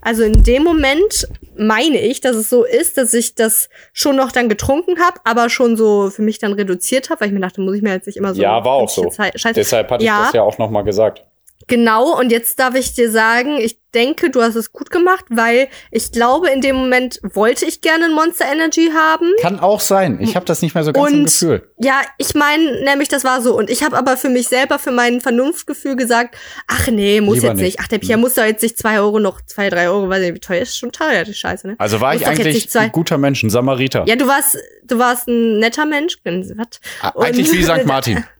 also 0.00 0.22
in 0.22 0.44
dem 0.44 0.62
Moment 0.64 1.28
meine 1.58 2.00
ich, 2.00 2.22
dass 2.22 2.36
es 2.36 2.48
so 2.48 2.64
ist, 2.64 2.96
dass 2.96 3.12
ich 3.12 3.34
das 3.34 3.68
schon 3.92 4.16
noch 4.16 4.32
dann 4.32 4.48
getrunken 4.48 4.98
habe, 4.98 5.20
aber 5.24 5.50
schon 5.50 5.76
so 5.76 6.08
für 6.08 6.22
mich 6.22 6.38
dann 6.38 6.54
reduziert 6.54 7.10
habe, 7.10 7.20
weil 7.20 7.28
ich 7.28 7.34
mir 7.34 7.40
dachte, 7.40 7.60
muss 7.60 7.76
ich 7.76 7.82
mir 7.82 7.92
jetzt 7.92 8.06
nicht 8.06 8.16
immer 8.16 8.34
so. 8.34 8.40
Ja, 8.40 8.64
war 8.64 8.72
auch 8.72 8.88
so. 8.88 9.10
Scheiße. 9.10 9.52
Deshalb 9.54 9.90
hatte 9.90 10.02
Ja. 10.04 10.20
ich 10.20 10.24
das 10.28 10.32
ja 10.34 10.42
auch 10.42 10.56
noch 10.56 10.70
mal 10.70 10.82
gesagt. 10.84 11.22
Genau, 11.66 12.18
und 12.18 12.30
jetzt 12.30 12.58
darf 12.58 12.74
ich 12.74 12.94
dir 12.94 13.10
sagen, 13.10 13.56
ich 13.58 13.78
denke, 13.94 14.28
du 14.30 14.42
hast 14.42 14.56
es 14.56 14.72
gut 14.72 14.90
gemacht, 14.90 15.24
weil 15.30 15.68
ich 15.92 16.10
glaube, 16.10 16.50
in 16.50 16.60
dem 16.60 16.74
Moment 16.74 17.20
wollte 17.22 17.64
ich 17.64 17.80
gerne 17.80 18.06
ein 18.06 18.12
Monster 18.12 18.44
Energy 18.52 18.90
haben. 18.92 19.30
Kann 19.40 19.60
auch 19.60 19.80
sein. 19.80 20.18
Ich 20.20 20.34
habe 20.34 20.44
das 20.44 20.62
nicht 20.62 20.74
mehr 20.74 20.82
so 20.84 20.92
ganz 20.92 21.12
im 21.12 21.18
Und- 21.20 21.24
Gefühl. 21.26 21.70
Ja, 21.78 22.00
ich 22.18 22.34
meine, 22.34 22.82
nämlich 22.84 23.08
das 23.08 23.22
war 23.24 23.40
so. 23.40 23.56
Und 23.56 23.70
ich 23.70 23.82
habe 23.84 23.96
aber 23.96 24.16
für 24.16 24.28
mich 24.28 24.48
selber, 24.48 24.78
für 24.80 24.90
mein 24.90 25.20
Vernunftgefühl 25.20 25.94
gesagt, 25.96 26.36
ach 26.66 26.88
nee, 26.88 27.20
muss 27.20 27.36
Lieber 27.36 27.48
jetzt 27.48 27.56
nicht. 27.56 27.64
nicht. 27.66 27.80
Ach, 27.80 27.88
der 27.88 27.98
Pierre 27.98 28.18
muss 28.18 28.34
doch 28.34 28.44
jetzt 28.44 28.62
nicht 28.62 28.76
zwei 28.76 28.98
Euro 28.98 29.20
noch, 29.20 29.40
zwei, 29.46 29.70
drei 29.70 29.88
Euro, 29.88 30.08
weiß 30.08 30.20
nicht, 30.22 30.34
wie 30.34 30.40
teuer 30.40 30.62
ist, 30.62 30.76
schon 30.76 30.90
teuer, 30.92 31.22
die 31.24 31.34
Scheiße, 31.34 31.68
ne? 31.68 31.76
Also 31.78 32.00
war 32.00 32.12
Muss 32.12 32.22
ich 32.22 32.26
eigentlich 32.26 32.76
ein 32.76 32.90
guter 32.92 33.16
Mensch, 33.16 33.42
ein 33.44 33.50
Samariter. 33.50 34.04
Ja, 34.08 34.16
du 34.16 34.26
warst, 34.26 34.58
du 34.84 34.98
warst 34.98 35.28
ein 35.28 35.60
netter 35.60 35.86
Mensch. 35.86 36.18
Was? 36.24 36.80
Eigentlich 37.14 37.52
wie 37.52 37.62
St. 37.62 37.86
Martin. 37.86 38.24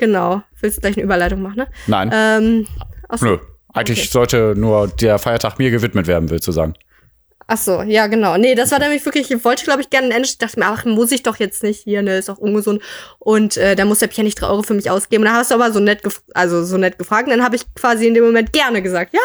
Genau. 0.00 0.42
Willst 0.60 0.78
du 0.78 0.80
gleich 0.80 0.96
eine 0.96 1.04
Überleitung 1.04 1.42
machen, 1.42 1.56
ne? 1.56 1.68
Nein, 1.86 2.10
Ähm, 2.12 2.66
so. 3.14 3.26
nö. 3.26 3.38
Eigentlich 3.74 4.00
okay. 4.00 4.08
sollte 4.10 4.54
nur 4.56 4.88
der 4.88 5.18
Feiertag 5.18 5.58
mir 5.58 5.70
gewidmet 5.70 6.06
werden, 6.06 6.30
willst 6.30 6.48
du 6.48 6.52
sagen. 6.52 6.74
Ach 7.46 7.58
so, 7.58 7.82
ja, 7.82 8.06
genau. 8.06 8.36
Nee, 8.38 8.54
das 8.54 8.72
war 8.72 8.78
nämlich 8.78 9.04
wirklich, 9.04 9.30
ich 9.30 9.44
wollte, 9.44 9.64
glaube 9.64 9.82
ich, 9.82 9.90
gerne 9.90 10.06
ein 10.06 10.12
Ende. 10.12 10.26
Ich 10.26 10.38
dachte 10.38 10.58
mir, 10.58 10.66
ach, 10.66 10.84
muss 10.86 11.12
ich 11.12 11.22
doch 11.22 11.36
jetzt 11.36 11.62
nicht 11.62 11.80
hier, 11.82 12.00
ne, 12.00 12.16
ist 12.16 12.30
auch 12.30 12.38
ungesund. 12.38 12.80
Und 13.18 13.56
äh, 13.58 13.76
da 13.76 13.84
muss 13.84 13.98
der 13.98 14.06
Pierre 14.06 14.24
nicht 14.24 14.40
drei 14.40 14.46
Euro 14.46 14.62
für 14.62 14.74
mich 14.74 14.90
ausgeben. 14.90 15.24
Und 15.24 15.30
da 15.30 15.36
hast 15.36 15.50
du 15.50 15.56
aber 15.56 15.70
so 15.70 15.80
nett, 15.80 16.00
also 16.32 16.64
so 16.64 16.78
nett 16.78 16.98
gefragt. 16.98 17.24
Und 17.28 17.30
dann 17.36 17.44
habe 17.44 17.56
ich 17.56 17.62
quasi 17.74 18.06
in 18.06 18.14
dem 18.14 18.24
Moment 18.24 18.52
gerne 18.52 18.80
gesagt, 18.82 19.12
ja, 19.12 19.20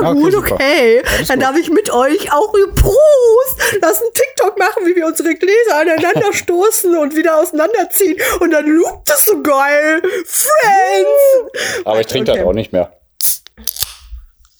na 0.00 0.10
Okay, 0.10 0.20
gut, 0.20 0.32
super. 0.32 0.52
okay. 0.54 1.02
Alles 1.06 1.28
Dann 1.28 1.38
gut. 1.38 1.48
darf 1.48 1.56
ich 1.58 1.70
mit 1.70 1.90
euch 1.90 2.32
auch 2.32 2.52
Prost! 2.52 3.78
Lass 3.80 4.00
einen 4.00 4.12
TikTok 4.12 4.58
machen, 4.58 4.86
wie 4.86 4.96
wir 4.96 5.06
unsere 5.06 5.34
Gläser 5.34 5.76
aneinander 5.80 6.32
stoßen 6.32 6.96
und 6.98 7.14
wieder 7.14 7.36
auseinanderziehen. 7.38 8.16
Und 8.40 8.50
dann 8.50 8.66
loopt 8.66 9.10
es 9.10 9.24
so 9.26 9.40
geil. 9.42 10.02
Friends! 10.26 11.82
Aber 11.84 12.00
ich 12.00 12.06
trinke 12.06 12.32
Okay. 12.32 12.40
das 12.40 12.48
auch 12.48 12.52
nicht 12.54 12.72
mehr. 12.72 12.92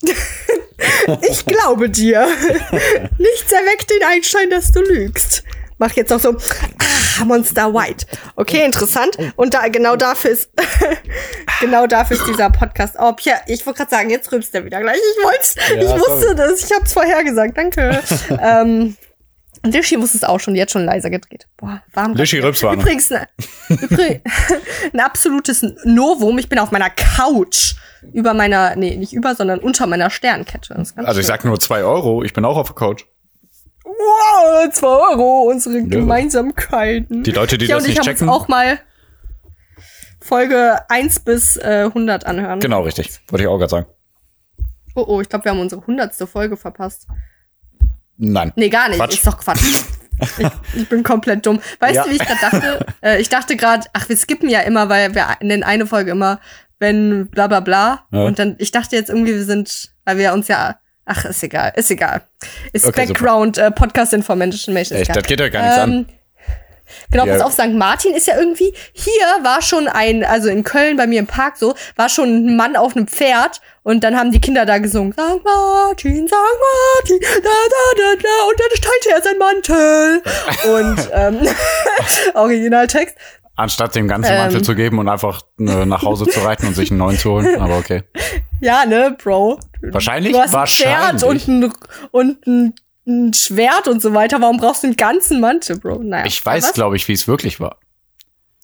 Ich 1.22 1.46
glaube 1.46 1.88
dir. 1.88 2.26
Nichts 3.18 3.52
erweckt 3.52 3.90
den 3.90 4.02
Einschein, 4.02 4.50
dass 4.50 4.70
du 4.72 4.80
lügst. 4.80 5.42
Mach 5.84 5.92
jetzt 5.92 6.10
auch 6.14 6.18
so 6.18 6.30
ah, 6.30 7.24
Monster 7.26 7.74
White. 7.74 8.06
Okay, 8.36 8.64
interessant. 8.64 9.18
Und 9.36 9.52
da 9.52 9.68
genau 9.68 9.96
dafür 9.96 10.30
ist 10.30 10.48
genau 11.60 11.86
dafür 11.86 12.16
ist 12.16 12.26
dieser 12.26 12.48
Podcast. 12.48 12.96
Oh, 12.98 13.12
Pierre, 13.12 13.40
ich 13.48 13.66
wollte 13.66 13.80
gerade 13.80 13.90
sagen, 13.90 14.08
jetzt 14.08 14.32
rülpst 14.32 14.54
er 14.54 14.64
wieder 14.64 14.80
gleich. 14.80 14.96
Ich 14.96 15.22
wollte, 15.22 15.74
Ja, 15.76 15.82
ich 15.82 16.00
wusste 16.00 16.20
sorry. 16.22 16.36
das. 16.36 16.64
Ich 16.64 16.74
habe 16.74 16.86
es 16.86 16.92
vorher 16.94 17.22
gesagt. 17.22 17.58
Danke. 17.58 18.02
ähm, 18.40 18.96
und 19.62 19.74
Lischi 19.74 20.00
wusste 20.00 20.16
es 20.16 20.24
auch 20.24 20.40
schon. 20.40 20.54
Die 20.54 20.62
hat 20.62 20.70
schon 20.70 20.86
leiser 20.86 21.10
gedreht. 21.10 21.48
Boah, 21.58 21.82
warm. 21.92 22.14
Lischi 22.14 22.38
Rülpswarnung. 22.38 22.80
Übrigens, 22.80 23.10
ne, 23.10 23.28
übrig, 23.68 24.22
ein 24.94 25.00
absolutes 25.00 25.66
Novum. 25.84 26.38
Ich 26.38 26.48
bin 26.48 26.58
auf 26.58 26.70
meiner 26.70 26.88
Couch 26.88 27.74
über 28.14 28.32
meiner, 28.32 28.74
nee, 28.74 28.96
nicht 28.96 29.12
über, 29.12 29.34
sondern 29.34 29.58
unter 29.58 29.86
meiner 29.86 30.08
Sternkette. 30.08 30.74
Also 30.76 30.94
ich 30.96 31.14
schön. 31.14 31.22
sag 31.24 31.44
nur 31.44 31.60
zwei 31.60 31.84
Euro, 31.84 32.22
ich 32.22 32.32
bin 32.32 32.46
auch 32.46 32.56
auf 32.56 32.68
der 32.68 32.74
Couch. 32.74 33.04
Wow, 33.84 34.70
zwei 34.72 34.88
Euro, 35.12 35.42
unsere 35.50 35.82
Gemeinsamkeiten. 35.82 37.22
Die 37.22 37.30
Leute, 37.32 37.58
die 37.58 37.66
ja, 37.66 37.76
das 37.76 37.86
nicht 37.86 38.02
checken. 38.02 38.28
auch 38.28 38.48
mal 38.48 38.80
Folge 40.20 40.78
1 40.88 41.20
bis 41.20 41.56
äh, 41.56 41.84
100 41.86 42.24
anhören. 42.26 42.60
Genau, 42.60 42.82
richtig. 42.82 43.20
Wollte 43.28 43.42
ich 43.44 43.48
auch 43.48 43.58
gerade 43.58 43.70
sagen. 43.70 43.86
Oh, 44.94 45.04
oh, 45.06 45.20
ich 45.20 45.28
glaube, 45.28 45.44
wir 45.44 45.52
haben 45.52 45.60
unsere 45.60 45.82
100. 45.82 46.14
Folge 46.28 46.56
verpasst. 46.56 47.06
Nein. 48.16 48.52
Nee, 48.56 48.68
gar 48.70 48.88
nicht. 48.88 48.98
Quatsch. 48.98 49.14
Ist 49.14 49.26
doch 49.26 49.38
Quatsch. 49.38 49.62
ich, 50.38 50.48
ich 50.74 50.88
bin 50.88 51.02
komplett 51.02 51.44
dumm. 51.44 51.60
Weißt 51.80 51.94
Ja. 51.96 52.04
du, 52.04 52.10
wie 52.10 52.14
ich 52.16 52.24
gerade 52.24 52.40
dachte? 52.40 52.86
Äh, 53.02 53.20
ich 53.20 53.28
dachte 53.28 53.56
gerade, 53.56 53.86
ach, 53.92 54.08
wir 54.08 54.16
skippen 54.16 54.48
ja 54.48 54.60
immer, 54.60 54.88
weil 54.88 55.14
wir 55.14 55.26
nennen 55.42 55.62
eine 55.62 55.84
Folge 55.86 56.12
immer, 56.12 56.40
wenn 56.78 57.28
bla 57.28 57.48
bla 57.48 57.60
bla. 57.60 58.06
Ja. 58.12 58.22
Und 58.24 58.38
dann, 58.38 58.54
ich 58.58 58.70
dachte 58.70 58.96
jetzt 58.96 59.10
irgendwie, 59.10 59.34
wir 59.34 59.44
sind, 59.44 59.90
weil 60.06 60.16
wir 60.16 60.32
uns 60.32 60.48
ja, 60.48 60.78
ach, 61.06 61.24
ist 61.24 61.42
egal, 61.42 61.72
ist 61.76 61.90
egal. 61.90 62.22
Ist 62.72 62.86
Okay, 62.86 63.06
super. 63.06 63.12
Background 63.14 63.58
äh, 63.58 63.70
Podcast 63.70 64.12
Information. 64.12 64.76
Ist 64.76 64.90
Echt, 64.92 65.02
egal. 65.02 65.14
das 65.22 65.24
geht 65.28 65.40
ja 65.40 65.48
gar 65.48 65.62
nichts 65.62 65.78
an. 65.78 65.92
Ähm, 65.92 66.06
Genau, 67.10 67.24
Ja. 67.24 67.32
pass 67.32 67.42
auf, 67.42 67.52
St. 67.54 67.72
Martin 67.72 68.14
ist 68.14 68.26
ja 68.26 68.36
irgendwie, 68.38 68.74
hier 68.92 69.24
war 69.42 69.62
schon 69.62 69.88
ein, 69.88 70.22
also 70.22 70.50
in 70.50 70.64
Köln 70.64 70.98
bei 70.98 71.06
mir 71.06 71.18
im 71.18 71.26
Park 71.26 71.56
so, 71.56 71.74
war 71.96 72.10
schon 72.10 72.46
ein 72.46 72.56
Mann 72.56 72.76
auf 72.76 72.94
einem 72.94 73.06
Pferd 73.08 73.62
und 73.82 74.04
dann 74.04 74.18
haben 74.18 74.32
die 74.32 74.40
Kinder 74.40 74.66
da 74.66 74.76
gesungen, 74.76 75.12
St. 75.14 75.18
Martin, 75.42 76.28
St. 76.28 76.34
Martin, 76.34 77.18
da, 77.20 77.38
da, 77.42 77.96
da, 77.96 78.22
da, 78.22 78.48
und 78.48 78.60
dann 78.60 78.68
teilte 78.82 79.10
er 79.10 79.22
seinen 79.22 79.38
Mantel. 79.38 80.22
und, 80.74 81.10
ähm, 81.14 81.54
Originaltext. 82.34 83.16
Anstatt 83.56 83.94
dem 83.94 84.08
ganzen 84.08 84.32
ähm. 84.32 84.38
Mantel 84.38 84.62
zu 84.62 84.74
geben 84.74 84.98
und 84.98 85.08
einfach 85.08 85.42
äh, 85.60 85.86
nach 85.86 86.02
Hause 86.02 86.26
zu 86.26 86.40
reiten 86.40 86.66
und 86.66 86.74
sich 86.74 86.90
einen 86.90 86.98
neuen 86.98 87.16
zu 87.18 87.30
holen. 87.32 87.60
Aber 87.60 87.78
okay. 87.78 88.02
Ja, 88.60 88.84
ne, 88.86 89.16
Bro. 89.22 89.60
Wahrscheinlich? 89.82 90.32
Du 90.32 90.38
hast 90.40 90.50
ein 90.54 90.60
Wahrscheinlich. 90.60 91.20
Pferd 91.20 91.22
und 91.24 91.48
ein, 91.48 91.72
und 92.10 92.46
ein, 92.46 92.74
ein 93.06 93.34
Schwert 93.34 93.86
und 93.88 94.00
so 94.00 94.14
weiter. 94.14 94.40
Warum 94.40 94.56
brauchst 94.56 94.82
du 94.82 94.86
einen 94.86 94.96
ganzen 94.96 95.40
Mantel, 95.40 95.78
Bro? 95.78 95.98
Naja. 96.02 96.24
Ich 96.26 96.44
weiß, 96.44 96.72
glaube 96.72 96.96
ich, 96.96 97.06
wie 97.06 97.12
es 97.12 97.28
wirklich 97.28 97.60
war. 97.60 97.78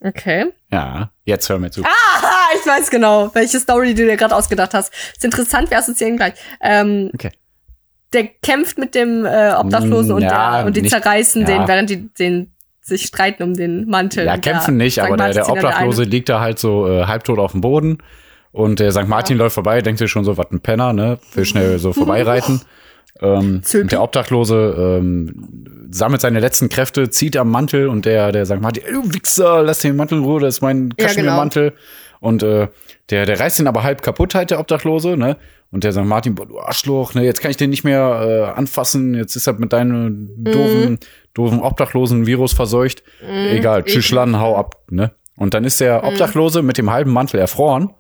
Okay. 0.03 0.47
Ja, 0.73 1.11
jetzt 1.25 1.49
hör 1.51 1.59
mir 1.59 1.71
zu. 1.71 1.83
Aha, 1.85 2.49
ich 2.59 2.67
weiß 2.67 2.89
genau, 2.91 3.31
welche 3.35 3.61
Story 3.61 3.95
du 3.95 4.07
dir 4.07 4.17
gerade 4.17 4.35
ausgedacht 4.35 4.73
hast. 4.73 4.91
Ist 5.15 5.25
interessant, 5.25 5.71
wir 5.71 5.79
assoziieren 5.79 6.17
gleich. 6.17 6.35
Ähm, 6.63 7.11
Okay. 7.15 7.31
Der 8.13 8.25
kämpft 8.27 8.77
mit 8.79 8.95
dem 8.97 9.25
äh, 9.25 9.53
Obdachlosen 9.53 10.13
und, 10.13 10.23
Ja, 10.23 10.57
der, 10.59 10.67
und 10.67 10.77
die 10.77 10.83
nicht- 10.83 10.91
zerreißen 10.91 11.43
ja. 11.43 11.47
den, 11.47 11.69
während 11.69 11.91
die 11.91 12.09
den 12.15 12.55
sich 12.81 13.03
streiten 13.03 13.43
um 13.43 13.55
den 13.55 13.87
Mantel. 13.87 14.27
Ja, 14.27 14.35
Und 14.35 14.45
der 14.45 14.53
kämpfen 14.53 14.77
nicht, 14.77 14.95
St. 14.95 15.01
aber 15.01 15.17
der, 15.17 15.33
der 15.33 15.49
Obdachlose 15.49 16.05
liegt 16.05 16.29
da 16.29 16.41
halt 16.41 16.59
so 16.59 16.89
äh, 16.89 17.05
halbtot 17.05 17.39
auf 17.39 17.53
dem 17.53 17.61
Boden. 17.61 17.99
Und 18.53 18.81
der 18.81 18.91
St. 18.91 19.07
Martin 19.07 19.37
läuft 19.37 19.55
vorbei, 19.55 19.81
denkt 19.81 19.99
sich 19.99 20.11
schon 20.11 20.25
so, 20.25 20.37
was 20.37 20.51
ein 20.51 20.61
Penner, 20.61 20.93
ne? 20.93 21.19
Will 21.35 21.45
schnell 21.45 21.79
so 21.79 21.93
vorbeireiten. 21.93 22.63
Ähm, 23.23 23.61
der 23.75 24.03
Obdachlose 24.03 24.99
ähm, 24.99 25.89
sammelt 25.91 26.23
seine 26.23 26.41
letzten 26.41 26.71
Kräfte, 26.71 27.11
zieht 27.11 27.37
am 27.37 27.51
Mantel 27.51 27.89
und 27.89 28.07
der, 28.07 28.33
der 28.33 28.47
St. 28.47 28.61
Martin, 28.61 28.85
du 28.91 29.13
Wichser, 29.13 29.63
lass 29.63 29.81
den 29.81 29.97
Mantel 29.97 30.19
in 30.19 30.25
Ruhe, 30.25 30.41
das 30.41 30.57
ist 30.57 30.61
mein 30.63 30.95
Ja, 30.99 31.07
Kaschmirmantel. 31.07 31.75
Und 32.21 32.43
äh, 32.43 32.69
der, 33.11 33.27
der 33.27 33.39
reißt 33.41 33.61
ihn 33.61 33.67
aber 33.67 33.83
halb 33.83 34.01
kaputt, 34.03 34.35
halt, 34.35 34.51
der 34.51 34.61
Obdachlose, 34.61 35.19
ne? 35.19 35.37
Und 35.73 35.85
der 35.85 35.93
St. 35.93 36.05
Martin, 36.05 36.35
boah, 36.35 36.47
du 36.47 36.59
Arschloch, 36.59 37.15
ne, 37.15 37.25
jetzt 37.25 37.41
kann 37.41 37.51
ich 37.51 37.57
den 37.57 37.71
nicht 37.71 37.85
mehr 37.85 38.53
äh, 38.55 38.59
anfassen, 38.59 39.15
jetzt 39.15 39.37
ist 39.37 39.47
er 39.47 39.53
mit 39.55 39.73
deinem 39.73 40.31
doofen, 40.37 40.99
doofen 41.33 41.61
Obdachlosen-Virus 41.61 42.53
verseucht. 42.53 43.05
Egal, 43.53 43.85
tschüss, 43.85 44.05
Schlan, 44.05 44.41
hau 44.41 44.57
ab, 44.57 44.83
ne? 44.91 45.13
Und 45.37 45.55
dann 45.55 45.65
ist 45.65 45.81
der 45.81 46.05
Obdachlose 46.05 46.63
mit 46.63 46.77
dem 46.77 46.91
halben 46.91 47.13
Mantel 47.13 47.39
erfroren. 47.41 47.91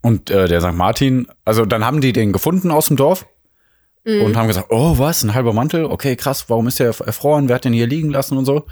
Und 0.00 0.30
äh, 0.30 0.48
der 0.48 0.60
St. 0.60 0.72
Martin, 0.72 1.26
also 1.44 1.66
dann 1.66 1.84
haben 1.84 2.00
die 2.00 2.12
den 2.12 2.32
gefunden 2.32 2.70
aus 2.70 2.86
dem 2.86 2.96
Dorf 2.96 3.26
und 4.22 4.36
haben 4.36 4.48
gesagt, 4.48 4.68
oh, 4.70 4.98
was, 4.98 5.22
ein 5.22 5.34
halber 5.34 5.52
Mantel? 5.52 5.84
Okay, 5.86 6.14
krass, 6.16 6.46
warum 6.48 6.66
ist 6.68 6.78
der 6.78 6.88
erfroren? 6.88 7.48
Wer 7.48 7.56
hat 7.56 7.64
den 7.64 7.72
hier 7.72 7.86
liegen 7.86 8.10
lassen 8.10 8.36
und 8.36 8.44
so? 8.44 8.64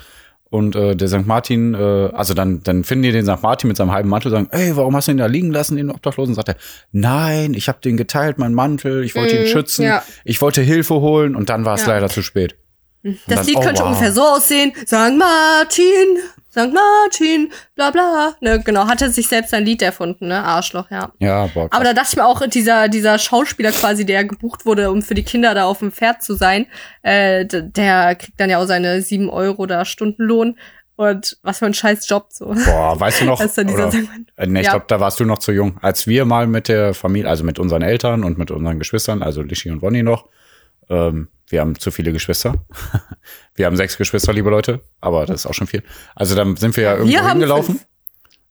Und 0.52 0.76
äh, 0.76 0.94
der 0.94 1.08
St. 1.08 1.26
Martin, 1.26 1.72
äh, 1.72 2.10
also 2.12 2.34
dann, 2.34 2.62
dann 2.62 2.84
finden 2.84 3.04
die 3.04 3.12
den 3.12 3.24
St. 3.24 3.42
Martin 3.42 3.68
mit 3.68 3.78
seinem 3.78 3.90
halben 3.90 4.10
Mantel 4.10 4.28
und 4.28 4.34
sagen, 4.34 4.48
ey, 4.50 4.76
warum 4.76 4.94
hast 4.94 5.08
du 5.08 5.12
den 5.12 5.16
da 5.18 5.24
liegen 5.24 5.50
lassen, 5.50 5.76
den 5.78 5.90
Obdachlosen? 5.90 6.34
Sagt 6.34 6.48
er, 6.50 6.56
nein, 6.92 7.54
ich 7.54 7.68
habe 7.68 7.78
den 7.82 7.96
geteilt, 7.96 8.36
meinen 8.36 8.52
Mantel, 8.54 9.02
ich 9.02 9.14
wollte 9.14 9.34
ihn 9.34 9.46
schützen, 9.46 9.84
ja. 9.84 10.02
ich 10.24 10.42
wollte 10.42 10.60
Hilfe 10.60 10.96
holen 10.96 11.34
und 11.36 11.48
dann 11.48 11.64
war 11.64 11.76
es 11.76 11.86
Ja. 11.86 11.94
leider 11.94 12.10
zu 12.10 12.20
spät. 12.20 12.56
Und 13.02 13.18
Das 13.28 13.38
dann, 13.38 13.46
Lied 13.46 13.56
oh, 13.56 13.60
könnte 13.62 13.80
wow. 13.80 13.88
ungefähr 13.88 14.12
so 14.12 14.20
aussehen. 14.22 14.72
St. 14.86 15.16
Martin, 15.18 16.18
St. 16.52 16.70
Martin, 16.72 17.50
bla 17.74 17.90
bla. 17.90 18.34
Ne, 18.40 18.60
genau, 18.62 18.86
hat 18.86 19.00
er 19.00 19.08
sich 19.08 19.26
selbst 19.26 19.54
ein 19.54 19.64
Lied 19.64 19.80
erfunden, 19.80 20.28
ne? 20.28 20.44
Arschloch, 20.44 20.90
ja. 20.90 21.10
Ja, 21.18 21.46
boah. 21.46 21.68
Aber 21.70 21.82
da 21.84 21.94
dachte 21.94 22.10
ich 22.12 22.16
mir 22.16 22.26
auch, 22.26 22.46
dieser, 22.46 22.88
dieser 22.88 23.18
Schauspieler 23.18 23.72
quasi, 23.72 24.04
der 24.04 24.24
gebucht 24.24 24.66
wurde, 24.66 24.90
um 24.90 25.00
für 25.00 25.14
die 25.14 25.22
Kinder 25.22 25.54
da 25.54 25.64
auf 25.64 25.78
dem 25.78 25.90
Pferd 25.92 26.22
zu 26.22 26.34
sein, 26.34 26.66
äh, 27.00 27.46
der 27.46 28.14
kriegt 28.16 28.38
dann 28.38 28.50
ja 28.50 28.58
auch 28.58 28.66
seine 28.66 29.00
sieben 29.00 29.30
Euro 29.30 29.64
da 29.66 29.84
Stundenlohn. 29.86 30.58
Und 30.94 31.38
was 31.42 31.58
für 31.58 31.66
ein 31.66 31.72
scheiß 31.74 32.06
Job 32.06 32.26
so. 32.28 32.48
Boah, 32.66 33.00
weißt 33.00 33.22
du 33.22 33.24
noch? 33.24 33.40
Dieser 33.56 33.62
oder, 33.64 33.90
äh, 34.36 34.46
nee, 34.46 34.60
ich 34.60 34.66
Ja. 34.66 34.72
glaube, 34.72 34.84
da 34.88 35.00
warst 35.00 35.18
du 35.20 35.24
noch 35.24 35.38
zu 35.38 35.50
jung. 35.52 35.78
Als 35.80 36.06
wir 36.06 36.26
mal 36.26 36.46
mit 36.46 36.68
der 36.68 36.92
Familie, 36.92 37.30
also 37.30 37.44
mit 37.44 37.58
unseren 37.58 37.80
Eltern 37.80 38.22
und 38.24 38.36
mit 38.36 38.50
unseren 38.50 38.78
Geschwistern, 38.78 39.22
also 39.22 39.40
Lischi 39.40 39.70
und 39.70 39.80
Bonnie 39.80 40.02
noch, 40.02 40.26
ähm, 40.88 41.28
wir 41.48 41.60
haben 41.60 41.78
zu 41.78 41.90
viele 41.90 42.12
Geschwister. 42.12 42.64
wir 43.54 43.66
haben 43.66 43.76
sechs 43.76 43.98
Geschwister, 43.98 44.32
liebe 44.32 44.50
Leute, 44.50 44.80
aber 45.00 45.26
das 45.26 45.40
ist 45.40 45.46
auch 45.46 45.54
schon 45.54 45.66
viel. 45.66 45.82
Also 46.14 46.34
dann 46.34 46.56
sind 46.56 46.76
wir 46.76 46.84
ja 46.84 46.96
irgendwo 46.96 47.18
haben 47.18 47.30
hingelaufen 47.32 47.80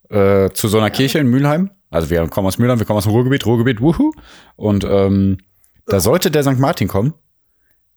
äh, 0.10 0.50
zu 0.52 0.68
so 0.68 0.78
einer 0.78 0.92
Kirche 0.92 1.20
in 1.20 1.28
Mülheim. 1.28 1.72
Also 1.90 2.10
wir 2.10 2.26
kommen 2.28 2.48
aus 2.48 2.58
Mülheim, 2.58 2.80
wir 2.80 2.86
kommen 2.86 2.98
aus 2.98 3.06
dem 3.06 3.14
Ruhrgebiet, 3.14 3.46
Ruhrgebiet, 3.46 3.82
wuhu. 3.82 4.12
Und 4.56 4.84
ähm, 4.84 5.40
da 5.88 6.00
sollte 6.00 6.32
der 6.32 6.44
St. 6.44 6.60
Martin 6.60 6.88
kommen. 6.88 7.14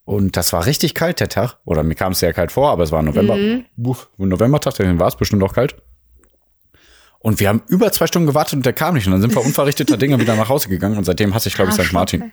Und 0.05 0.37
das 0.37 0.53
war 0.53 0.67
richtig 0.67 0.95
kalt, 0.95 1.21
der 1.21 1.29
Tag. 1.29 1.59
Oder 1.65 1.83
mir 1.83 1.95
kam 1.95 2.13
es 2.13 2.19
sehr 2.19 2.33
kalt 2.33 2.53
vor, 2.53 2.71
aber 2.71 2.83
es 2.83 2.93
war 2.93 3.03
November. 3.03 3.37
Mhm. 3.37 3.65
Uff, 3.77 4.11
Novembertag, 4.19 4.75
dann 4.75 4.99
war 4.99 5.09
es 5.09 5.17
bestimmt 5.17 5.43
auch 5.43 5.55
kalt. 5.55 5.77
Und 7.21 7.41
wir 7.41 7.49
haben 7.49 7.63
über 7.69 7.91
zwei 7.91 8.07
Stunden 8.07 8.27
gewartet 8.27 8.55
und 8.55 8.67
der 8.67 8.75
kam 8.75 8.95
nicht. 8.95 9.07
Und 9.07 9.13
dann 9.13 9.23
sind 9.23 9.35
wir 9.35 9.43
unverrichteter 9.45 9.97
Dinge 9.97 10.21
wieder 10.21 10.37
nach 10.37 10.49
Hause 10.49 10.69
gegangen. 10.69 10.99
Und 10.99 11.05
seitdem 11.05 11.35
hasse 11.35 11.49
ich, 11.49 11.55
glaube 11.55 11.71
ich, 11.71 11.75
St. 11.75 11.81
Arschloch, 11.81 12.01
Martin. 12.01 12.23
ey. 12.23 12.33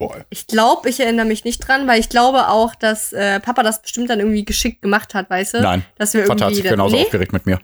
Boah. 0.00 0.16
Ich 0.30 0.46
glaube, 0.46 0.88
ich 0.88 0.98
erinnere 0.98 1.26
mich 1.26 1.44
nicht 1.44 1.58
dran, 1.58 1.86
weil 1.86 2.00
ich 2.00 2.08
glaube 2.08 2.48
auch, 2.48 2.74
dass 2.74 3.12
äh, 3.12 3.38
Papa 3.38 3.62
das 3.62 3.82
bestimmt 3.82 4.08
dann 4.08 4.18
irgendwie 4.18 4.46
geschickt 4.46 4.80
gemacht 4.80 5.12
hat, 5.12 5.28
weißt 5.28 5.52
du? 5.54 5.60
Nein, 5.60 5.84
Dass 5.98 6.14
wir 6.14 6.24
Vater 6.24 6.46
hat 6.46 6.54
sich 6.54 6.64
genauso 6.64 6.96
nee? 6.96 7.02
aufgeregt 7.02 7.34
mit 7.34 7.44
mir. 7.44 7.60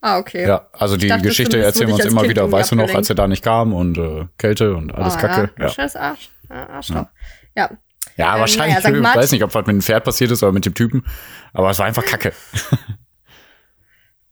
Ah, 0.00 0.16
okay. 0.16 0.46
Ja, 0.46 0.68
also 0.72 0.96
die 0.96 1.08
dachte, 1.08 1.28
Geschichte 1.28 1.58
das 1.58 1.66
erzählen 1.66 1.88
wir 1.88 1.96
uns 1.96 2.06
immer 2.06 2.22
Kind 2.22 2.30
wieder. 2.30 2.50
Weißt 2.50 2.72
du 2.72 2.76
noch, 2.76 2.94
als 2.94 3.10
er 3.10 3.14
da 3.14 3.28
nicht 3.28 3.44
kam 3.44 3.74
und 3.74 3.98
äh, 3.98 4.24
Kälte 4.38 4.74
und 4.74 4.90
alles 4.94 5.16
oh, 5.16 5.18
Kacke. 5.18 5.50
Ja, 5.58 5.64
Ja, 5.64 5.68
Scheiß 5.68 5.96
Arsch. 5.96 6.30
Ja, 6.48 6.68
Arschloch. 6.70 7.06
Ja. 7.54 7.70
ja. 8.16 8.34
Ähm, 8.34 8.40
wahrscheinlich. 8.40 8.82
naja, 8.82 8.98
ich 8.98 9.16
weiß 9.16 9.32
nicht, 9.32 9.44
ob 9.44 9.54
was 9.54 9.66
mit 9.66 9.74
dem 9.74 9.82
Pferd 9.82 10.04
passiert 10.04 10.30
ist 10.30 10.42
oder 10.42 10.52
mit 10.52 10.64
dem 10.64 10.72
Typen. 10.74 11.04
Aber 11.52 11.68
es 11.68 11.78
war 11.78 11.84
einfach 11.84 12.06
Kacke. 12.06 12.32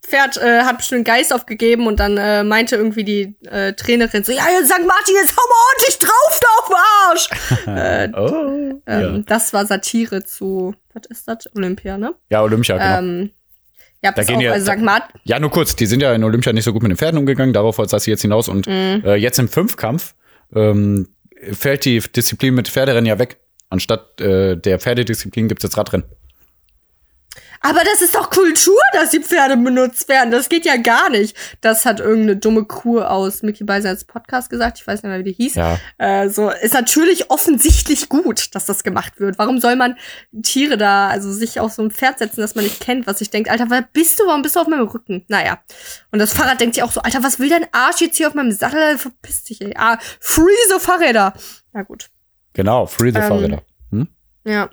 Pferd 0.08 0.36
äh, 0.38 0.62
hat 0.62 0.78
bestimmt 0.78 1.04
Geist 1.06 1.32
aufgegeben 1.32 1.86
und 1.86 2.00
dann 2.00 2.16
äh, 2.16 2.42
meinte 2.44 2.76
irgendwie 2.76 3.04
die 3.04 3.36
äh, 3.50 3.72
Trainerin 3.74 4.24
so, 4.24 4.32
ja, 4.32 4.42
St. 4.42 4.86
Martin, 4.86 5.14
jetzt 5.16 5.36
hau 5.36 5.42
mal 5.48 5.64
ordentlich 5.70 5.98
drauf, 5.98 6.40
da 6.40 6.48
auf 6.58 6.68
den 6.68 7.66
Arsch. 7.66 8.12
äh, 8.14 8.18
Oh. 8.18 8.80
ähm, 8.86 9.14
ja. 9.16 9.18
Das 9.26 9.52
war 9.52 9.66
Satire 9.66 10.24
zu, 10.24 10.74
was 10.94 11.02
ist 11.10 11.28
das? 11.28 11.54
Olympia, 11.54 11.98
ne? 11.98 12.14
ja, 12.30 12.42
Olympia, 12.42 12.76
genau. 12.78 12.98
Ähm, 12.98 13.30
ja, 14.02 14.12
pass 14.12 14.26
gehen 14.26 14.36
auf, 14.46 14.52
also 14.52 14.70
St. 14.72 14.78
Martin, 14.80 15.20
Ja, 15.24 15.38
nur 15.40 15.50
kurz, 15.50 15.74
die 15.76 15.86
sind 15.86 16.00
ja 16.00 16.12
in 16.14 16.22
Olympia 16.24 16.52
nicht 16.52 16.64
so 16.64 16.72
gut 16.72 16.82
mit 16.82 16.90
den 16.92 16.96
Pferden 16.96 17.18
umgegangen, 17.18 17.52
darauf 17.52 17.78
wollte 17.78 17.90
das 17.90 18.06
jetzt 18.06 18.22
hinaus. 18.22 18.48
Und 18.48 18.66
Mhm. 18.66 19.02
äh, 19.04 19.14
jetzt 19.16 19.38
im 19.38 19.48
Fünfkampf 19.48 20.14
ähm, 20.54 21.08
fällt 21.52 21.84
die 21.84 21.98
Disziplin 22.00 22.54
mit 22.54 22.68
Pferderennen 22.68 23.06
ja 23.06 23.18
weg. 23.18 23.38
Anstatt 23.70 24.20
äh, 24.20 24.56
der 24.56 24.78
Pferdedisziplin 24.78 25.48
gibt's 25.48 25.62
jetzt 25.64 25.76
Radrennen. 25.76 26.06
Aber 27.60 27.80
das 27.84 28.02
ist 28.02 28.14
doch 28.14 28.30
Kultur, 28.30 28.78
dass 28.92 29.10
die 29.10 29.20
Pferde 29.20 29.56
benutzt 29.56 30.08
werden. 30.08 30.30
Das 30.30 30.48
geht 30.48 30.64
ja 30.64 30.76
gar 30.76 31.10
nicht. 31.10 31.36
Das 31.60 31.84
hat 31.84 32.00
irgendeine 32.00 32.36
dumme 32.36 32.64
Kuh 32.64 33.00
aus 33.00 33.42
Mickey 33.42 33.64
Beisers 33.64 34.04
Podcast 34.04 34.50
gesagt. 34.50 34.78
Ich 34.78 34.86
weiß 34.86 35.02
nicht 35.02 35.10
mehr, 35.10 35.18
wie 35.18 35.24
die 35.24 35.32
hieß. 35.32 35.54
Ja. 35.56 35.78
Äh, 35.98 36.28
so 36.28 36.50
ist 36.50 36.74
natürlich 36.74 37.30
offensichtlich 37.30 38.08
gut, 38.08 38.54
dass 38.54 38.66
das 38.66 38.84
gemacht 38.84 39.18
wird. 39.20 39.38
Warum 39.38 39.60
soll 39.60 39.76
man 39.76 39.96
Tiere 40.42 40.76
da, 40.76 41.08
also 41.08 41.32
sich 41.32 41.60
auf 41.60 41.72
so 41.72 41.82
ein 41.82 41.90
Pferd 41.90 42.18
setzen, 42.18 42.40
das 42.40 42.54
man 42.54 42.64
nicht 42.64 42.80
kennt, 42.80 43.06
was 43.06 43.18
sich 43.18 43.30
denkt, 43.30 43.50
Alter, 43.50 43.70
wer 43.70 43.82
bist 43.82 44.20
du? 44.20 44.26
Warum 44.26 44.42
bist 44.42 44.56
du 44.56 44.60
auf 44.60 44.68
meinem 44.68 44.86
Rücken? 44.86 45.24
Naja. 45.28 45.58
Und 46.12 46.18
das 46.20 46.32
Fahrrad 46.32 46.60
denkt 46.60 46.74
sich 46.76 46.84
auch 46.84 46.92
so, 46.92 47.00
Alter, 47.02 47.22
was 47.22 47.38
will 47.38 47.48
dein 47.48 47.66
Arsch 47.72 48.00
jetzt 48.00 48.16
hier 48.16 48.28
auf 48.28 48.34
meinem 48.34 48.52
Sattel? 48.52 48.98
Verpiss 48.98 49.44
dich, 49.44 49.60
ey. 49.60 49.74
Ah, 49.76 49.98
free 50.20 50.50
the 50.72 50.78
Fahrräder. 50.78 51.34
Na 51.72 51.82
gut. 51.82 52.08
Genau, 52.54 52.86
Free 52.86 53.10
the 53.12 53.18
Ähm, 53.18 53.28
Fahrräder. 53.28 53.62
Hm? 53.90 54.08
Ja. 54.44 54.68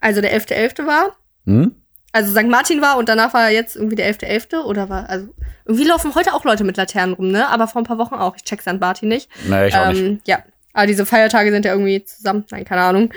Also 0.00 0.20
der 0.20 0.38
11.11. 0.38 0.86
war. 0.86 1.16
Hm? 1.46 1.81
Also 2.12 2.32
St. 2.32 2.48
Martin 2.48 2.82
war 2.82 2.98
und 2.98 3.08
danach 3.08 3.32
war 3.34 3.50
jetzt 3.50 3.74
irgendwie 3.76 3.96
der 3.96 4.12
11.11. 4.14 4.62
oder 4.64 4.88
war, 4.90 5.08
also 5.08 5.28
irgendwie 5.64 5.84
laufen 5.84 6.14
heute 6.14 6.34
auch 6.34 6.44
Leute 6.44 6.62
mit 6.64 6.76
Laternen 6.76 7.14
rum, 7.14 7.28
ne? 7.30 7.48
Aber 7.48 7.66
vor 7.68 7.80
ein 7.82 7.86
paar 7.86 7.98
Wochen 7.98 8.14
auch. 8.14 8.36
Ich 8.36 8.44
check 8.44 8.60
St. 8.60 8.78
Martin 8.80 9.08
nicht. 9.08 9.28
Nee, 9.48 9.68
ich 9.68 9.74
auch 9.76 9.88
nicht. 9.88 10.00
Ähm, 10.00 10.20
ja. 10.26 10.38
Aber 10.74 10.86
diese 10.86 11.04
Feiertage 11.06 11.50
sind 11.50 11.64
ja 11.66 11.72
irgendwie 11.72 12.02
zusammen, 12.04 12.44
nein, 12.50 12.64
keine 12.64 12.80
Ahnung, 12.82 13.12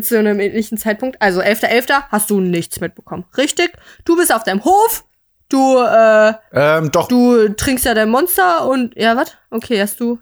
zu 0.00 0.18
einem 0.18 0.40
ähnlichen 0.40 0.78
Zeitpunkt. 0.78 1.20
Also 1.20 1.40
11.11. 1.40 2.04
hast 2.10 2.30
du 2.30 2.40
nichts 2.40 2.80
mitbekommen. 2.80 3.24
Richtig? 3.36 3.72
Du 4.06 4.16
bist 4.16 4.34
auf 4.34 4.42
deinem 4.42 4.64
Hof, 4.64 5.04
du, 5.50 5.78
äh, 5.78 6.32
Ähm, 6.52 6.90
doch. 6.90 7.08
du 7.08 7.50
trinkst 7.50 7.84
ja 7.84 7.92
dein 7.92 8.08
Monster 8.08 8.66
und, 8.66 8.96
ja, 8.96 9.16
was? 9.16 9.36
Okay, 9.50 9.80
hast 9.80 10.00
du, 10.00 10.18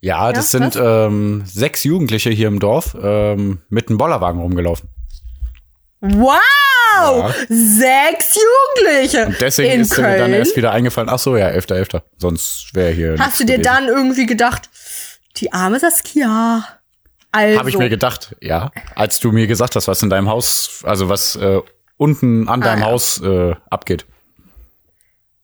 ja, 0.00 0.32
das 0.32 0.52
Ja, 0.52 0.58
sind 0.58 0.76
ähm, 0.82 1.42
sechs 1.46 1.84
Jugendliche 1.84 2.30
hier 2.30 2.48
im 2.48 2.58
Dorf 2.58 2.96
ähm, 3.00 3.60
mit 3.68 3.88
einem 3.88 3.98
Bollerwagen 3.98 4.40
rumgelaufen. 4.40 4.88
wow! 6.00 6.40
Ja. 7.00 7.34
Sechs 7.48 8.36
Jugendliche! 8.36 9.26
Und 9.26 9.40
deswegen 9.40 9.72
in 9.72 9.80
ist 9.82 9.96
mir 9.96 10.02
dann 10.04 10.16
Köln. 10.16 10.32
erst 10.34 10.56
wieder 10.56 10.72
eingefallen, 10.72 11.08
ach 11.08 11.18
so, 11.18 11.36
ja, 11.36 11.48
11.11. 11.48 12.02
Sonst 12.18 12.70
wäre 12.74 12.90
hier 12.92 13.16
Hast 13.18 13.40
du 13.40 13.44
dir 13.44 13.60
dann 13.60 13.88
irgendwie 13.88 14.26
gedacht, 14.26 14.68
die 15.36 15.52
arme 15.52 15.78
Saskia? 15.80 16.66
Also, 17.30 17.58
Habe 17.58 17.70
ich 17.70 17.78
mir 17.78 17.88
gedacht, 17.88 18.36
ja. 18.40 18.70
Als 18.94 19.18
du 19.20 19.32
mir 19.32 19.46
gesagt 19.46 19.74
hast, 19.76 19.88
was 19.88 20.02
in 20.02 20.10
deinem 20.10 20.28
Haus, 20.28 20.82
also 20.84 21.08
was 21.08 21.36
äh, 21.36 21.60
unten 21.96 22.48
an 22.48 22.60
deinem 22.60 22.82
Ah, 22.82 22.86
ja. 22.86 22.92
Haus 22.92 23.20
äh, 23.22 23.54
abgeht. 23.70 24.04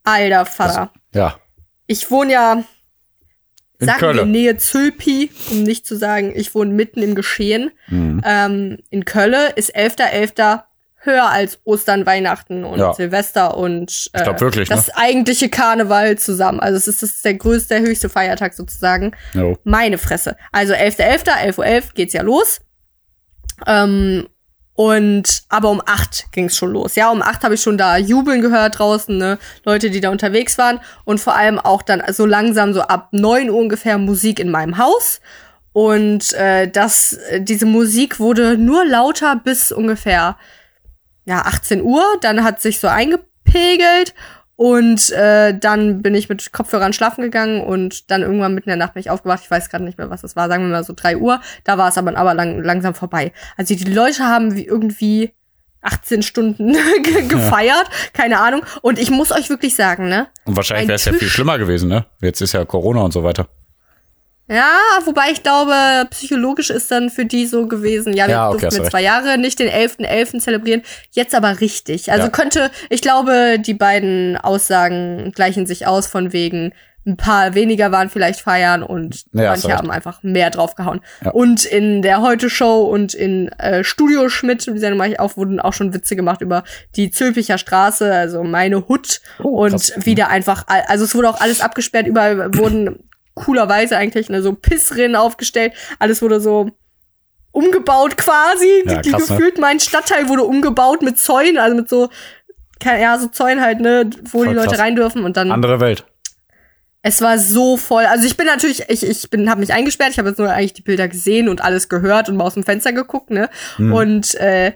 alter 0.04 0.44
Vater. 0.46 0.90
Ja. 1.14 1.38
Ich 1.86 2.10
wohne 2.10 2.32
ja, 2.32 2.52
In 3.78 3.86
sagen 3.86 4.00
wir, 4.02 4.12
Köln. 4.12 4.30
Nähe 4.30 4.56
Zülpi, 4.58 5.30
um 5.50 5.62
nicht 5.62 5.86
zu 5.86 5.96
sagen, 5.96 6.32
ich 6.36 6.54
wohne 6.54 6.72
mitten 6.74 7.02
im 7.02 7.14
Geschehen. 7.14 7.70
Mhm. 7.88 8.22
Ähm, 8.24 8.78
in 8.90 9.04
Köln 9.06 9.52
ist 9.56 9.74
11.11. 9.74 10.62
höher 11.00 11.30
als 11.30 11.60
Ostern, 11.64 12.06
Weihnachten 12.06 12.64
und 12.64 12.78
Ja. 12.78 12.92
Silvester 12.92 13.56
und 13.56 14.10
äh, 14.12 14.26
wirklich, 14.40 14.68
ne? 14.68 14.76
das 14.76 14.90
eigentliche 14.90 15.48
Karneval 15.48 16.18
zusammen. 16.18 16.60
Also 16.60 16.76
es 16.76 16.88
ist, 16.88 17.02
das 17.02 17.10
ist 17.10 17.24
der 17.24 17.34
größte, 17.34 17.74
der 17.74 17.80
höchste 17.82 18.08
Feiertag 18.08 18.54
sozusagen. 18.54 19.12
Jo. 19.32 19.56
Meine 19.64 19.98
Fresse. 19.98 20.36
Also 20.52 20.74
11.11., 20.74 21.28
11.11 21.28 21.58
Uhr 21.58 21.64
.11 21.64 21.94
geht's 21.94 22.12
ja 22.14 22.22
los. 22.22 22.60
Ähm, 23.66 24.28
und 24.74 25.42
aber 25.48 25.70
um 25.70 25.82
8 25.84 26.26
ging's 26.30 26.56
schon 26.56 26.70
los. 26.70 26.94
Ja, 26.94 27.10
um 27.10 27.20
8 27.20 27.42
habe 27.42 27.54
ich 27.54 27.62
schon 27.62 27.76
da 27.78 27.96
jubeln 27.96 28.40
gehört 28.40 28.78
draußen, 28.78 29.16
ne? 29.16 29.38
Leute, 29.64 29.90
die 29.90 30.00
da 30.00 30.10
unterwegs 30.10 30.56
waren. 30.56 30.78
Und 31.04 31.20
vor 31.20 31.34
allem 31.34 31.58
auch 31.58 31.82
dann 31.82 32.00
so 32.12 32.26
langsam, 32.26 32.72
so 32.72 32.82
ab 32.82 33.08
9 33.10 33.50
Uhr 33.50 33.56
ungefähr 33.58 33.98
Musik 33.98 34.38
in 34.38 34.50
meinem 34.50 34.78
Haus. 34.78 35.20
Und 35.72 36.32
äh, 36.34 36.68
das, 36.68 37.18
diese 37.40 37.66
Musik 37.66 38.20
wurde 38.20 38.56
nur 38.56 38.84
lauter 38.84 39.36
bis 39.36 39.72
ungefähr 39.72 40.36
ja, 41.28 41.42
18 41.42 41.82
Uhr. 41.82 42.02
Dann 42.22 42.42
hat 42.42 42.60
sich 42.60 42.80
so 42.80 42.88
eingepegelt. 42.88 44.14
Und 44.56 45.10
äh, 45.12 45.56
dann 45.56 46.02
bin 46.02 46.16
ich 46.16 46.28
mit 46.28 46.50
Kopfhörern 46.52 46.92
schlafen 46.92 47.22
gegangen 47.22 47.60
und 47.62 48.10
dann 48.10 48.22
irgendwann 48.22 48.54
mitten 48.56 48.70
in 48.70 48.76
der 48.76 48.84
Nacht 48.84 48.94
bin 48.94 49.00
ich 49.02 49.08
aufgewacht. 49.10 49.40
Ich 49.44 49.50
weiß 49.52 49.70
gerade 49.70 49.84
nicht 49.84 49.98
mehr, 49.98 50.10
was 50.10 50.22
das 50.22 50.34
war. 50.34 50.48
Sagen 50.48 50.64
wir 50.64 50.70
mal 50.70 50.82
so 50.82 50.94
drei 50.96 51.16
Uhr. 51.16 51.40
Da 51.62 51.78
war 51.78 51.88
es 51.90 51.96
aber, 51.96 52.16
aber 52.16 52.34
lang, 52.34 52.60
langsam 52.64 52.92
vorbei. 52.94 53.32
Also 53.56 53.76
die 53.76 53.84
Leute 53.84 54.24
haben 54.24 54.56
wie 54.56 54.66
irgendwie 54.66 55.32
18 55.82 56.22
Stunden 56.22 56.72
ge- 57.04 57.28
gefeiert. 57.28 57.86
Keine 58.12 58.40
Ahnung. 58.40 58.62
Und 58.82 58.98
ich 58.98 59.12
muss 59.12 59.30
euch 59.30 59.48
wirklich 59.48 59.76
sagen, 59.76 60.08
ne? 60.08 60.26
Und 60.44 60.56
wahrscheinlich 60.56 60.86
Ein 60.86 60.88
wäre 60.88 60.96
es 60.96 61.04
ja 61.04 61.12
viel 61.12 61.28
schlimmer 61.28 61.56
gewesen, 61.58 61.88
ne? 61.88 62.06
Jetzt 62.20 62.40
ist 62.40 62.50
ja 62.52 62.64
Corona 62.64 63.02
und 63.02 63.12
so 63.12 63.22
weiter. 63.22 63.46
Ja, 64.48 64.72
wobei 65.04 65.30
ich 65.30 65.42
glaube, 65.42 65.72
psychologisch 66.10 66.70
ist 66.70 66.90
dann 66.90 67.10
für 67.10 67.26
die 67.26 67.46
so 67.46 67.66
gewesen, 67.66 68.14
ja, 68.14 68.26
wir 68.26 68.32
Ja, 68.34 68.48
okay, 68.50 68.60
durften 68.60 68.80
recht. 68.80 68.90
zwei 68.90 69.02
Jahre 69.02 69.36
nicht 69.38 69.58
den 69.58 69.68
11.11. 69.68 70.40
zelebrieren, 70.40 70.82
jetzt 71.10 71.34
aber 71.34 71.60
richtig. 71.60 72.10
Also 72.10 72.24
Ja. 72.24 72.30
könnte, 72.30 72.70
ich 72.88 73.02
glaube, 73.02 73.58
die 73.58 73.74
beiden 73.74 74.36
Aussagen 74.38 75.32
gleichen 75.34 75.66
sich 75.66 75.86
aus 75.86 76.06
von 76.06 76.32
wegen, 76.32 76.72
ein 77.06 77.16
paar 77.16 77.54
weniger 77.54 77.90
waren 77.90 78.10
vielleicht 78.10 78.40
feiern 78.40 78.82
und 78.82 79.24
Ja, 79.32 79.50
manche 79.50 79.72
haben 79.74 79.90
einfach 79.90 80.22
mehr 80.22 80.50
draufgehauen. 80.50 81.00
Ja. 81.24 81.30
Und 81.30 81.64
in 81.64 82.02
der 82.02 82.20
Heute-Show 82.20 82.82
und 82.84 83.14
in 83.14 83.48
äh, 83.52 83.82
Studio 83.82 84.28
Schmidt, 84.28 84.66
die 84.66 84.78
Sendung 84.78 84.98
mache 84.98 85.10
ich 85.10 85.20
auch, 85.20 85.36
wurden 85.38 85.58
auch 85.58 85.72
schon 85.72 85.94
Witze 85.94 86.16
gemacht 86.16 86.42
über 86.42 86.64
die 86.96 87.10
Zülpicher 87.10 87.56
Straße, 87.56 88.12
also 88.12 88.42
meine 88.44 88.88
Hut 88.88 89.20
Oh, 89.42 89.62
und 89.64 89.70
krass. 89.70 89.92
wieder 90.04 90.28
einfach, 90.28 90.64
also 90.66 91.04
es 91.04 91.14
wurde 91.14 91.30
auch 91.30 91.40
alles 91.40 91.62
abgesperrt, 91.62 92.06
überall 92.06 92.54
wurden 92.58 93.07
coolerweise 93.38 93.96
eigentlich 93.96 94.28
ne, 94.28 94.42
so 94.42 94.52
Pissrinnen 94.54 95.16
aufgestellt, 95.16 95.72
alles 95.98 96.22
wurde 96.22 96.40
so 96.40 96.70
umgebaut 97.52 98.16
quasi, 98.16 98.82
Ja, 98.86 99.00
die, 99.00 99.10
krass, 99.10 99.28
ne? 99.30 99.36
gefühlt, 99.36 99.58
mein 99.58 99.80
Stadtteil 99.80 100.28
wurde 100.28 100.44
umgebaut 100.44 101.02
mit 101.02 101.18
Zäunen, 101.18 101.58
also 101.58 101.76
mit 101.76 101.88
so, 101.88 102.08
ja, 102.84 103.18
so 103.18 103.28
Zäunen 103.28 103.60
halt, 103.62 103.80
ne, 103.80 104.08
wo 104.30 104.38
Voll 104.38 104.48
die 104.48 104.54
Leute 104.54 104.68
krass. 104.70 104.78
rein 104.80 104.96
dürfen 104.96 105.24
und 105.24 105.36
dann 105.36 105.50
Andere 105.50 105.80
Welt. 105.80 106.04
es 107.02 107.20
war 107.22 107.38
so 107.38 107.76
voll. 107.76 108.04
Also 108.04 108.26
ich 108.26 108.36
bin 108.36 108.46
natürlich, 108.46 108.84
ich, 108.88 109.02
ich 109.04 109.30
bin, 109.30 109.48
habe 109.50 109.60
mich 109.60 109.72
eingesperrt. 109.72 110.10
Ich 110.12 110.18
habe 110.18 110.28
jetzt 110.28 110.38
nur 110.38 110.50
eigentlich 110.50 110.74
die 110.74 110.82
Bilder 110.82 111.08
gesehen 111.08 111.48
und 111.48 111.62
alles 111.64 111.88
gehört 111.88 112.28
und 112.28 112.36
mal 112.36 112.44
aus 112.44 112.54
dem 112.54 112.64
Fenster 112.64 112.92
geguckt, 112.92 113.30
ne? 113.30 113.48
Hm. 113.76 113.92
Und 113.92 114.34
äh, 114.36 114.72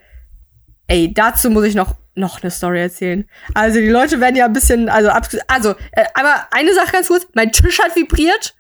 ey, 0.88 1.12
dazu 1.12 1.50
muss 1.50 1.64
ich 1.64 1.74
noch 1.74 1.94
noch 2.14 2.42
eine 2.42 2.50
Story 2.50 2.80
erzählen. 2.80 3.28
Also 3.54 3.78
die 3.80 3.88
Leute 3.88 4.20
werden 4.20 4.36
ja 4.36 4.44
ein 4.46 4.52
bisschen, 4.52 4.88
also 4.88 5.10
also 5.48 5.70
äh, 5.92 6.04
aber 6.14 6.46
eine 6.50 6.74
Sache 6.74 6.92
ganz 6.92 7.08
kurz: 7.08 7.26
Mein 7.34 7.52
Tisch 7.52 7.78
hat 7.80 7.96
vibriert, 7.96 8.54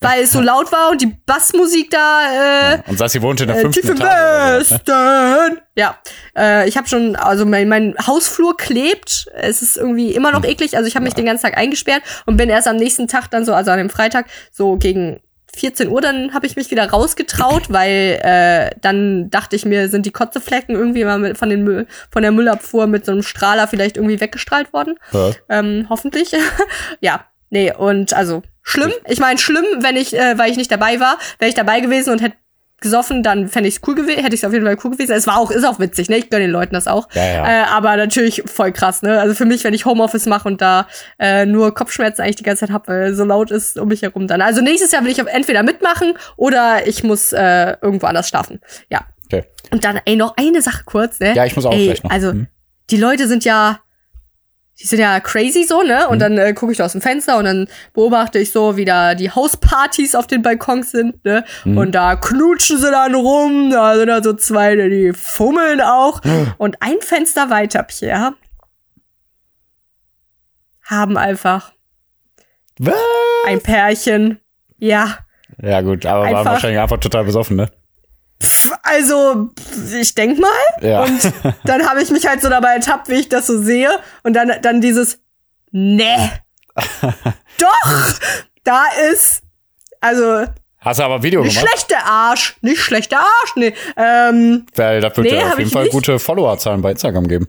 weil 0.00 0.22
es 0.22 0.32
so 0.32 0.40
laut 0.40 0.72
war 0.72 0.90
und 0.90 1.00
die 1.02 1.14
Bassmusik 1.26 1.90
da. 1.90 2.72
Äh, 2.74 2.78
Und 2.90 2.98
Sassi 2.98 3.20
wohnt 3.22 3.40
in 3.40 3.48
der 3.48 3.58
äh, 3.58 3.60
fünften 3.60 3.88
im 3.88 3.96
Etage. 3.96 4.70
ne? 4.70 4.80
Westen. 4.86 5.58
Ja, 5.76 5.98
äh, 6.36 6.68
ich 6.68 6.76
habe 6.76 6.88
schon, 6.88 7.14
also 7.16 7.44
mein, 7.46 7.68
mein 7.68 7.94
Hausflur 8.06 8.56
klebt. 8.56 9.26
Es 9.34 9.62
ist 9.62 9.76
irgendwie 9.76 10.12
immer 10.12 10.32
Hm. 10.32 10.40
noch 10.40 10.44
eklig. 10.48 10.76
Also 10.76 10.88
ich 10.88 10.94
habe 10.96 11.04
mich 11.04 11.14
den 11.14 11.26
ganzen 11.26 11.42
Tag 11.42 11.56
eingesperrt 11.56 12.02
und 12.26 12.36
bin 12.36 12.48
erst 12.48 12.68
am 12.68 12.76
nächsten 12.76 13.06
Tag 13.06 13.28
dann 13.30 13.44
so, 13.44 13.54
also 13.54 13.70
an 13.70 13.78
dem 13.78 13.90
Freitag, 13.90 14.26
so 14.50 14.76
gegen 14.76 15.20
14 15.56 15.88
Uhr, 15.88 16.00
dann 16.00 16.32
habe 16.32 16.46
ich 16.46 16.56
mich 16.56 16.70
wieder 16.70 16.88
rausgetraut, 16.88 17.64
weil 17.68 18.20
äh, 18.22 18.70
dann 18.80 19.28
dachte 19.30 19.56
ich 19.56 19.64
mir, 19.64 19.88
sind 19.88 20.06
die 20.06 20.10
Kotzeflecken 20.10 20.74
irgendwie 20.74 21.04
mal 21.04 21.18
mit, 21.18 21.36
von, 21.36 21.50
den 21.50 21.62
Müll, 21.62 21.86
von 22.10 22.22
der 22.22 22.32
Müllabfuhr 22.32 22.86
mit 22.86 23.04
so 23.04 23.12
einem 23.12 23.22
Strahler 23.22 23.68
vielleicht 23.68 23.96
irgendwie 23.96 24.20
weggestrahlt 24.20 24.72
worden. 24.72 24.98
Ja. 25.12 25.30
Ähm, 25.48 25.86
hoffentlich. 25.90 26.32
ja, 27.00 27.26
nee, 27.50 27.72
und 27.72 28.14
also 28.14 28.42
schlimm. 28.62 28.92
Ich 29.06 29.20
meine, 29.20 29.38
schlimm, 29.38 29.64
wenn 29.80 29.96
ich, 29.96 30.16
äh, 30.16 30.38
weil 30.38 30.50
ich 30.50 30.56
nicht 30.56 30.70
dabei 30.70 31.00
war, 31.00 31.18
wäre 31.38 31.48
ich 31.48 31.54
dabei 31.54 31.80
gewesen 31.80 32.12
und 32.12 32.22
hätte 32.22 32.36
gesoffen, 32.82 33.22
dann 33.22 33.48
fände 33.48 33.68
ich 33.68 33.76
es 33.76 33.80
cool 33.86 33.94
gewesen, 33.94 34.22
hätte 34.22 34.34
ich 34.34 34.42
es 34.42 34.44
auf 34.44 34.52
jeden 34.52 34.66
Fall 34.66 34.76
cool 34.84 34.90
gewesen. 34.90 35.12
Es 35.12 35.26
war 35.26 35.38
auch, 35.38 35.50
ist 35.50 35.64
auch 35.64 35.78
witzig, 35.78 36.10
ne? 36.10 36.18
Ich 36.18 36.28
gönne 36.28 36.44
den 36.44 36.50
Leuten 36.50 36.74
das 36.74 36.86
auch. 36.86 37.08
Ja, 37.14 37.24
ja. 37.24 37.62
Äh, 37.62 37.64
aber 37.68 37.96
natürlich 37.96 38.42
voll 38.46 38.72
krass, 38.72 39.00
ne? 39.02 39.18
Also 39.20 39.34
für 39.34 39.46
mich, 39.46 39.64
wenn 39.64 39.72
ich 39.72 39.86
Homeoffice 39.86 40.26
mache 40.26 40.46
und 40.48 40.60
da 40.60 40.86
äh, 41.18 41.46
nur 41.46 41.74
Kopfschmerzen 41.74 42.20
eigentlich 42.22 42.36
die 42.36 42.42
ganze 42.42 42.66
Zeit 42.66 42.70
habe, 42.70 42.88
weil 42.88 43.14
so 43.14 43.24
laut 43.24 43.50
ist 43.50 43.78
um 43.78 43.88
mich 43.88 44.02
herum 44.02 44.26
dann. 44.26 44.42
Also 44.42 44.60
nächstes 44.60 44.92
Jahr 44.92 45.02
will 45.04 45.10
ich 45.10 45.18
entweder 45.18 45.62
mitmachen 45.62 46.14
oder 46.36 46.86
ich 46.86 47.02
muss 47.02 47.32
äh, 47.32 47.76
irgendwo 47.80 48.06
anders 48.06 48.28
schlafen. 48.28 48.60
Ja. 48.90 49.00
Okay. 49.26 49.44
Und 49.70 49.84
dann, 49.84 49.98
ey, 50.04 50.16
noch 50.16 50.36
eine 50.36 50.60
Sache 50.60 50.82
kurz, 50.84 51.18
ne? 51.20 51.32
Ja, 51.34 51.46
ich 51.46 51.56
muss 51.56 51.64
auch 51.64 51.72
ey, 51.72 51.86
gleich 51.86 52.02
noch. 52.02 52.10
Also, 52.10 52.32
Hm. 52.32 52.48
die 52.90 52.98
Leute 52.98 53.26
sind 53.28 53.44
ja, 53.46 53.78
die 54.80 54.86
sind 54.86 54.98
ja 55.00 55.20
crazy 55.20 55.64
so, 55.64 55.82
ne? 55.82 56.08
Und 56.08 56.18
dann 56.18 56.38
äh, 56.38 56.54
gucke 56.54 56.72
ich 56.72 56.78
da 56.78 56.84
aus 56.86 56.92
dem 56.92 57.00
Fenster 57.02 57.36
und 57.38 57.44
dann 57.44 57.68
beobachte 57.92 58.38
ich 58.38 58.50
so, 58.52 58.76
wie 58.76 58.84
da 58.84 59.14
die 59.14 59.30
Hauspartys 59.30 60.14
auf 60.14 60.26
den 60.26 60.42
Balkons 60.42 60.90
sind, 60.90 61.24
ne? 61.24 61.44
Und 61.64 61.92
da 61.92 62.16
knutschen 62.16 62.78
sie 62.78 62.90
dann 62.90 63.14
rum, 63.14 63.70
da 63.70 63.94
sind 63.96 64.08
da 64.08 64.22
so 64.22 64.32
zwei, 64.32 64.74
die 64.76 65.12
fummeln 65.12 65.80
auch. 65.80 66.20
Und 66.58 66.76
ein 66.80 67.00
Fenster 67.00 67.50
weiter, 67.50 67.82
Pierre, 67.84 68.34
haben 70.84 71.16
einfach 71.16 71.72
Was? 72.78 72.94
ein 73.46 73.60
Pärchen, 73.62 74.40
ja, 74.78 75.18
Ja, 75.62 75.80
gut, 75.82 76.06
aber 76.06 76.24
Einfach- 76.24 76.44
wahrscheinlich 76.46 76.80
einfach 76.80 76.98
total 76.98 77.24
besoffen, 77.24 77.56
ne? 77.56 77.70
Pff, 78.42 78.70
also, 78.82 79.50
pff, 79.58 79.94
ich 79.94 80.14
denk 80.14 80.38
mal. 80.38 80.50
Ja. 80.80 81.02
Und 81.02 81.20
dann 81.64 81.88
habe 81.88 82.02
ich 82.02 82.10
mich 82.10 82.26
halt 82.26 82.42
so 82.42 82.48
dabei 82.48 82.74
ertappt, 82.74 83.08
wie 83.08 83.14
ich 83.14 83.28
das 83.28 83.46
so 83.46 83.60
sehe. 83.62 83.90
Und 84.22 84.34
dann, 84.34 84.52
dann 84.62 84.80
dieses, 84.80 85.18
nee. 85.70 86.16
Doch! 87.58 88.12
Da 88.64 88.84
ist, 89.10 89.42
also, 90.00 90.44
Hast 90.80 90.98
du 90.98 91.04
aber 91.04 91.16
ein 91.16 91.22
Video 91.22 91.42
Nicht 91.42 91.56
gemacht? 91.56 91.68
schlechter 91.70 92.04
Arsch. 92.06 92.56
Nicht 92.60 92.80
schlechter 92.80 93.18
Arsch, 93.18 93.52
nee. 93.56 93.72
Ähm, 93.96 94.66
Weil 94.74 95.00
das 95.00 95.16
wird 95.16 95.30
Nee, 95.30 95.36
ja 95.38 95.52
auf 95.52 95.58
jeden 95.58 95.70
Fall 95.70 95.84
nicht. 95.84 95.92
gute 95.92 96.18
Followerzahlen 96.18 96.82
bei 96.82 96.90
Instagram 96.90 97.28
geben. 97.28 97.48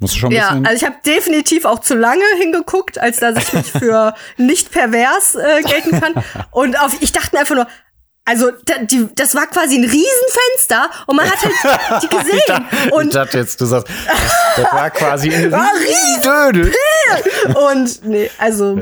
Musst 0.00 0.14
du 0.16 0.18
schon 0.18 0.32
ein 0.32 0.36
ja, 0.36 0.48
bisschen. 0.48 0.66
also 0.66 0.76
ich 0.78 0.84
habe 0.84 0.96
definitiv 1.06 1.64
auch 1.64 1.78
zu 1.78 1.94
lange 1.94 2.24
hingeguckt, 2.40 2.98
als 2.98 3.20
dass 3.20 3.36
ich 3.38 3.52
mich 3.52 3.66
für 3.70 4.14
nicht 4.36 4.72
pervers 4.72 5.36
äh, 5.36 5.62
gelten 5.62 6.00
kann. 6.00 6.14
Und 6.50 6.76
auf, 6.80 6.96
ich 7.00 7.12
dachte 7.12 7.38
einfach 7.38 7.54
nur, 7.54 7.68
also 8.24 8.50
da, 8.64 8.78
die, 8.78 9.08
das 9.14 9.34
war 9.34 9.46
quasi 9.48 9.76
ein 9.76 9.84
Riesenfenster 9.84 10.90
und 11.06 11.16
man 11.16 11.28
hat 11.30 11.38
halt 11.42 12.02
die 12.02 12.06
ich, 12.06 12.10
gesehen. 12.10 12.40
dachte, 12.46 12.66
ich 12.86 12.92
Und, 12.92 13.14
dachte 13.14 13.38
jetzt, 13.38 13.60
du 13.60 13.66
sagst, 13.66 13.88
das, 14.06 14.32
das 14.64 14.72
war 14.72 14.90
quasi 14.90 15.34
ein 15.34 15.50
War 15.52 15.70
Riesendödel. 15.80 16.72
und 17.70 18.04
nee, 18.04 18.30
also 18.38 18.80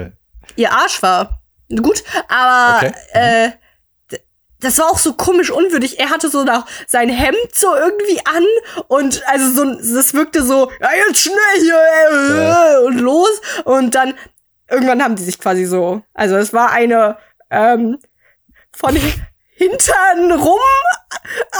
ihr 0.57 0.73
Arsch 0.73 1.03
war 1.03 1.41
gut, 1.81 2.03
aber 2.29 2.77
Okay. 2.89 2.93
äh, 3.13 3.51
d- 4.13 4.21
das 4.61 4.77
war 4.79 4.87
auch 4.91 4.99
so 4.99 5.15
komisch 5.15 5.51
unwürdig. 5.51 5.99
Er 6.01 6.11
hatte 6.11 6.29
so 6.29 6.43
noch 6.45 6.67
sein 6.87 7.09
Hemd 7.09 7.55
so 7.55 7.75
irgendwie 7.75 8.21
an 8.27 8.45
und 8.89 9.23
also 9.27 9.51
so 9.53 9.95
das 9.95 10.13
wirkte 10.13 10.43
so, 10.43 10.71
ja 10.81 10.89
jetzt 11.07 11.21
schnell 11.21 11.61
hier 11.61 11.81
äh, 11.81 12.85
und 12.85 12.99
los 12.99 13.41
und 13.65 13.95
dann 13.95 14.15
irgendwann 14.71 15.03
haben 15.03 15.17
die 15.17 15.23
sich 15.25 15.39
quasi 15.39 15.65
so, 15.65 16.03
also 16.13 16.37
es 16.37 16.53
war 16.53 16.71
eine 16.73 17.17
ähm, 17.51 17.99
von 18.77 18.97
Hintern 19.61 20.33
rum 20.33 20.59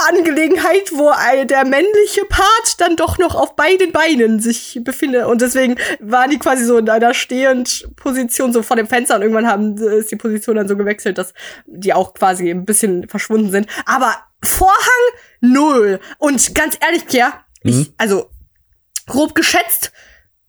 Angelegenheit, 0.09 0.91
wo 0.93 1.11
der 1.45 1.65
männliche 1.65 2.25
Part 2.25 2.79
dann 2.79 2.95
doch 2.95 3.19
noch 3.19 3.35
auf 3.35 3.55
beiden 3.55 3.91
Beinen 3.91 4.39
sich 4.39 4.79
befindet. 4.83 5.25
Und 5.25 5.41
deswegen 5.41 5.75
waren 5.99 6.31
die 6.31 6.39
quasi 6.39 6.65
so 6.65 6.77
in 6.77 6.89
einer 6.89 7.13
stehend 7.13 7.87
Position 7.95 8.53
so 8.53 8.63
vor 8.63 8.75
dem 8.75 8.87
Fenster 8.87 9.15
und 9.17 9.21
irgendwann 9.21 9.47
haben, 9.47 9.77
äh, 9.77 9.99
ist 9.99 10.09
die 10.09 10.15
Position 10.15 10.55
dann 10.55 10.67
so 10.67 10.75
gewechselt, 10.75 11.19
dass 11.19 11.33
die 11.67 11.93
auch 11.93 12.15
quasi 12.15 12.49
ein 12.49 12.65
bisschen 12.65 13.07
verschwunden 13.07 13.51
sind. 13.51 13.67
Aber 13.85 14.15
Vorhang 14.43 14.73
null. 15.39 15.99
Und 16.17 16.55
ganz 16.55 16.77
ehrlich, 16.81 17.05
Pierre, 17.05 17.33
ich, 17.61 17.93
also 17.97 18.31
grob 19.05 19.35
geschätzt, 19.35 19.91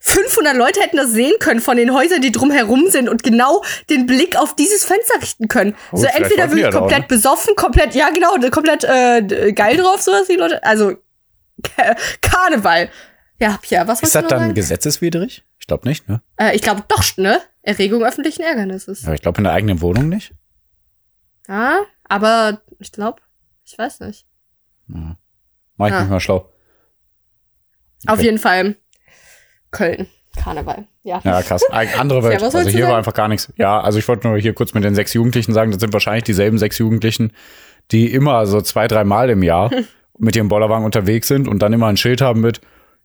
500 0.05 0.57
Leute 0.57 0.81
hätten 0.81 0.97
das 0.97 1.11
sehen 1.13 1.35
können 1.39 1.61
von 1.61 1.77
den 1.77 1.95
Häusern, 1.95 2.21
die 2.21 2.33
drumherum 2.33 2.89
sind 2.91 3.09
und 3.09 3.23
genau 3.23 3.63
den 3.89 4.05
Blick 4.07 4.37
auf 4.37 4.57
dieses 4.57 4.85
Fenster 4.85 5.15
richten 5.21 5.47
können. 5.47 5.77
Oh, 5.93 5.97
so 5.99 6.07
entweder 6.07 6.49
wirklich 6.49 6.63
ja 6.65 6.71
da 6.71 6.79
auch, 6.79 6.81
komplett 6.83 7.03
ne? 7.03 7.07
besoffen, 7.09 7.55
komplett, 7.55 7.95
ja 7.95 8.11
genau, 8.11 8.35
komplett 8.51 8.83
äh, 8.85 9.53
geil 9.53 9.77
drauf, 9.77 10.03
sowas 10.03 10.27
die 10.29 10.35
Leute. 10.35 10.63
Also 10.65 10.95
Ka- 11.63 11.95
Karneval. 12.21 12.91
Ja, 13.39 13.59
Pia, 13.63 13.87
was 13.87 14.03
Ist 14.03 14.15
das 14.15 14.27
dann 14.27 14.41
sagen? 14.41 14.55
gesetzeswidrig? 14.55 15.45
Ich 15.61 15.67
glaube 15.69 15.89
nicht, 15.89 16.09
ne? 16.09 16.21
Äh, 16.37 16.57
ich 16.57 16.63
glaube 16.63 16.83
doch, 16.89 17.05
ne? 17.17 17.41
Erregung 17.63 18.03
öffentlichen 18.03 18.43
Ärgernisses. 18.43 19.05
Aber 19.05 19.15
ich 19.15 19.23
glaube 19.23 19.39
in 19.39 19.45
der 19.45 19.53
eigenen 19.53 19.81
Wohnung 19.81 20.09
nicht. 20.09 20.35
Ja, 21.47 21.83
aber 22.09 22.61
ich 22.81 22.91
glaube, 22.91 23.23
ich 23.65 23.79
weiß 23.79 24.01
nicht. 24.01 24.27
Ja. 24.89 25.17
Mach 25.77 25.87
ich 25.89 25.93
Ah. 25.95 26.01
mich 26.01 26.11
mal 26.11 26.21
schlau. 26.21 26.49
Auf 28.07 28.15
Okay. 28.19 28.25
jeden 28.25 28.39
Fall 28.39 28.75
Köln. 29.73 30.07
Karneval. 30.37 30.87
Ja. 31.03 31.21
Ja, 31.25 31.43
krass. 31.43 31.63
Andere 31.99 32.23
Welt. 32.23 32.43
Also 32.43 32.61
hier 32.61 32.87
war 32.89 32.97
einfach 32.97 33.13
gar 33.15 33.29
nichts. 33.29 33.53
Ja, 33.57 33.81
also 33.81 33.99
ich 33.99 34.09
wollte 34.09 34.27
nur 34.29 34.39
hier 34.39 34.55
kurz 34.55 34.73
mit 34.73 34.83
den 34.85 34.95
sechs 34.95 35.13
Jugendlichen 35.13 35.53
sagen, 35.53 35.73
das 35.73 35.81
sind 35.81 35.93
wahrscheinlich 35.93 36.25
dieselben 36.25 36.57
sechs 36.59 36.79
Jugendlichen, 36.79 37.33
die 37.91 38.13
immer 38.13 38.47
so 38.47 38.61
zwei, 38.63 38.89
drei 38.89 39.05
Mal 39.05 39.29
im 39.29 39.43
Jahr 39.43 39.71
mit 40.19 40.37
ihrem 40.37 40.49
Bollerwagen 40.49 40.85
unterwegs 40.87 41.29
sind 41.29 41.49
und 41.49 41.59
dann 41.61 41.73
immer 41.73 41.89
ein 41.89 41.97
Schild 41.97 42.21
haben 42.23 42.41
mit 42.41 42.61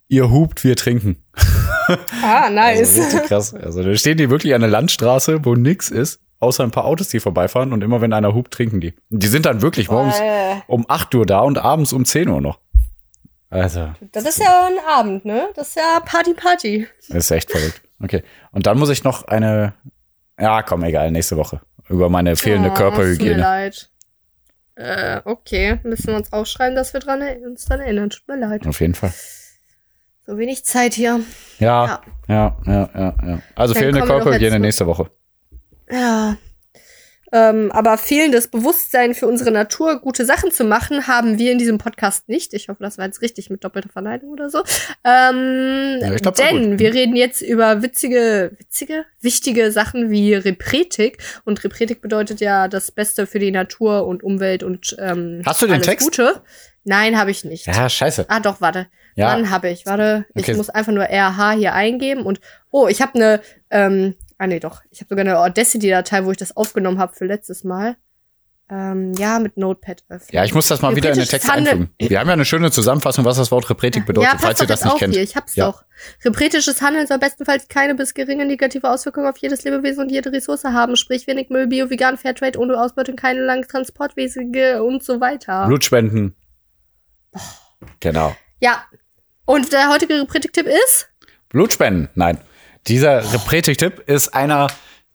ihr 0.08 0.30
hupt, 0.30 0.64
wir 0.64 0.76
trinken. 0.76 1.22
Ah, 2.22 2.50
nice. 2.50 2.80
Also 2.80 3.00
richtig 3.00 3.22
krass. 3.28 3.54
Also 3.54 3.82
da 3.82 3.94
stehen 3.94 4.18
die 4.18 4.28
wirklich 4.28 4.54
an 4.54 4.60
der 4.60 4.68
Landstraße, 4.68 5.46
wo 5.46 5.54
nix 5.54 5.88
ist, 5.90 6.20
außer 6.38 6.62
ein 6.62 6.70
paar 6.70 6.84
Autos, 6.84 7.08
die 7.08 7.18
vorbeifahren 7.18 7.72
und 7.72 7.82
immer 7.82 8.02
wenn 8.02 8.12
einer 8.12 8.34
hupt, 8.34 8.52
trinken 8.52 8.82
die. 8.82 8.92
Und 9.10 9.22
die 9.22 9.26
sind 9.26 9.46
dann 9.46 9.62
wirklich 9.62 9.90
morgens 9.90 10.20
Äh, 10.20 10.56
um 10.66 10.84
8 10.86 11.14
Uhr 11.14 11.24
da 11.24 11.40
und 11.40 11.56
abends 11.56 11.94
um 11.94 12.04
10 12.04 12.28
Uhr 12.28 12.42
noch. 12.42 12.58
Also, 13.50 13.92
das 14.12 14.24
ist 14.24 14.40
ja 14.40 14.66
ein 14.66 14.78
Abend, 14.86 15.24
ne? 15.24 15.48
Das 15.56 15.68
ist 15.68 15.76
ja 15.76 16.00
Party 16.04 16.34
Party. 16.34 16.86
das 17.08 17.16
ist 17.24 17.30
echt 17.30 17.50
verrückt. 17.50 17.80
Okay. 18.02 18.22
Und 18.52 18.66
dann 18.66 18.78
muss 18.78 18.90
ich 18.90 19.04
noch 19.04 19.24
eine, 19.24 19.74
ja, 20.38 20.62
komm, 20.62 20.84
egal, 20.84 21.10
nächste 21.10 21.36
Woche. 21.36 21.60
Über 21.88 22.10
meine 22.10 22.36
fehlende 22.36 22.68
Oh, 22.70 22.74
Tut 22.74 22.78
mir 22.84 22.90
Körperhygiene. 22.90 23.36
leid. 23.38 23.90
Äh, 24.74 25.22
okay. 25.24 25.80
Müssen 25.82 26.08
wir 26.08 26.16
uns 26.16 26.32
aufschreiben, 26.32 26.76
dass 26.76 26.92
wir 26.92 27.00
dran, 27.00 27.22
uns 27.44 27.64
dran 27.64 27.80
erinnern. 27.80 28.10
Tut 28.10 28.28
mir 28.28 28.36
leid. 28.36 28.66
Auf 28.66 28.80
jeden 28.80 28.94
Fall. 28.94 29.12
So 30.26 30.36
wenig 30.36 30.64
Zeit 30.66 30.92
hier. 30.92 31.20
Ja, 31.58 32.02
ja, 32.28 32.58
ja, 32.66 32.90
ja, 32.94 33.14
ja. 33.26 33.42
Also 33.54 33.72
Dann 33.72 33.82
fehlende 33.82 34.02
Körperhygiene 34.06 34.60
nächste 34.60 34.86
Woche. 34.86 35.10
Ja. 35.90 36.36
Ähm, 37.30 37.70
aber 37.72 37.98
fehlendes 37.98 38.48
Bewusstsein 38.48 39.14
für 39.14 39.26
unsere 39.26 39.50
Natur, 39.50 40.00
gute 40.00 40.24
Sachen 40.24 40.50
zu 40.50 40.64
machen, 40.64 41.06
haben 41.06 41.38
wir 41.38 41.52
in 41.52 41.58
diesem 41.58 41.78
Podcast 41.78 42.28
nicht. 42.28 42.54
Ich 42.54 42.68
hoffe, 42.68 42.82
das 42.82 42.96
war 42.98 43.04
jetzt 43.04 43.20
richtig 43.22 43.50
mit 43.50 43.62
doppelter 43.64 43.90
Verneinung 43.90 44.30
oder 44.30 44.48
so. 44.50 44.62
Ähm, 45.04 45.98
Ja, 46.00 46.14
glaub, 46.16 46.34
denn 46.36 46.78
wir 46.78 46.94
reden 46.94 47.16
jetzt 47.16 47.42
über 47.42 47.82
witzige, 47.82 48.52
witzige, 48.58 49.04
wichtige 49.20 49.72
Sachen 49.72 50.10
wie 50.10 50.34
Repretik. 50.34 51.18
Und 51.44 51.62
Repretik 51.64 52.00
bedeutet 52.00 52.40
ja 52.40 52.68
das 52.68 52.90
Beste 52.90 53.26
für 53.26 53.38
die 53.38 53.50
Natur 53.50 54.06
und 54.06 54.22
Umwelt 54.22 54.62
und 54.62 54.96
ähm, 54.98 55.42
Hast 55.44 55.62
du 55.62 55.66
den 55.66 55.82
Text? 55.82 56.06
Gute. 56.06 56.40
Nein, 56.84 57.18
habe 57.18 57.30
ich 57.30 57.44
nicht. 57.44 57.66
Ja, 57.66 57.88
scheiße. 57.88 58.26
Ah, 58.28 58.40
doch, 58.40 58.60
warte. 58.60 58.86
Ja. 59.14 59.34
Dann 59.34 59.50
habe 59.50 59.68
ich. 59.68 59.84
Warte, 59.84 60.24
Okay. 60.34 60.52
ich 60.52 60.56
muss 60.56 60.70
einfach 60.70 60.92
nur 60.92 61.04
RH 61.04 61.52
hier 61.52 61.74
eingeben 61.74 62.22
und 62.22 62.40
oh, 62.70 62.86
ich 62.88 63.02
habe 63.02 63.14
eine 63.16 63.40
ähm, 63.70 64.14
ah 64.38 64.46
nee, 64.46 64.60
doch. 64.60 64.82
Ich 64.90 65.00
habe 65.00 65.08
sogar 65.10 65.24
eine 65.24 65.38
Audacity 65.38 65.88
Datei, 65.90 66.24
wo 66.24 66.30
ich 66.30 66.36
das 66.36 66.56
aufgenommen 66.56 66.98
habe 66.98 67.14
für 67.14 67.26
letztes 67.26 67.64
Mal. 67.64 67.96
Ähm, 68.70 69.14
ja, 69.14 69.38
mit 69.38 69.56
Notepad 69.56 70.04
öffnen. 70.10 70.28
Ja, 70.30 70.44
ich 70.44 70.52
muss 70.52 70.68
das 70.68 70.82
mal 70.82 70.94
wieder 70.94 71.08
in 71.10 71.16
den 71.18 71.26
Text 71.26 71.48
einfügen. 71.48 71.88
Wir 71.98 72.20
haben 72.20 72.26
ja 72.26 72.34
eine 72.34 72.44
schöne 72.44 72.70
Zusammenfassung, 72.70 73.24
was 73.24 73.38
das 73.38 73.50
Wort 73.50 73.70
Repretik 73.70 74.04
bedeutet, 74.04 74.30
ja, 74.34 74.38
falls 74.38 74.60
ihr 74.60 74.66
das 74.66 74.84
nicht 74.84 74.98
kennt. 74.98 75.14
Hier. 75.14 75.22
Ich 75.22 75.36
hab's 75.36 75.56
Ja. 75.56 75.68
doch. 75.70 75.84
Repretisches 76.22 76.82
Handeln 76.82 77.06
soll 77.06 77.18
bestenfalls 77.18 77.68
keine 77.68 77.94
bis 77.94 78.12
geringe 78.12 78.44
negative 78.44 78.90
Auswirkungen 78.90 79.26
auf 79.26 79.38
jedes 79.38 79.64
Lebewesen 79.64 80.02
und 80.02 80.10
jede 80.10 80.30
Ressource 80.30 80.64
haben, 80.64 80.96
sprich 80.96 81.26
wenig 81.26 81.48
Müll, 81.48 81.66
Bio, 81.66 81.88
Vegan, 81.88 82.18
Fairtrade, 82.18 82.58
ohne 82.58 82.78
Ausbeutung, 82.78 83.16
keine 83.16 83.40
langen 83.40 83.66
Transportwege 83.66 84.82
und 84.82 85.02
so 85.02 85.18
weiter. 85.18 85.66
Blutspenden. 85.66 86.34
Genau. 88.00 88.36
Ja. 88.60 88.84
Und 89.46 89.72
der 89.72 89.88
heutige 89.90 90.20
Repretik-Tipp 90.20 90.66
ist? 90.66 91.08
Blutspenden. 91.48 92.10
Nein. 92.14 92.36
Dieser 92.86 93.32
Repretik-Tipp 93.32 94.04
ist 94.06 94.34
einer, 94.34 94.68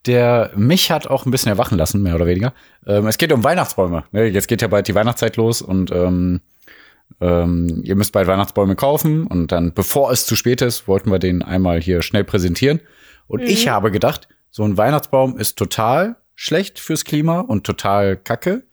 der 0.06 0.52
mich 0.56 0.92
hat 0.92 1.08
auch 1.08 1.26
ein 1.26 1.32
bisschen 1.32 1.50
erwachen 1.52 1.78
lassen, 1.78 2.02
mehr 2.04 2.16
oder 2.16 2.26
weniger. 2.28 2.54
Ähm, 2.86 3.08
es 3.08 3.18
geht 3.18 3.32
um 3.32 3.44
Weihnachtsbäume. 3.44 4.04
Ne? 4.12 4.26
Jetzt 4.26 4.48
geht 4.48 4.62
ja 4.62 4.68
bald 4.68 4.88
die 4.88 4.96
Weihnachtszeit 4.96 5.38
los 5.38 5.62
und 5.62 5.92
ähm, 5.92 6.42
ähm, 7.22 7.82
ihr 7.84 7.96
müsst 7.96 8.12
bald 8.12 8.28
Weihnachtsbäume 8.28 8.76
kaufen 8.76 9.28
und 9.28 9.52
dann, 9.52 9.74
bevor 9.74 10.12
es 10.12 10.26
zu 10.26 10.36
spät 10.36 10.62
ist, 10.62 10.88
wollten 10.88 11.12
wir 11.12 11.20
den 11.20 11.42
einmal 11.42 11.80
hier 11.82 12.02
schnell 12.02 12.24
präsentieren. 12.24 12.82
Und 13.28 13.42
Mhm. 13.42 13.48
ich 13.48 13.68
habe 13.70 13.92
gedacht, 13.92 14.28
so 14.52 14.64
ein 14.64 14.78
Weihnachtsbaum 14.78 15.38
ist 15.38 15.58
total 15.58 16.18
schlecht 16.36 16.80
fürs 16.80 17.06
Klima 17.06 17.40
und 17.40 17.64
total 17.66 18.18
kacke. 18.18 18.64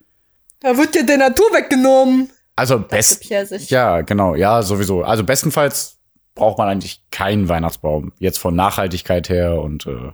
Da 0.59 0.77
wird 0.77 0.93
dir 0.95 1.05
der 1.05 1.17
Natur 1.17 1.45
weggenommen. 1.53 2.29
Also 2.55 2.79
best 2.79 3.23
sich. 3.23 3.69
Ja, 3.69 4.01
genau, 4.01 4.35
ja, 4.35 4.61
sowieso. 4.61 5.03
Also 5.03 5.23
bestenfalls 5.23 5.97
braucht 6.35 6.57
man 6.57 6.67
eigentlich 6.67 7.03
keinen 7.11 7.49
Weihnachtsbaum. 7.49 8.13
Jetzt 8.19 8.37
von 8.37 8.55
Nachhaltigkeit 8.55 9.29
her 9.29 9.59
und 9.59 9.85
äh, 9.85 10.11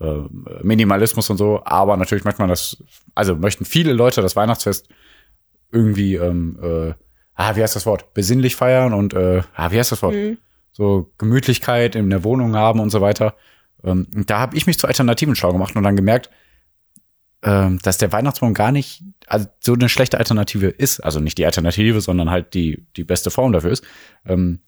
äh, 0.00 0.28
Minimalismus 0.62 1.30
und 1.30 1.38
so. 1.38 1.62
Aber 1.64 1.96
natürlich 1.96 2.24
möchte 2.24 2.42
man 2.42 2.48
das, 2.48 2.82
also 3.14 3.36
möchten 3.36 3.64
viele 3.64 3.92
Leute 3.92 4.22
das 4.22 4.36
Weihnachtsfest 4.36 4.88
irgendwie, 5.72 6.14
ähm, 6.14 6.58
äh, 6.62 6.94
ah, 7.34 7.56
wie 7.56 7.62
heißt 7.62 7.76
das 7.76 7.86
Wort? 7.86 8.14
Besinnlich 8.14 8.56
feiern 8.56 8.92
und, 8.92 9.14
äh, 9.14 9.42
ah, 9.54 9.70
wie 9.70 9.78
heißt 9.78 9.92
das 9.92 10.02
Wort? 10.02 10.14
Mhm. 10.14 10.38
So 10.72 11.10
Gemütlichkeit 11.18 11.96
in 11.96 12.10
der 12.10 12.24
Wohnung 12.24 12.54
haben 12.54 12.80
und 12.80 12.90
so 12.90 13.00
weiter. 13.00 13.34
Ähm, 13.84 14.06
und 14.14 14.30
da 14.30 14.38
habe 14.38 14.56
ich 14.56 14.66
mich 14.66 14.78
zu 14.78 14.86
Alternativen 14.86 15.34
schlau 15.34 15.52
gemacht 15.52 15.74
und 15.76 15.82
dann 15.82 15.96
gemerkt, 15.96 16.30
ähm, 17.42 17.78
dass 17.82 17.98
der 17.98 18.12
Weihnachtsbaum 18.12 18.54
gar 18.54 18.72
nicht 18.72 19.02
also 19.26 19.46
so 19.60 19.74
eine 19.74 19.88
schlechte 19.88 20.18
Alternative 20.18 20.68
ist. 20.68 21.00
Also 21.00 21.20
nicht 21.20 21.38
die 21.38 21.46
Alternative, 21.46 22.00
sondern 22.00 22.30
halt 22.30 22.54
die, 22.54 22.86
die 22.96 23.04
beste 23.04 23.30
Form 23.30 23.52
dafür 23.52 23.70
ist. 23.70 23.84
Ähm, 24.26 24.60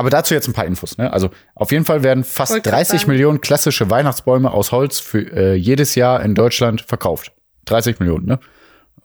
aber 0.00 0.10
dazu 0.10 0.34
jetzt 0.34 0.48
ein 0.48 0.52
paar 0.52 0.64
Infos. 0.64 0.98
Ne? 0.98 1.12
Also 1.12 1.30
auf 1.54 1.70
jeden 1.70 1.84
Fall 1.84 2.02
werden 2.02 2.24
fast 2.24 2.52
Wollte 2.52 2.68
grad 2.68 2.80
30 2.80 3.00
sagen. 3.02 3.10
Millionen 3.12 3.40
klassische 3.40 3.88
Weihnachtsbäume 3.90 4.50
aus 4.50 4.72
Holz 4.72 4.98
für 4.98 5.20
äh, 5.32 5.54
jedes 5.54 5.94
Jahr 5.94 6.22
in 6.22 6.34
Deutschland 6.34 6.80
verkauft. 6.82 7.32
30 7.66 8.00
Millionen, 8.00 8.26
ne? 8.26 8.40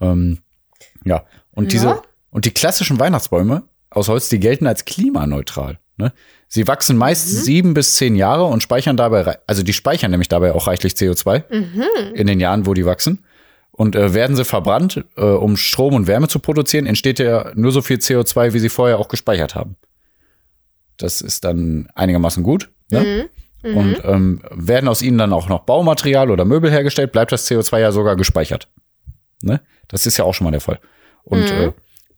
Ähm, 0.01 0.39
ja. 1.03 1.23
Und 1.51 1.65
Ja. 1.65 1.69
diese 1.79 2.01
und 2.31 2.45
die 2.45 2.51
klassischen 2.51 2.99
Weihnachtsbäume 2.99 3.63
aus 3.91 4.09
Holz, 4.09 4.27
die 4.29 4.39
gelten 4.39 4.67
als 4.67 4.83
klimaneutral. 4.85 5.79
Ne? 5.97 6.11
Sie 6.49 6.67
wachsen 6.67 6.97
meist 6.97 7.27
Mhm. 7.31 7.37
sieben 7.37 7.73
bis 7.73 7.95
zehn 7.95 8.15
Jahre 8.15 8.45
und 8.45 8.61
speichern 8.61 8.97
dabei, 8.97 9.37
also 9.47 9.63
die 9.63 9.71
speichern 9.73 10.11
nämlich 10.11 10.27
dabei 10.27 10.53
auch 10.53 10.67
reichlich 10.67 10.93
CO2 10.95 11.43
Mhm. 11.49 11.83
in 12.15 12.27
den 12.27 12.39
Jahren, 12.41 12.65
wo 12.65 12.73
die 12.73 12.85
wachsen. 12.85 13.23
Und 13.71 13.95
äh, 13.95 14.13
werden 14.13 14.35
sie 14.35 14.45
verbrannt, 14.45 15.03
äh, 15.17 15.21
um 15.21 15.55
Strom 15.57 15.93
und 15.95 16.07
Wärme 16.07 16.27
zu 16.29 16.39
produzieren, 16.39 16.85
entsteht 16.85 17.19
ja 17.19 17.51
nur 17.55 17.71
so 17.73 17.81
viel 17.81 17.97
CO2, 17.97 18.53
wie 18.53 18.59
sie 18.59 18.69
vorher 18.69 18.99
auch 18.99 19.07
gespeichert 19.09 19.53
haben. 19.55 19.75
Das 20.97 21.21
ist 21.21 21.43
dann 21.43 21.89
einigermaßen 21.95 22.43
gut. 22.43 22.69
Ne? 22.91 23.29
Mhm. 23.63 23.71
Mhm. 23.71 23.77
Und 23.77 24.01
ähm, 24.03 24.41
werden 24.51 24.87
aus 24.87 25.01
ihnen 25.01 25.17
dann 25.17 25.33
auch 25.33 25.49
noch 25.49 25.61
Baumaterial 25.61 26.29
oder 26.29 26.45
Möbel 26.45 26.71
hergestellt, 26.71 27.11
bleibt 27.11 27.31
das 27.31 27.49
CO2 27.49 27.79
ja 27.79 27.91
sogar 27.91 28.15
gespeichert. 28.15 28.67
Ne? 29.41 29.61
Das 29.87 30.05
ist 30.05 30.17
ja 30.17 30.25
auch 30.25 30.33
schon 30.33 30.45
mal 30.45 30.51
der 30.51 30.61
Fall. 30.61 30.79
Und 31.23 31.49
äh, 31.49 31.71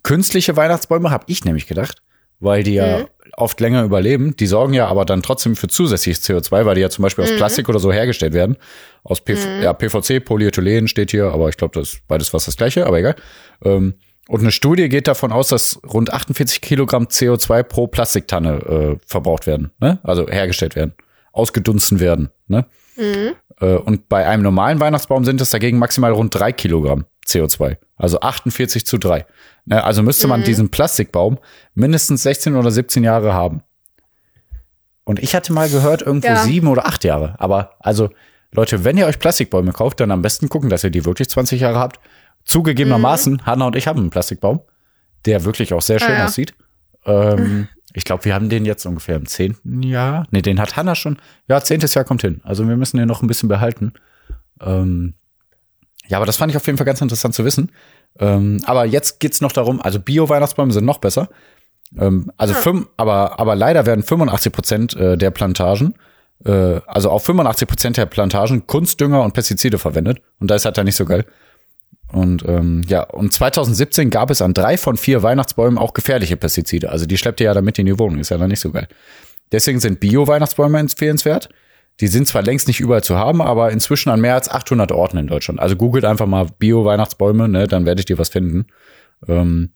künstliche 0.04 0.56
Weihnachtsbäume 0.58 1.10
habe 1.10 1.24
ich 1.28 1.46
nämlich 1.46 1.68
gedacht, 1.68 2.02
weil 2.40 2.64
die 2.64 2.74
ja 2.74 3.06
oft 3.36 3.60
länger 3.60 3.84
überleben. 3.84 4.36
Die 4.36 4.48
sorgen 4.48 4.74
ja 4.74 4.88
aber 4.88 5.06
dann 5.06 5.22
trotzdem 5.22 5.56
für 5.56 5.68
zusätzliches 5.68 6.24
CO2, 6.24 6.66
weil 6.66 6.76
die 6.76 6.82
ja 6.82 6.90
zum 6.90 7.04
Beispiel 7.04 7.24
aus 7.24 7.36
Plastik 7.36 7.70
oder 7.70 7.80
so 7.80 7.92
hergestellt 7.92 8.34
werden. 8.34 8.58
Aus 9.04 9.22
PV 9.22 9.62
ja, 9.62 9.74
PVC, 9.74 10.24
Polyethylen 10.24 10.88
steht 10.88 11.12
hier, 11.12 11.32
aber 11.32 11.50
ich 11.50 11.58
glaube, 11.58 11.80
das 11.80 11.94
ist 11.94 12.08
beides 12.08 12.34
was 12.34 12.46
das 12.46 12.58
gleiche, 12.58 12.86
aber 12.86 13.00
egal. 13.00 13.16
Ähm, 13.64 13.96
und 14.28 14.42
eine 14.42 14.52
Studie 14.52 14.90
geht 14.90 15.08
davon 15.08 15.32
aus, 15.32 15.48
dass 15.48 15.80
rund 15.84 16.12
48 16.14 16.62
Kilogramm 16.62 17.06
CO2 17.06 17.64
pro 17.64 17.88
Plastiktanne 17.88 18.54
äh, 18.58 18.98
verbraucht 19.06 19.48
werden, 19.48 19.72
ne? 19.80 20.00
also 20.04 20.28
hergestellt 20.28 20.76
werden, 20.76 20.94
ausgedunsten 21.32 22.00
werden. 22.00 22.30
Ne? 22.48 22.66
Äh, 23.60 23.76
und 23.76 24.10
bei 24.10 24.28
einem 24.28 24.44
normalen 24.44 24.80
Weihnachtsbaum 24.80 25.24
sind 25.26 25.40
es 25.42 25.50
dagegen 25.52 25.80
maximal 25.80 26.12
rund 26.12 26.34
drei 26.36 26.52
Kilogramm 26.52 27.06
CO2. 27.28 27.78
Also 27.96 28.20
48 28.20 28.86
zu 28.86 28.98
drei. 28.98 29.26
Ne? 29.66 29.84
Also 29.84 30.04
müsste 30.04 30.28
man 30.28 30.44
diesen 30.44 30.70
Plastikbaum 30.70 31.38
mindestens 31.74 32.24
16 32.24 32.56
oder 32.56 32.72
17 32.72 33.04
Jahre 33.04 33.34
haben. 33.34 33.62
Und 35.04 35.20
ich 35.20 35.36
hatte 35.36 35.54
mal 35.54 35.70
gehört, 35.70 36.02
irgendwo 36.02 36.28
Ja. 36.28 36.44
sieben 36.44 36.68
oder 36.68 36.86
acht 36.86 37.04
Jahre. 37.06 37.36
Aber 37.38 37.76
also, 37.80 38.10
Leute, 38.52 38.84
wenn 38.84 38.98
ihr 38.98 39.08
euch 39.08 39.20
Plastikbäume 39.20 39.72
kauft, 39.72 40.00
dann 40.00 40.12
am 40.12 40.22
besten 40.22 40.50
gucken, 40.50 40.70
dass 40.70 40.84
ihr 40.84 40.90
die 40.90 41.06
wirklich 41.06 41.30
20 41.30 41.62
Jahre 41.62 41.80
habt. 41.80 42.00
Zugegebenermaßen, 42.48 43.46
Hanna 43.46 43.68
und 43.68 43.76
ich 43.76 43.88
haben 43.88 44.00
einen 44.00 44.10
Plastikbaum, 44.10 44.62
der 45.26 45.44
wirklich 45.44 45.74
auch 45.74 45.82
sehr 45.82 46.00
schön 46.00 46.12
Ah, 46.12 46.18
ja. 46.20 46.26
aussieht. 46.26 46.54
Ähm, 47.06 47.68
ich 47.94 48.06
glaube, 48.06 48.26
wir 48.26 48.34
haben 48.34 48.50
den 48.50 48.66
jetzt 48.66 48.86
ungefähr 48.86 49.16
im 49.16 49.26
zehnten 49.26 49.82
Jahr. 49.84 50.26
Nee, 50.32 50.42
den 50.42 50.60
hat 50.60 50.76
Hanna 50.76 50.96
schon. 50.96 51.18
Ja, 51.48 51.62
zehntes 51.62 51.94
Jahr 51.94 52.06
kommt 52.06 52.22
hin. 52.22 52.42
Also 52.44 52.68
wir 52.68 52.78
müssen 52.78 52.98
den 52.98 53.08
noch 53.08 53.22
ein 53.22 53.28
bisschen 53.28 53.50
behalten. 53.50 53.94
Ähm, 54.62 55.16
ja, 56.08 56.18
aber 56.18 56.26
das 56.26 56.38
fand 56.38 56.52
ich 56.52 56.58
auf 56.58 56.66
jeden 56.66 56.78
Fall 56.78 56.86
ganz 56.86 57.02
interessant 57.02 57.34
zu 57.34 57.44
wissen. 57.44 57.72
Ähm, 58.20 58.62
aber 58.66 58.86
jetzt 58.86 59.20
geht's 59.20 59.42
noch 59.42 59.52
darum, 59.52 59.82
also 59.82 60.00
Bio-Weihnachtsbäume 60.00 60.72
sind 60.72 60.86
noch 60.86 61.00
besser. 61.00 61.30
Ähm, 61.98 62.32
also 62.38 62.54
fünf, 62.54 62.88
aber, 62.98 63.40
aber 63.40 63.56
leider 63.56 63.86
werden 63.86 64.04
85 64.04 64.54
Prozent 64.54 64.96
äh, 64.96 65.18
der 65.18 65.32
Plantagen, 65.32 65.96
äh, 66.46 66.80
also 66.88 67.10
auf 67.10 67.26
85 67.26 67.68
Prozent 67.68 67.98
der 67.98 68.06
Plantagen 68.06 68.68
Kunstdünger 68.68 69.22
und 69.24 69.34
Pestizide 69.34 69.78
verwendet. 69.78 70.22
Und 70.40 70.50
da 70.50 70.56
ist 70.56 70.66
halt 70.66 70.78
dann 70.78 70.86
nicht 70.86 70.96
so 70.96 71.06
geil. 71.06 71.26
Und 72.12 72.44
ähm, 72.48 72.84
ja, 72.88 73.04
und 73.04 73.34
2017 73.34 74.10
gab 74.10 74.30
es 74.30 74.42
an 74.42 74.54
drei 74.54 74.78
von 74.78 74.96
vier 74.96 75.24
Weihnachtsbäumen 75.24 75.78
auch 75.78 75.94
gefährliche 75.94 76.38
Pestizide. 76.38 76.90
Also 76.90 77.06
die 77.06 77.18
schleppt 77.18 77.42
ihr 77.42 77.48
ja 77.48 77.54
damit 77.54 77.78
in 77.80 77.86
die 77.86 78.00
Wohnung, 78.00 78.20
ist 78.20 78.30
ja 78.30 78.38
dann 78.38 78.50
nicht 78.50 78.62
so 78.62 78.72
geil. 78.72 78.88
Deswegen 79.52 79.80
sind 79.80 80.00
Bio-Weihnachtsbäume 80.00 80.80
empfehlenswert. 80.80 81.50
Die 82.00 82.08
sind 82.08 82.28
zwar 82.28 82.44
längst 82.44 82.68
nicht 82.68 82.80
überall 82.80 83.04
zu 83.04 83.18
haben, 83.18 83.42
aber 83.42 83.72
inzwischen 83.72 84.10
an 84.10 84.22
mehr 84.22 84.36
als 84.36 84.50
800 84.50 84.92
Orten 84.92 85.18
in 85.18 85.28
Deutschland. 85.28 85.60
Also 85.60 85.76
googelt 85.76 86.06
einfach 86.06 86.28
mal 86.28 86.48
Bio-Weihnachtsbäume, 86.60 87.48
ne, 87.48 87.68
dann 87.68 87.86
werdet 87.86 88.10
ihr 88.10 88.18
was 88.18 88.30
finden. 88.30 88.68
Ähm, 89.28 89.72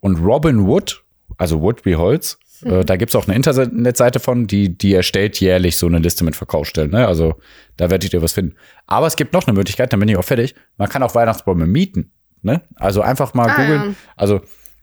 und 0.00 0.16
Robin 0.16 0.66
Wood, 0.66 1.04
also 1.36 1.60
Wood 1.60 1.84
wie 1.84 1.96
Holz, 1.96 2.38
äh, 2.64 2.84
da 2.84 2.96
gibt's 2.96 3.14
auch 3.14 3.26
eine 3.26 3.36
Internetseite 3.36 4.20
von, 4.20 4.46
die, 4.46 4.76
die 4.76 4.94
erstellt 4.94 5.40
jährlich 5.40 5.76
so 5.76 5.86
eine 5.86 5.98
Liste 5.98 6.24
mit 6.24 6.36
Verkaufsstellen. 6.36 6.90
Ne? 6.90 7.06
Also 7.06 7.34
da 7.76 7.90
werdet 7.90 8.12
ihr 8.12 8.22
was 8.22 8.32
finden. 8.32 8.54
Aber 8.86 9.06
es 9.06 9.16
gibt 9.16 9.32
noch 9.32 9.46
eine 9.46 9.54
Möglichkeit, 9.56 9.92
dann 9.92 10.00
bin 10.00 10.08
ich 10.08 10.16
auch 10.16 10.24
fertig. 10.24 10.54
Man 10.76 10.88
kann 10.88 11.02
auch 11.02 11.14
Weihnachtsbäume 11.14 11.66
mieten. 11.66 12.12
Ne? 12.42 12.62
Also 12.76 13.02
einfach 13.02 13.34
mal 13.34 13.48
Ah, 13.50 13.56
googeln. 13.56 13.82
ja. 13.90 13.94
Also 14.16 14.40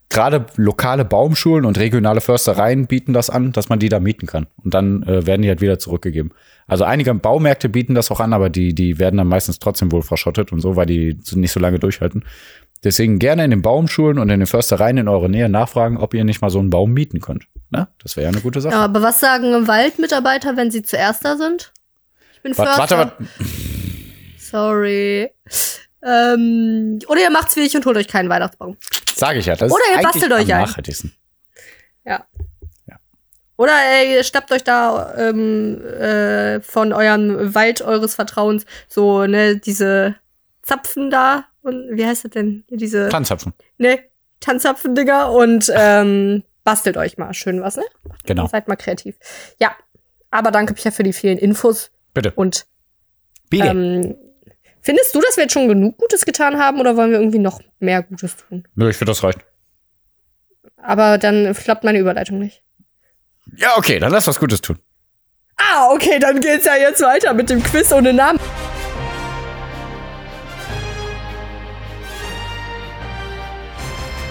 gerade 0.09 0.45
lokale 0.55 1.03
Baumschulen 1.05 1.65
und 1.65 1.77
regionale 1.77 2.21
Förstereien 2.21 2.87
bieten 2.87 3.13
das 3.13 3.29
an, 3.29 3.51
dass 3.51 3.69
man 3.69 3.79
die 3.79 3.89
da 3.89 3.99
mieten 3.99 4.25
kann. 4.25 4.47
Und 4.63 4.73
dann 4.73 5.03
äh, 5.03 5.25
werden 5.25 5.41
die 5.41 5.49
halt 5.49 5.61
wieder 5.61 5.79
zurückgegeben. 5.79 6.31
Also 6.67 6.83
einige 6.83 7.13
Baumärkte 7.13 7.69
bieten 7.69 7.93
das 7.95 8.11
auch 8.11 8.19
an, 8.19 8.33
aber 8.33 8.49
die, 8.49 8.73
die 8.73 8.99
werden 8.99 9.17
dann 9.17 9.27
meistens 9.27 9.59
trotzdem 9.59 9.91
wohl 9.91 10.01
verschottet 10.01 10.51
und 10.51 10.61
so, 10.61 10.75
weil 10.75 10.85
die 10.85 11.17
nicht 11.33 11.51
so 11.51 11.59
lange 11.59 11.79
durchhalten. 11.79 12.23
Deswegen 12.83 13.17
gerne 13.19 13.43
in 13.43 13.49
den 13.51 13.61
Baumschulen 13.61 14.19
und 14.19 14.29
in 14.29 14.39
den 14.39 14.47
Förstereien 14.47 14.97
in 14.97 15.07
eurer 15.07 15.29
Nähe 15.29 15.49
nachfragen, 15.49 15.97
ob 15.97 16.13
ihr 16.13 16.23
nicht 16.23 16.41
mal 16.41 16.49
so 16.49 16.59
einen 16.59 16.69
Baum 16.69 16.93
mieten 16.93 17.19
könnt. 17.21 17.47
Na, 17.69 17.89
das 18.01 18.15
wäre 18.15 18.25
ja 18.25 18.29
eine 18.31 18.41
gute 18.41 18.61
Sache. 18.61 18.73
Ja, 18.73 18.81
aber 18.85 19.01
was 19.01 19.19
sagen 19.19 19.67
Waldmitarbeiter, 19.67 20.55
wenn 20.55 20.71
sie 20.71 20.83
zuerst 20.83 21.25
da 21.25 21.35
sind? 21.35 21.73
Ich 22.33 22.41
bin 22.41 22.57
Warte, 22.57 22.73
Förster. 22.73 22.97
warte, 22.97 23.17
warte. 23.19 23.29
Sorry. 24.39 25.31
Ähm, 26.01 26.99
oder 27.07 27.21
ihr 27.21 27.29
macht's 27.29 27.55
wie 27.55 27.61
ich 27.61 27.75
und 27.75 27.85
holt 27.85 27.97
euch 27.97 28.07
keinen 28.07 28.29
Weihnachtsbaum. 28.29 28.77
Sage 29.13 29.39
ich 29.39 29.47
ja. 29.47 29.55
Das 29.55 29.71
Oder 29.71 29.83
ihr 29.95 30.01
bastelt 30.01 30.31
euch 30.31 30.45
am 30.53 30.59
einen. 30.59 30.67
nachhaltigsten. 30.69 31.13
Oder 33.57 33.73
ihr 34.07 34.23
schnappt 34.23 34.51
euch 34.51 34.63
da 34.63 35.15
ähm, 35.17 35.83
äh, 35.83 36.61
von 36.61 36.93
eurem 36.93 37.55
Wald 37.55 37.81
eures 37.81 38.13
Vertrauens 38.13 38.67
so, 38.87 39.25
ne, 39.25 39.57
diese 39.57 40.15
Zapfen 40.61 41.09
da. 41.09 41.45
Und 41.63 41.89
wie 41.97 42.05
heißt 42.05 42.25
das 42.25 42.31
denn? 42.31 42.63
Diese, 42.69 43.09
Tanzapfen. 43.09 43.53
ne, 43.79 43.99
Tanzzapfen-Dinger 44.41 45.31
und 45.31 45.71
ähm, 45.75 46.43
bastelt 46.67 46.97
euch 46.97 47.17
mal 47.17 47.33
schön 47.33 47.61
was, 47.61 47.77
ne? 47.77 47.85
Genau. 48.25 48.45
Seid 48.47 48.67
mal 48.67 48.75
kreativ. 48.75 49.15
Ja. 49.57 49.71
Aber 50.31 50.51
danke, 50.51 50.73
Pia, 50.73 50.91
für 50.91 51.03
die 51.03 51.13
vielen 51.13 51.37
Infos. 51.37 51.91
Bitte. 52.13 52.33
Und 52.35 52.65
Bitte. 53.49 53.67
ähm, 53.67 54.17
findest 54.81 55.15
du, 55.15 55.21
dass 55.21 55.37
wir 55.37 55.43
jetzt 55.43 55.53
schon 55.53 55.69
genug 55.69 55.97
Gutes 55.97 56.25
getan 56.25 56.59
haben 56.59 56.81
oder 56.81 56.97
wollen 56.97 57.11
wir 57.11 57.19
irgendwie 57.19 57.39
noch 57.39 57.61
mehr 57.79 58.03
Gutes 58.03 58.35
tun? 58.35 58.67
Nö, 58.75 58.89
ich 58.89 58.97
finde 58.97 59.11
das 59.11 59.23
reicht. 59.23 59.39
Aber 60.75 61.17
dann 61.17 61.53
klappt 61.53 61.85
meine 61.85 61.99
Überleitung 61.99 62.37
nicht. 62.37 62.61
Ja, 63.55 63.77
okay, 63.77 63.99
dann 63.99 64.11
lass 64.11 64.27
was 64.27 64.37
Gutes 64.37 64.59
tun. 64.59 64.77
Ah, 65.55 65.89
okay, 65.93 66.19
dann 66.19 66.41
geht's 66.41 66.65
ja 66.65 66.75
jetzt 66.75 67.01
weiter 67.01 67.33
mit 67.33 67.49
dem 67.49 67.63
Quiz 67.63 67.93
ohne 67.93 68.11
Namen. 68.11 68.41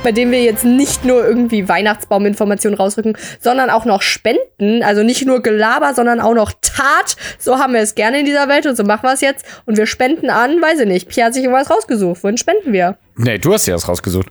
Bei 0.07 0.13
dem 0.13 0.31
wir 0.31 0.41
jetzt 0.41 0.65
nicht 0.65 1.05
nur 1.05 1.27
irgendwie 1.27 1.69
Weihnachtsbauminformationen 1.69 2.79
rausrücken, 2.79 3.19
sondern 3.41 3.71
auch 3.71 3.85
noch 3.85 4.03
Spenden. 4.03 4.85
Also 4.85 5.03
nicht 5.03 5.27
nur 5.27 5.43
Gelaber, 5.43 5.95
sondern 5.95 6.21
auch 6.21 6.33
noch 6.33 6.53
Tat. 6.63 7.17
So 7.41 7.59
haben 7.59 7.73
wir 7.73 7.81
es 7.81 7.97
gerne 7.97 8.21
in 8.21 8.25
dieser 8.25 8.47
Welt 8.47 8.67
und 8.67 8.77
so 8.77 8.85
machen 8.85 9.03
wir 9.03 9.15
es 9.15 9.21
jetzt. 9.21 9.45
Und 9.65 9.77
wir 9.77 9.87
spenden 9.87 10.31
an, 10.31 10.63
weiß 10.63 10.79
ich 10.79 10.87
nicht. 10.87 11.09
Pia 11.09 11.25
hat 11.25 11.35
sich 11.35 11.43
irgendwas 11.43 11.69
rausgesucht. 11.71 12.23
Wohin 12.23 12.37
spenden 12.37 12.73
wir? 12.73 12.99
Nee, 13.17 13.39
du 13.39 13.53
hast 13.53 13.67
ja 13.67 13.75
das 13.75 13.89
rausgesucht. 13.89 14.29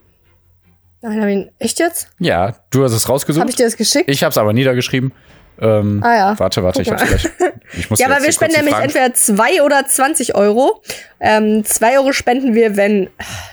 Nein, 1.01 1.19
hab 1.19 1.27
ich 1.27 1.35
ihn, 1.35 1.51
echt 1.59 1.79
jetzt? 1.79 2.07
Ja, 2.19 2.55
du 2.69 2.85
hast 2.85 2.93
es 2.93 3.09
rausgesucht. 3.09 3.41
Habe 3.41 3.49
ich 3.49 3.57
dir 3.57 3.65
das 3.65 3.75
geschickt? 3.75 4.09
Ich 4.09 4.23
habe 4.23 4.31
es 4.31 4.37
aber 4.37 4.53
niedergeschrieben. 4.53 5.11
Ähm, 5.61 6.01
Ah 6.03 6.15
ja. 6.15 6.39
Warte, 6.39 6.63
warte, 6.63 6.81
ich 6.81 6.89
Guck 6.89 6.99
hab's 6.99 7.09
gleich. 7.09 7.29
Ich 7.73 7.89
muss 7.89 7.99
Ja, 7.99 8.07
aber 8.07 8.23
wir 8.23 8.31
spenden 8.31 8.55
nämlich 8.57 8.73
Fragen- 8.73 8.85
entweder 8.85 9.13
2 9.13 9.61
oder 9.63 9.85
20 9.87 10.35
Euro. 10.35 10.81
Ähm, 11.19 11.63
2 11.65 11.97
Euro 11.99 12.11
spenden 12.13 12.53
wir, 12.53 12.75
wenn, 12.77 13.09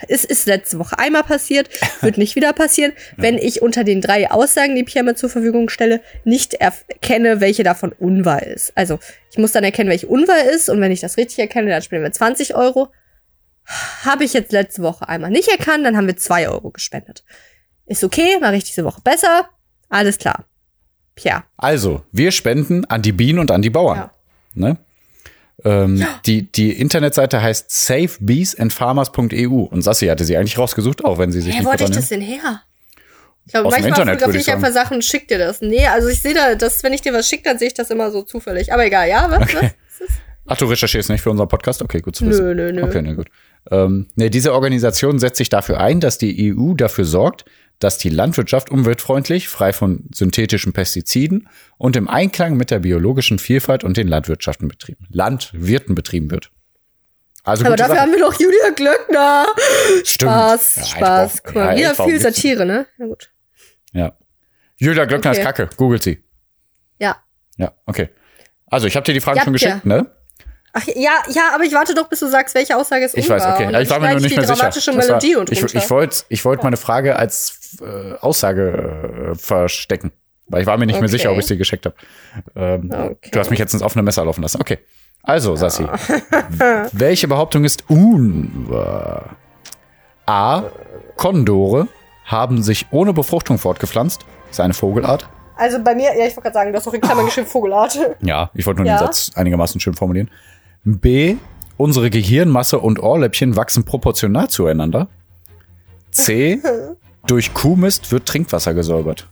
es 0.07 0.23
ist 0.25 0.45
letzte 0.45 0.79
Woche 0.79 0.99
einmal 0.99 1.23
passiert, 1.23 1.69
wird 2.01 2.17
nicht 2.17 2.35
wieder 2.35 2.53
passieren, 2.53 2.93
wenn 3.17 3.37
ich 3.37 3.61
unter 3.61 3.83
den 3.83 4.01
drei 4.01 4.29
Aussagen, 4.31 4.75
die 4.75 4.83
Pierre 4.83 5.05
mir 5.05 5.15
zur 5.15 5.29
Verfügung 5.29 5.69
stelle, 5.69 6.01
nicht 6.25 6.53
erkenne, 6.55 7.39
welche 7.41 7.63
davon 7.63 7.91
unwahr 7.91 8.43
ist. 8.43 8.71
Also, 8.75 8.99
ich 9.31 9.37
muss 9.37 9.51
dann 9.53 9.63
erkennen, 9.63 9.89
welche 9.89 10.07
unwahr 10.07 10.43
ist 10.43 10.69
und 10.69 10.79
wenn 10.81 10.91
ich 10.91 10.99
das 11.01 11.17
richtig 11.17 11.39
erkenne, 11.39 11.69
dann 11.69 11.81
spenden 11.81 12.03
wir 12.03 12.11
20 12.11 12.55
Euro. 12.55 12.89
Habe 14.03 14.25
ich 14.25 14.33
jetzt 14.33 14.51
letzte 14.51 14.81
Woche 14.83 15.07
einmal 15.07 15.31
nicht 15.31 15.47
erkannt, 15.47 15.85
dann 15.85 15.95
haben 15.95 16.07
wir 16.07 16.17
2 16.17 16.49
Euro 16.49 16.69
gespendet. 16.71 17.23
Ist 17.85 18.03
okay, 18.03 18.37
mache 18.41 18.57
ich 18.57 18.65
diese 18.65 18.83
Woche 18.83 19.01
besser. 19.01 19.49
Alles 19.89 20.17
klar. 20.17 20.45
Pierre. 21.15 21.43
Also, 21.57 22.03
wir 22.11 22.31
spenden 22.31 22.85
an 22.85 23.01
die 23.01 23.11
Bienen 23.11 23.39
und 23.39 23.51
an 23.51 23.61
die 23.61 23.69
Bauern. 23.69 23.97
Ja. 23.97 24.11
Ne? 24.55 24.77
Ähm, 25.63 26.05
die, 26.25 26.51
die 26.51 26.71
Internetseite 26.71 27.41
heißt 27.41 27.69
safebeesandfarmers.eu 27.69 29.47
und 29.47 29.81
Sassi 29.81 30.07
hatte 30.07 30.25
sie 30.25 30.35
eigentlich 30.35 30.57
rausgesucht, 30.57 31.05
auch 31.05 31.17
wenn 31.19 31.31
sie 31.31 31.41
sich 31.41 31.53
Hä, 31.53 31.59
nicht 31.59 31.67
wo 31.67 31.71
hatte 31.71 31.83
ich 31.85 31.91
das 31.91 32.09
denn 32.09 32.21
her? 32.21 32.61
Ich 33.45 33.51
glaube, 33.51 33.69
manchmal 33.69 33.89
Internet, 33.89 34.13
fotografiere 34.15 34.41
ich 34.41 34.47
ich 34.47 34.53
einfach 34.53 34.71
Sachen 34.71 34.95
und 34.95 35.03
schick 35.03 35.27
dir 35.27 35.37
das. 35.37 35.61
Nee, 35.61 35.85
also 35.87 36.07
ich 36.07 36.21
sehe 36.21 36.33
da, 36.33 36.55
das, 36.55 36.83
wenn 36.83 36.93
ich 36.93 37.01
dir 37.01 37.13
was 37.13 37.27
schicke, 37.27 37.43
dann 37.43 37.59
sehe 37.59 37.67
ich 37.67 37.73
das 37.73 37.89
immer 37.89 38.09
so 38.11 38.21
zufällig. 38.23 38.73
Aber 38.73 38.85
egal, 38.85 39.09
ja, 39.09 39.29
was? 39.29 39.53
was? 39.53 39.71
Ach, 40.45 40.57
du 40.57 40.65
recherchierst 40.65 41.09
nicht 41.09 41.21
für 41.21 41.31
unseren 41.31 41.47
Podcast? 41.47 41.81
Okay, 41.81 41.99
gut 41.99 42.15
zu 42.15 42.25
wissen. 42.27 42.45
Nö, 42.45 42.53
nö, 42.53 42.71
nö. 42.73 42.83
Okay, 42.83 43.01
na 43.01 43.13
gut. 43.13 43.27
Ähm, 43.71 44.07
nee, 44.15 44.29
diese 44.29 44.53
Organisation 44.53 45.19
setzt 45.19 45.37
sich 45.37 45.49
dafür 45.49 45.79
ein, 45.79 45.99
dass 46.01 46.17
die 46.17 46.53
EU 46.53 46.73
dafür 46.73 47.05
sorgt, 47.05 47.45
dass 47.79 47.97
die 47.97 48.09
Landwirtschaft 48.09 48.69
umweltfreundlich, 48.71 49.49
frei 49.49 49.73
von 49.73 50.05
synthetischen 50.13 50.73
Pestiziden 50.73 51.49
und 51.77 51.95
im 51.95 52.07
Einklang 52.07 52.55
mit 52.55 52.71
der 52.71 52.79
biologischen 52.79 53.39
Vielfalt 53.39 53.83
und 53.83 53.97
den 53.97 54.07
Landwirtschaften 54.07 54.67
betrieben, 54.67 55.05
Landwirten 55.09 55.95
betrieben 55.95 56.31
wird. 56.31 56.51
Also 57.43 57.65
Aber 57.65 57.75
dafür 57.75 57.95
Sache. 57.95 58.03
haben 58.03 58.11
wir 58.13 58.19
doch 58.19 58.39
Julia 58.39 58.69
Glöckner. 58.73 59.47
Stimmt. 60.05 60.31
Spaß, 60.31 60.75
Ja, 60.77 60.83
Spaß. 60.85 61.43
Guck 61.43 61.55
mal, 61.55 61.75
wieder 61.77 61.93
viel 61.93 62.19
Satire, 62.19 62.65
ne? 62.65 62.87
Na 62.97 63.05
gut. 63.07 63.31
Ja. 63.91 64.17
Julia 64.77 65.03
Glöckner 65.05 65.31
Okay. 65.31 65.39
ist 65.39 65.45
Kacke. 65.45 65.69
Googelt 65.75 66.03
sie. 66.03 66.23
Ja. 66.99 67.17
Ja, 67.57 67.73
okay. 67.85 68.09
Also, 68.67 68.87
ich 68.87 68.95
habe 68.95 69.05
dir 69.05 69.13
die 69.13 69.19
Fragen 69.19 69.37
Ja, 69.39 69.43
schon 69.43 69.53
geschickt, 69.53 69.85
ne? 69.85 70.09
Ach 70.75 70.83
ja, 70.87 71.11
ja, 71.29 71.51
aber 71.53 71.63
ich 71.65 71.73
warte 71.73 71.93
doch, 71.93 72.07
bis 72.09 72.19
du 72.19 72.27
sagst, 72.27 72.55
welche 72.55 72.75
Aussage 72.75 73.05
ist 73.05 73.15
Ich 73.15 73.25
unwahr. 73.29 73.37
weiß, 73.47 73.53
okay. 73.55 73.65
Und 73.67 73.73
Ja, 73.73 73.81
ich 73.81 73.89
war 73.91 73.99
mir 73.99 74.09
nur 74.11 74.19
nicht 74.21 74.35
mehr 74.35 74.47
sicher. 74.47 74.59
war, 74.87 74.95
Melodie 74.95 75.35
und 75.35 75.51
ich 75.51 75.61
ich 75.75 75.89
wollte 75.91 76.23
ich 76.29 76.43
wollte 76.45 76.63
meine 76.63 76.77
Frage 76.77 77.15
als 77.15 77.77
äh, 77.81 78.13
Aussage 78.19 79.31
äh, 79.33 79.35
verstecken. 79.35 80.11
Weil 80.47 80.61
ich 80.61 80.67
war 80.67 80.77
mir 80.77 80.85
nicht 80.87 80.95
mehr 80.95 81.03
Okay. 81.03 81.11
sicher, 81.11 81.31
ob 81.31 81.37
ich 81.37 81.45
sie 81.45 81.57
geschickt 81.57 81.85
habe. 81.85 81.95
Ähm, 82.55 82.91
Okay. 82.91 83.29
Du 83.31 83.39
hast 83.39 83.49
mich 83.51 83.59
jetzt 83.59 83.73
ins 83.73 83.83
offene 83.83 84.03
Messer 84.03 84.25
laufen 84.25 84.41
lassen. 84.41 84.59
Okay. 84.59 84.79
Also, 85.21 85.55
Sassi. 85.55 85.85
welche 86.91 87.27
Behauptung 87.29 87.63
ist 87.63 87.83
unwahr? 87.89 89.37
A. 90.25 90.63
Kondore 91.15 91.87
haben 92.25 92.61
sich 92.63 92.87
ohne 92.91 93.13
Befruchtung 93.13 93.57
fortgepflanzt. 93.57 94.25
Ist 94.49 94.59
eine 94.59 94.73
Vogelart. 94.73 95.29
Also 95.55 95.79
bei 95.83 95.93
mir, 95.95 96.05
ja, 96.17 96.25
ich 96.25 96.35
wollte 96.35 96.41
gerade 96.41 96.53
sagen, 96.55 96.71
du 96.71 96.77
hast 96.77 96.87
doch 96.87 96.93
in 96.93 97.01
Klammern 97.01 97.25
geschrieben 97.27 97.47
Vogelart. 97.47 97.97
Ja, 98.21 98.49
ich 98.53 98.65
wollte 98.65 98.81
nur 98.81 98.87
Ja. 98.87 98.97
den 98.97 99.05
Satz 99.05 99.31
einigermaßen 99.35 99.79
schön 99.79 99.93
formulieren. 99.93 100.29
B. 100.83 101.37
Unsere 101.77 102.09
Gehirnmasse 102.09 102.79
und 102.79 103.01
Ohrläppchen 103.01 103.55
wachsen 103.55 103.83
proportional 103.83 104.49
zueinander. 104.49 105.07
C. 106.11 106.61
Durch 107.27 107.53
Kuhmist 107.53 108.11
wird 108.11 108.27
Trinkwasser 108.27 108.73
gesäubert. 108.73 109.29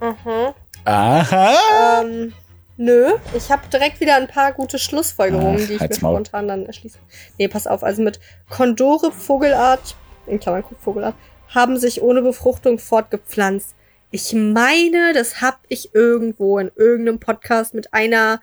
Mhm. 0.00 0.54
Aha. 0.84 2.00
Ähm, 2.02 2.32
nö, 2.76 3.12
ich 3.36 3.50
habe 3.50 3.62
direkt 3.70 4.00
wieder 4.00 4.16
ein 4.16 4.26
paar 4.26 4.52
gute 4.52 4.78
Schlussfolgerungen, 4.78 5.60
Ach, 5.62 5.66
die 5.66 5.74
ich 5.74 5.80
mir 5.80 5.88
Maul. 6.00 6.14
spontan 6.14 6.48
dann 6.48 6.66
erschließe. 6.66 6.98
Nee, 7.36 7.48
pass 7.48 7.66
auf, 7.66 7.84
also 7.84 8.02
mit 8.02 8.18
Kondore, 8.48 9.12
Vogelart, 9.12 9.96
in 10.26 10.40
Klammern 10.40 10.64
Vogelart, 10.80 11.14
haben 11.48 11.76
sich 11.78 12.00
ohne 12.02 12.22
Befruchtung 12.22 12.78
fortgepflanzt. 12.78 13.74
Ich 14.10 14.32
meine, 14.32 15.12
das 15.12 15.42
hab 15.42 15.58
ich 15.68 15.94
irgendwo 15.94 16.58
in 16.58 16.70
irgendeinem 16.74 17.20
Podcast 17.20 17.74
mit 17.74 17.92
einer 17.92 18.40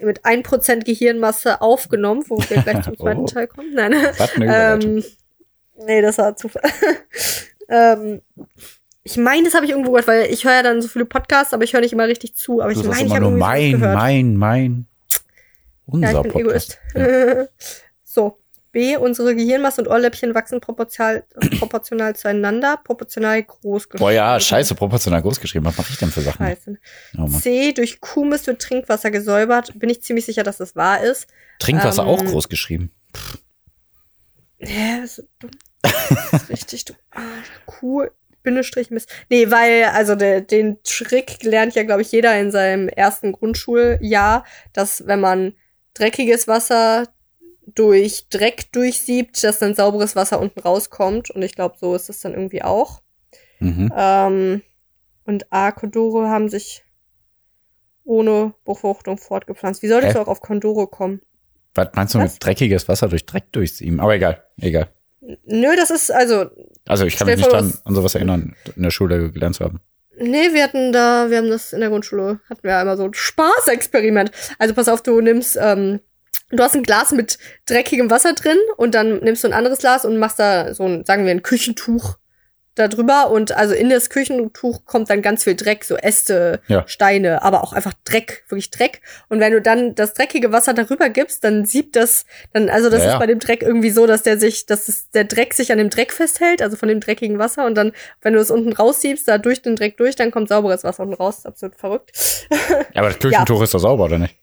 mit 0.00 0.24
1% 0.24 0.84
Gehirnmasse 0.84 1.60
aufgenommen, 1.60 2.24
wo 2.28 2.38
wir 2.38 2.62
gleich 2.62 2.82
zum 2.82 2.96
zweiten 2.98 3.22
Oh. 3.22 3.26
Teil 3.26 3.46
kommen. 3.46 3.74
Nein. 3.74 3.94
Was 4.16 4.34
eine. 4.36 4.82
Ähm, 4.84 5.04
nee, 5.86 6.02
das 6.02 6.18
war 6.18 6.36
Zufall. 6.36 6.62
ähm, 7.68 8.22
ich 9.02 9.16
meine, 9.16 9.44
das 9.44 9.54
habe 9.54 9.64
ich 9.64 9.70
irgendwo 9.70 9.92
gehört, 9.92 10.06
weil 10.08 10.26
ich 10.30 10.44
höre 10.44 10.52
ja 10.52 10.62
dann 10.62 10.82
so 10.82 10.88
viele 10.88 11.06
Podcasts, 11.06 11.54
aber 11.54 11.64
ich 11.64 11.72
höre 11.72 11.80
nicht 11.80 11.92
immer 11.92 12.06
richtig 12.06 12.34
zu. 12.34 12.60
Aber 12.60 12.72
du 12.72 12.80
ich 12.80 12.86
meine, 12.86 13.06
ich 13.06 13.14
immer 13.14 13.26
habe 13.26 13.36
mein, 13.36 13.72
gehört. 13.72 13.96
mein, 13.96 14.36
mein. 14.36 14.86
Unser 15.86 16.10
ja, 16.12 16.16
ich 16.18 16.22
bin 16.22 16.32
Podcast. 16.32 16.78
Egoist. 16.94 17.48
so. 17.64 17.87
B, 18.70 18.96
unsere 18.96 19.34
Gehirnmasse 19.34 19.80
und 19.80 19.88
Ohrläppchen 19.88 20.34
wachsen 20.34 20.60
proportional, 20.60 21.24
proportional 21.58 22.14
zueinander, 22.14 22.78
proportional 22.82 23.42
groß 23.42 23.88
Boah, 23.90 24.12
ja, 24.12 24.38
scheiße, 24.38 24.74
proportional 24.74 25.22
groß 25.22 25.40
geschrieben. 25.40 25.64
Was 25.64 25.78
mache 25.78 25.90
ich 25.90 25.98
denn 25.98 26.10
für 26.10 26.20
Sachen? 26.20 26.44
Scheiße. 26.44 26.78
Oh. 27.16 27.28
C, 27.28 27.72
durch 27.72 28.00
Kuhmist 28.00 28.46
wird 28.46 28.60
Trinkwasser 28.60 29.10
gesäubert. 29.10 29.78
Bin 29.78 29.88
ich 29.88 30.02
ziemlich 30.02 30.26
sicher, 30.26 30.42
dass 30.42 30.58
das 30.58 30.76
wahr 30.76 31.02
ist. 31.02 31.28
Trinkwasser 31.58 32.02
Ähm, 32.02 32.08
auch 32.08 32.24
groß 32.24 32.48
geschrieben. 32.48 32.92
Hä, 34.58 35.00
das 35.00 35.10
ist 35.10 35.16
so 35.16 35.22
dumm. 35.38 35.50
Das 35.82 36.32
ist 36.42 36.48
richtig 36.50 36.84
dumm. 36.84 36.96
Ah, 37.10 37.20
Kuh, 37.64 38.06
Bindestrich, 38.42 38.90
Mist. 38.90 39.10
Nee, 39.30 39.50
weil, 39.50 39.84
also 39.84 40.14
de, 40.14 40.40
den 40.40 40.82
Trick 40.82 41.42
lernt 41.42 41.74
ja, 41.74 41.84
glaube 41.84 42.02
ich, 42.02 42.12
jeder 42.12 42.38
in 42.38 42.50
seinem 42.50 42.88
ersten 42.88 43.32
Grundschuljahr, 43.32 44.44
dass 44.72 45.06
wenn 45.06 45.20
man 45.20 45.54
dreckiges 45.94 46.48
Wasser 46.48 47.08
durch 47.74 48.28
Dreck 48.28 48.72
durchsiebt, 48.72 49.42
dass 49.44 49.58
dann 49.58 49.74
sauberes 49.74 50.16
Wasser 50.16 50.40
unten 50.40 50.60
rauskommt. 50.60 51.30
Und 51.30 51.42
ich 51.42 51.54
glaube, 51.54 51.76
so 51.78 51.94
ist 51.94 52.08
es 52.10 52.20
dann 52.20 52.34
irgendwie 52.34 52.62
auch. 52.62 53.02
Mhm. 53.60 53.92
Ähm, 53.96 54.62
und 55.24 55.52
A, 55.52 55.72
Kondore 55.72 56.28
haben 56.28 56.48
sich 56.48 56.82
ohne 58.04 58.54
Befruchtung 58.64 59.18
fortgepflanzt. 59.18 59.82
Wie 59.82 59.88
soll 59.88 60.00
das 60.00 60.14
Hä? 60.14 60.18
auch 60.18 60.28
auf 60.28 60.40
Kondore 60.40 60.86
kommen? 60.86 61.20
Was 61.74 61.88
meinst 61.94 62.14
du 62.14 62.18
Was? 62.18 62.34
mit 62.34 62.44
dreckiges 62.44 62.88
Wasser 62.88 63.08
durch 63.08 63.26
Dreck 63.26 63.52
durchziehen? 63.52 64.00
Aber 64.00 64.14
egal, 64.14 64.42
egal. 64.60 64.88
Nö, 65.44 65.76
das 65.76 65.90
ist, 65.90 66.10
also, 66.10 66.46
Also 66.86 67.04
ich 67.04 67.16
kann 67.16 67.26
mich 67.26 67.36
nicht 67.36 67.52
das- 67.52 67.84
an 67.84 67.94
sowas 67.94 68.14
erinnern, 68.14 68.54
in 68.76 68.82
der 68.82 68.90
Schule 68.90 69.30
gelernt 69.30 69.56
zu 69.56 69.64
haben. 69.64 69.80
Nee, 70.20 70.52
wir 70.52 70.64
hatten 70.64 70.90
da, 70.92 71.30
wir 71.30 71.36
haben 71.38 71.50
das 71.50 71.72
in 71.72 71.80
der 71.80 71.90
Grundschule, 71.90 72.40
hatten 72.48 72.62
wir 72.62 72.76
einmal 72.78 72.96
so 72.96 73.04
ein 73.04 73.14
Spaßexperiment. 73.14 74.32
Also 74.58 74.74
pass 74.74 74.88
auf, 74.88 75.02
du 75.02 75.20
nimmst, 75.20 75.58
ähm, 75.60 76.00
du 76.50 76.62
hast 76.62 76.74
ein 76.74 76.82
Glas 76.82 77.12
mit 77.12 77.38
dreckigem 77.66 78.10
Wasser 78.10 78.32
drin 78.34 78.58
und 78.76 78.94
dann 78.94 79.18
nimmst 79.18 79.44
du 79.44 79.48
ein 79.48 79.54
anderes 79.54 79.78
Glas 79.78 80.04
und 80.04 80.18
machst 80.18 80.38
da 80.38 80.74
so 80.74 80.84
ein, 80.84 81.04
sagen 81.04 81.24
wir, 81.24 81.32
ein 81.32 81.42
Küchentuch 81.42 82.16
da 82.74 82.86
drüber 82.86 83.30
und 83.30 83.50
also 83.56 83.74
in 83.74 83.90
das 83.90 84.08
Küchentuch 84.08 84.84
kommt 84.84 85.10
dann 85.10 85.20
ganz 85.20 85.42
viel 85.42 85.56
Dreck, 85.56 85.82
so 85.82 85.96
Äste, 85.96 86.60
Ja. 86.68 86.84
Steine, 86.86 87.42
aber 87.42 87.64
auch 87.64 87.72
einfach 87.72 87.92
Dreck, 88.04 88.44
wirklich 88.48 88.70
Dreck. 88.70 89.00
Und 89.28 89.40
wenn 89.40 89.52
du 89.52 89.60
dann 89.60 89.96
das 89.96 90.14
dreckige 90.14 90.52
Wasser 90.52 90.74
darüber 90.74 91.08
gibst, 91.08 91.42
dann 91.42 91.64
siebt 91.66 91.96
das, 91.96 92.24
dann, 92.52 92.70
also 92.70 92.88
das 92.88 93.00
Ja, 93.00 93.06
ist 93.06 93.12
ja. 93.14 93.18
bei 93.18 93.26
dem 93.26 93.40
Dreck 93.40 93.62
irgendwie 93.62 93.90
so, 93.90 94.06
dass 94.06 94.22
der 94.22 94.38
sich, 94.38 94.64
dass 94.66 94.86
es, 94.88 95.10
der 95.10 95.24
Dreck 95.24 95.54
sich 95.54 95.72
an 95.72 95.78
dem 95.78 95.90
Dreck 95.90 96.12
festhält, 96.12 96.62
also 96.62 96.76
von 96.76 96.88
dem 96.88 97.00
dreckigen 97.00 97.40
Wasser 97.40 97.66
und 97.66 97.74
dann, 97.74 97.90
wenn 98.22 98.34
du 98.34 98.38
es 98.38 98.50
unten 98.52 98.72
raussiebst, 98.72 99.26
da 99.26 99.38
durch 99.38 99.60
den 99.60 99.74
Dreck 99.74 99.96
durch, 99.96 100.14
dann 100.14 100.30
kommt 100.30 100.48
sauberes 100.48 100.84
Wasser 100.84 101.02
unten 101.02 101.14
raus. 101.14 101.46
Absolut 101.46 101.74
verrückt. 101.74 102.12
Ja, 102.94 103.00
aber 103.02 103.08
das 103.08 103.18
Küchentuch 103.18 103.60
ist 103.62 103.74
doch 103.74 103.80
sauber, 103.80 104.04
oder 104.04 104.18
nicht? 104.20 104.36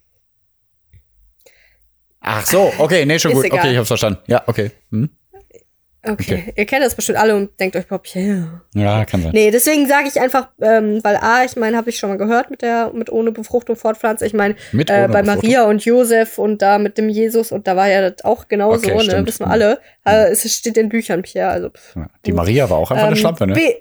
Ach 2.27 2.45
so, 2.45 2.73
okay, 2.79 3.05
nee, 3.05 3.19
schon 3.19 3.33
gut. 3.33 3.45
egal. 3.45 3.59
Okay, 3.59 3.71
ich 3.71 3.77
hab's 3.77 3.87
verstanden. 3.87 4.19
Ja, 4.27 4.43
okay. 4.47 4.71
Hm? 4.91 5.09
Okay. 5.31 5.61
Okay. 6.07 6.53
Ihr 6.55 6.65
kennt 6.65 6.83
das 6.83 6.95
bestimmt 6.95 7.17
alle 7.17 7.35
und 7.35 7.59
denkt 7.59 7.75
euch, 7.75 7.87
Bob, 7.87 8.03
yeah. 8.15 8.61
Ja, 8.75 9.05
kann 9.05 9.21
sein. 9.23 9.31
Nee, 9.33 9.49
deswegen 9.51 9.87
sage 9.87 10.07
ich 10.07 10.19
einfach, 10.19 10.49
ähm, 10.61 10.99
weil 11.03 11.17
A, 11.17 11.43
ich 11.45 11.55
meine, 11.55 11.77
habe 11.77 11.89
ich 11.89 11.97
schon 11.97 12.09
mal 12.09 12.17
gehört 12.17 12.51
mit 12.51 12.61
der, 12.61 12.91
mit 12.93 13.11
ohne 13.11 13.31
Befruchtung 13.31 13.75
fortpflanzen. 13.75 14.25
Ich 14.27 14.33
meine, 14.33 14.55
äh, 14.73 15.07
bei? 15.07 15.23
Maria 15.23 15.65
und 15.65 15.83
Josef 15.83 16.37
und 16.37 16.61
da 16.61 16.77
mit 16.77 16.97
dem 16.97 17.09
Jesus 17.09 17.51
und 17.51 17.67
da 17.67 17.75
war 17.75 17.89
ja 17.89 18.09
das 18.09 18.23
auch 18.23 18.47
genauso, 18.47 18.87
Okay, 18.87 19.07
ne? 19.07 19.25
Wissen 19.25 19.45
wir 19.45 19.49
alle. 19.51 19.79
Äh, 20.05 20.29
es 20.31 20.51
steht 20.51 20.77
in 20.77 20.89
Büchern, 20.89 21.23
Pierre. 21.23 21.49
Also, 21.49 21.69
pff. 21.69 21.95
Ja, 21.95 22.07
Die 22.25 22.33
Maria 22.33 22.69
war 22.69 22.77
auch 22.77 22.91
einfach 22.91 23.05
eine 23.05 23.15
Ähm, 23.15 23.19
Schlampe, 23.19 23.47
ne? 23.47 23.53
B 23.53 23.73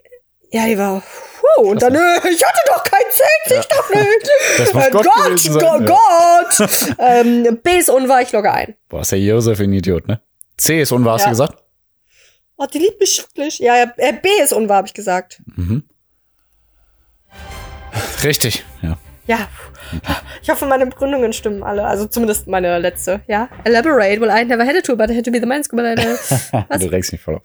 ja, 0.55 0.67
die 0.67 0.79
war. 0.79 1.03
Wow, 1.57 1.67
und 1.67 1.83
dann, 1.83 1.95
äh, 1.95 1.99
ich 2.31 2.45
hatte 2.45 2.61
doch 2.69 2.85
kein 2.85 3.03
Sex, 3.11 3.61
ich 3.61 3.67
doch 3.67 3.91
nicht. 3.91 4.31
Das 4.59 4.73
muss 4.73 4.87
Äh, 4.87 4.91
Gott 4.91 5.05
Gott, 5.05 5.39
sein, 5.41 5.59
Gott, 5.59 5.89
ja. 5.89 5.97
Gott. 6.49 6.97
ähm, 6.99 7.61
B 7.63 7.79
ist 7.79 7.91
unwahr, 7.91 8.23
ich 8.23 8.33
logge 8.33 8.53
ein. 8.53 8.75
Boah, 8.89 9.01
ist 9.01 9.13
der 9.13 9.19
Josef 9.21 9.59
ein 9.61 9.73
Idiot, 9.73 10.07
ne? 10.09 10.21
C 10.57 10.81
ist 10.81 10.93
unwahr, 10.93 11.15
hast 11.15 11.23
Ja. 11.23 11.27
du 11.27 11.31
gesagt? 11.33 11.63
Oh, 12.57 12.67
die 12.73 12.79
liebt 12.79 13.01
mich 13.01 13.15
schrecklich. 13.17 13.59
Ja, 13.59 13.77
ja, 13.77 13.93
äh, 13.97 14.13
B 14.13 14.29
ist 14.43 14.53
unwahr, 14.53 14.77
habe 14.79 14.87
ich 14.87 14.95
gesagt. 14.95 15.43
Mhm. 15.57 15.83
Richtig, 18.23 18.65
ja. 18.83 18.97
Ja. 19.27 19.49
Ich 20.43 20.51
hoffe, 20.51 20.67
meine 20.67 20.87
Begründungen 20.87 21.33
stimmen 21.33 21.63
alle. 21.63 21.85
Also 21.87 22.07
zumindest 22.07 22.47
meine 22.47 22.79
letzte. 22.79 23.21
Ja. 23.27 23.49
Elaborate. 23.65 24.21
Well, 24.21 24.31
I 24.31 24.45
never 24.45 24.67
had 24.67 24.77
it 24.77 24.85
to, 24.87 24.97
but 24.97 25.11
I 25.11 25.17
had 25.17 25.25
to 25.25 25.31
be 25.31 25.41
the 25.41 25.47
Was? 26.69 26.81
Du 26.81 26.87
regst 26.91 27.13
mich 27.13 27.21
voll 27.21 27.37
auf. 27.37 27.43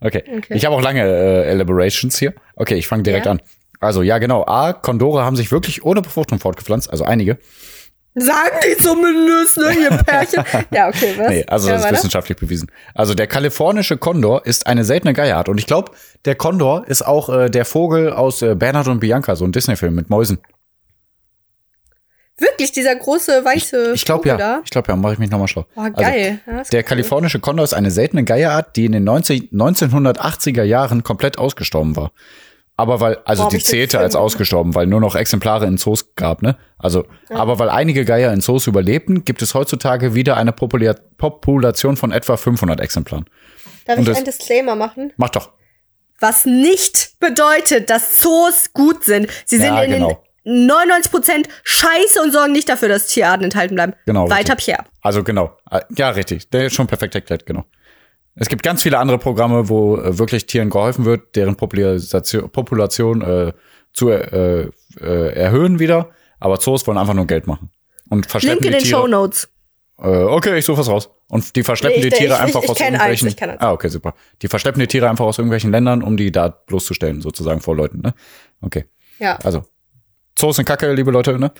Okay. 0.00 0.22
Okay. 0.36 0.54
Ich 0.54 0.64
habe 0.66 0.74
auch 0.76 0.82
lange 0.82 1.02
äh, 1.02 1.50
Elaborations 1.50 2.18
hier. 2.18 2.34
Okay, 2.56 2.74
ich 2.74 2.86
fange 2.86 3.02
direkt 3.04 3.26
Ja. 3.26 3.32
an. 3.32 3.40
Also, 3.80 4.02
ja, 4.02 4.18
genau. 4.18 4.44
A, 4.46 4.72
Kondore 4.72 5.24
haben 5.24 5.36
sich 5.36 5.50
wirklich 5.52 5.84
ohne 5.84 6.00
Befruchtung 6.02 6.38
fortgepflanzt, 6.38 6.90
also 6.90 7.04
einige. 7.04 7.38
Sagen 8.16 8.56
die 8.64 8.76
zumindest, 8.80 9.56
ne, 9.58 9.72
ihr 9.72 9.90
Pärchen. 10.04 10.44
ja, 10.70 10.88
okay, 10.88 11.14
was? 11.18 11.28
Nee, 11.28 11.44
also 11.48 11.66
ja, 11.66 11.72
das 11.74 11.80
ist 11.82 11.86
weiter? 11.86 11.96
wissenschaftlich 11.96 12.38
bewiesen. 12.38 12.70
Also 12.94 13.14
der 13.14 13.26
kalifornische 13.26 13.96
Kondor 13.96 14.46
ist 14.46 14.68
eine 14.68 14.84
seltene 14.84 15.14
Geierart. 15.14 15.48
Und 15.48 15.58
ich 15.58 15.66
glaube, 15.66 15.90
der 16.24 16.36
Kondor 16.36 16.86
ist 16.86 17.04
auch 17.04 17.28
äh, 17.28 17.50
der 17.50 17.64
Vogel 17.64 18.12
aus 18.12 18.40
äh, 18.42 18.54
Bernhard 18.54 18.86
und 18.86 19.00
Bianca, 19.00 19.34
so 19.34 19.44
ein 19.44 19.50
Disney-Film 19.52 19.94
mit 19.96 20.10
Mäusen. 20.10 20.38
Wirklich, 22.38 22.72
dieser 22.72 22.96
große 22.96 23.44
weiße 23.44 23.92
Ich 23.94 24.04
glaube 24.04 24.28
Vogel 24.28 24.30
ja. 24.40 24.56
da? 24.56 24.60
Ich 24.64 24.70
glaube 24.70 24.88
ja, 24.90 24.96
mache 24.96 25.12
ich 25.12 25.18
mich 25.20 25.30
nochmal 25.30 25.46
schlau. 25.48 25.66
Oh, 25.76 25.88
geil. 25.94 26.40
ja, 26.46 26.52
Also, 26.52 26.62
ist 26.62 26.72
der 26.72 26.80
cool. 26.80 26.88
kalifornische 26.88 27.38
Kondor 27.38 27.64
ist 27.64 27.74
eine 27.74 27.90
seltene 27.92 28.24
Geierart, 28.24 28.74
die 28.76 28.86
in 28.86 28.92
den 28.92 29.04
19, 29.04 29.50
1980er 29.50 30.64
Jahren 30.64 31.04
komplett 31.04 31.38
ausgestorben 31.38 31.94
war. 31.96 32.10
Aber 32.76 32.98
weil, 32.98 33.18
also 33.24 33.44
Boah, 33.44 33.50
die 33.50 33.58
ich 33.58 33.64
zählte 33.66 34.00
als 34.00 34.16
ausgestorben, 34.16 34.74
weil 34.74 34.88
nur 34.88 35.00
noch 35.00 35.14
Exemplare 35.14 35.64
in 35.66 35.78
Zoos 35.78 36.16
gab, 36.16 36.42
ne? 36.42 36.56
Also, 36.76 37.04
aber 37.28 37.60
weil 37.60 37.70
einige 37.70 38.04
Geier 38.04 38.32
in 38.32 38.40
Zoos 38.40 38.66
überlebten, 38.66 39.24
gibt 39.24 39.42
es 39.42 39.54
heutzutage 39.54 40.16
wieder 40.16 40.36
eine 40.36 40.50
Popula 40.50 40.96
Population 41.16 41.96
von 41.96 42.10
etwa 42.10 42.36
500 42.36 42.80
Exemplaren. 42.80 43.26
Darf 43.86 43.98
und 43.98 44.08
ich 44.08 44.16
einen 44.16 44.24
Disclaimer 44.24 44.74
machen? 44.74 45.12
Mach 45.16 45.30
doch. 45.30 45.52
Was 46.18 46.46
nicht 46.46 47.20
bedeutet, 47.20 47.90
dass 47.90 48.18
Zoos 48.18 48.72
gut 48.72 49.04
sind. 49.04 49.28
Sie 49.44 49.56
sind 49.58 49.66
Ja, 49.66 49.82
in 49.82 49.92
genau. 49.92 50.08
den 50.08 50.16
99% 50.44 51.46
scheiße 51.62 52.20
und 52.22 52.32
sorgen 52.32 52.52
nicht 52.52 52.68
dafür, 52.68 52.88
dass 52.88 53.06
Tierarten 53.08 53.44
enthalten 53.44 53.74
bleiben. 53.74 53.94
Genau, 54.06 54.28
Weiter, 54.30 54.54
richtig. 54.54 54.74
Pierre. 54.74 54.84
Also 55.00 55.22
genau. 55.24 55.56
Äh, 55.70 55.80
Ja, 55.96 56.10
richtig. 56.10 56.50
Der 56.50 56.66
ist 56.66 56.74
schon 56.74 56.86
perfekt 56.86 57.14
erklärt, 57.14 57.46
genau. 57.46 57.64
Es 58.36 58.48
gibt 58.48 58.62
ganz 58.62 58.82
viele 58.82 58.98
andere 58.98 59.18
Programme, 59.18 59.68
wo 59.68 59.96
äh, 59.96 60.18
wirklich 60.18 60.46
Tieren 60.46 60.68
geholfen 60.70 61.04
wird, 61.04 61.36
deren 61.36 61.56
Population, 61.56 62.50
Population 62.50 63.22
äh, 63.22 63.52
zu 63.92 64.10
äh, 64.10 64.70
äh, 65.00 65.32
erhöhen 65.34 65.78
wieder. 65.78 66.10
Aber 66.40 66.58
Zoos 66.58 66.86
wollen 66.86 66.98
einfach 66.98 67.14
nur 67.14 67.26
Geld 67.26 67.46
machen. 67.46 67.70
Und 68.10 68.26
verschleppen 68.28 68.64
Link 68.64 68.74
in 68.74 68.78
den 68.80 68.84
Tiere. 68.86 69.00
Show 69.02 69.06
Notes. 69.06 69.48
Äh, 69.98 70.08
okay, 70.08 70.58
ich 70.58 70.64
suche 70.64 70.78
was 70.80 70.88
raus. 70.88 71.08
Und 71.28 71.54
die 71.56 71.62
verschleppen 71.62 72.00
Nee, 72.00 72.08
ich- 72.08 72.12
die 72.12 72.18
Tiere 72.18 72.34
ich- 72.34 72.40
einfach 72.40 72.62
ich 72.64 72.68
aus 72.68 72.80
eins, 72.80 72.90
irgendwelchen. 72.90 73.28
ich 73.28 73.36
kenn 73.36 73.50
eins. 73.50 73.60
ah, 73.60 73.72
okay, 73.72 73.88
super. 73.88 74.14
Die 74.42 74.48
verschleppen 74.48 74.80
die 74.80 74.88
Tiere 74.88 75.08
einfach 75.08 75.24
aus 75.24 75.38
irgendwelchen 75.38 75.70
Ländern, 75.70 76.02
um 76.02 76.16
die 76.16 76.32
da 76.32 76.48
bloßzustellen, 76.48 77.20
sozusagen 77.22 77.60
vor 77.60 77.76
Leuten. 77.76 78.00
Ne? 78.02 78.14
Okay. 78.60 78.86
Ja. 79.20 79.36
Also, 79.44 79.62
Zoos 80.38 80.56
sind 80.56 80.64
kacke, 80.64 80.92
liebe 80.92 81.10
Leute, 81.10 81.38
ne? 81.38 81.52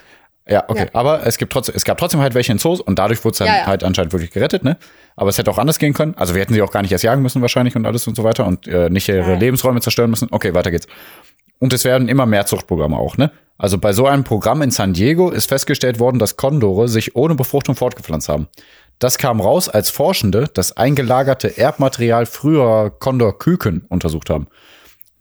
Ja, 0.46 0.64
okay. 0.68 0.84
Ja. 0.84 0.88
Aber 0.92 1.26
es 1.26 1.38
gibt 1.38 1.52
trotzdem, 1.52 1.74
es 1.74 1.84
gab 1.84 1.96
trotzdem 1.96 2.20
halt 2.20 2.34
welche 2.34 2.52
in 2.52 2.58
Zoos 2.58 2.80
und 2.80 2.98
dadurch 2.98 3.24
wurde 3.24 3.32
es 3.32 3.38
dann 3.38 3.46
Ja, 3.48 3.56
ja. 3.60 3.66
halt 3.66 3.82
anscheinend 3.82 4.12
wirklich 4.12 4.30
gerettet, 4.30 4.62
ne? 4.62 4.76
Aber 5.16 5.30
es 5.30 5.38
hätte 5.38 5.50
auch 5.50 5.58
anders 5.58 5.78
gehen 5.78 5.94
können. 5.94 6.14
Also 6.16 6.34
wir 6.34 6.42
hätten 6.42 6.52
sie 6.52 6.60
auch 6.60 6.70
gar 6.70 6.82
nicht 6.82 6.92
erst 6.92 7.04
jagen 7.04 7.22
müssen 7.22 7.40
wahrscheinlich 7.40 7.76
und 7.76 7.86
alles 7.86 8.06
und 8.06 8.14
so 8.14 8.24
weiter 8.24 8.46
und 8.46 8.66
äh, 8.66 8.90
nicht 8.90 9.08
ihre 9.08 9.20
Ja. 9.32 9.38
Lebensräume 9.38 9.80
zerstören 9.80 10.10
müssen. 10.10 10.28
Okay, 10.30 10.52
weiter 10.54 10.70
geht's. 10.70 10.86
Und 11.60 11.72
es 11.72 11.84
werden 11.84 12.08
immer 12.08 12.26
mehr 12.26 12.44
Zuchtprogramme 12.44 12.96
auch, 12.98 13.16
ne? 13.16 13.30
Also 13.56 13.78
bei 13.78 13.92
so 13.92 14.06
einem 14.06 14.24
Programm 14.24 14.60
in 14.60 14.70
San 14.70 14.92
Diego 14.92 15.30
ist 15.30 15.48
festgestellt 15.48 15.98
worden, 15.98 16.18
dass 16.18 16.36
Kondore 16.36 16.88
sich 16.88 17.14
ohne 17.16 17.36
Befruchtung 17.36 17.76
fortgepflanzt 17.76 18.28
haben. 18.28 18.48
Das 18.98 19.16
kam 19.16 19.40
raus, 19.40 19.68
als 19.68 19.88
Forschende 19.90 20.48
das 20.52 20.76
eingelagerte 20.76 21.56
Erbmaterial 21.56 22.26
früherer 22.26 22.90
Kondorküken 22.90 23.86
untersucht 23.88 24.28
haben. 24.28 24.48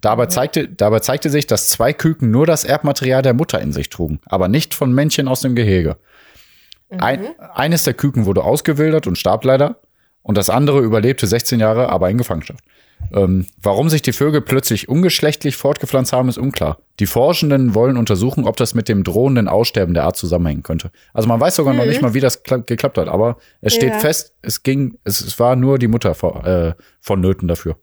Dabei 0.04 0.26
zeigte, 0.26 0.68
dabei 0.68 1.00
zeigte 1.00 1.30
sich, 1.30 1.48
dass 1.48 1.70
zwei 1.70 1.94
Küken 1.94 2.30
nur 2.30 2.46
das 2.46 2.66
Erbmaterial 2.66 3.22
der 3.22 3.34
Mutter 3.34 3.62
in 3.62 3.72
sich 3.72 3.90
trugen, 3.90 4.20
aber 4.26 4.50
nicht 4.50 4.74
von 4.74 4.92
Männchen 4.92 5.30
aus 5.30 5.40
dem 5.40 5.56
Gehege. 5.56 5.96
Ein, 6.90 7.26
eines 7.54 7.86
der 7.86 7.94
Küken 7.94 8.26
wurde 8.26 8.44
ausgewildert 8.44 9.08
und 9.08 9.18
starb 9.18 9.46
leider 9.46 9.78
und 10.22 10.38
das 10.38 10.50
andere 10.50 10.82
überlebte 10.82 11.26
16 11.26 11.60
Jahre, 11.60 11.88
aber 11.90 12.10
in 12.10 12.18
Gefangenschaft. 12.18 12.64
Ähm, 13.14 13.48
warum 13.62 13.90
sich 13.90 14.02
die 14.02 14.12
Vögel 14.12 14.42
plötzlich 14.42 14.90
ungeschlechtlich 14.90 15.56
fortgepflanzt 15.56 16.12
haben, 16.12 16.28
ist 16.30 16.38
unklar. 16.38 16.80
Die 17.00 17.06
Forschenden 17.06 17.74
wollen 17.74 17.96
untersuchen, 17.98 18.46
ob 18.46 18.58
das 18.58 18.74
mit 18.76 18.90
dem 18.90 19.04
drohenden 19.06 19.48
Aussterben 19.48 19.94
der 19.94 20.04
Art 20.04 20.18
zusammenhängen 20.18 20.64
könnte. 20.64 20.92
Also 21.14 21.28
man 21.30 21.40
weiß 21.40 21.56
sogar 21.56 21.74
noch 21.74 21.86
nicht 21.86 22.02
mal, 22.02 22.14
wie 22.14 22.20
das 22.20 22.44
kla- 22.46 22.64
geklappt 22.66 22.98
hat, 22.98 23.08
aber 23.08 23.38
es 23.62 23.74
steht 23.74 23.94
Ja. 23.94 24.00
fest, 24.00 24.36
es 24.42 24.64
ging, 24.64 24.98
es, 25.06 25.22
es 25.22 25.40
war 25.40 25.56
nur 25.56 25.80
die 25.80 25.88
Mutter 25.88 26.14
vor, 26.14 26.46
äh, 26.46 26.74
vonnöten 27.02 27.48
dafür. 27.48 27.78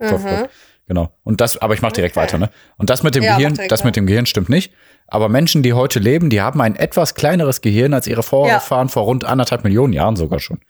Mhm. 0.00 0.46
Genau. 0.88 1.12
Und 1.22 1.40
das, 1.40 1.58
aber 1.58 1.74
ich 1.74 1.82
mache 1.82 1.92
direkt 1.92 2.16
Okay. 2.16 2.24
weiter, 2.26 2.38
ne? 2.38 2.50
Und 2.78 2.90
das 2.90 3.02
mit 3.02 3.14
dem 3.14 3.22
Ja, 3.22 3.36
Gehirn, 3.36 3.58
das 3.68 3.84
mit 3.84 3.94
dem 3.94 4.06
Gehirn 4.06 4.26
stimmt 4.26 4.48
nicht. 4.48 4.72
Aber 5.06 5.28
Menschen, 5.28 5.62
die 5.62 5.72
heute 5.74 5.98
leben, 6.00 6.30
die 6.30 6.40
haben 6.40 6.60
ein 6.60 6.74
etwas 6.76 7.14
kleineres 7.14 7.60
Gehirn 7.60 7.94
als 7.94 8.06
ihre 8.06 8.22
Vorfahren 8.22 8.88
vor 8.88 9.04
rund 9.04 9.24
anderthalb 9.24 9.64
Millionen 9.64 9.92
Jahren 9.92 10.16
sogar 10.16 10.40
schon. 10.40 10.60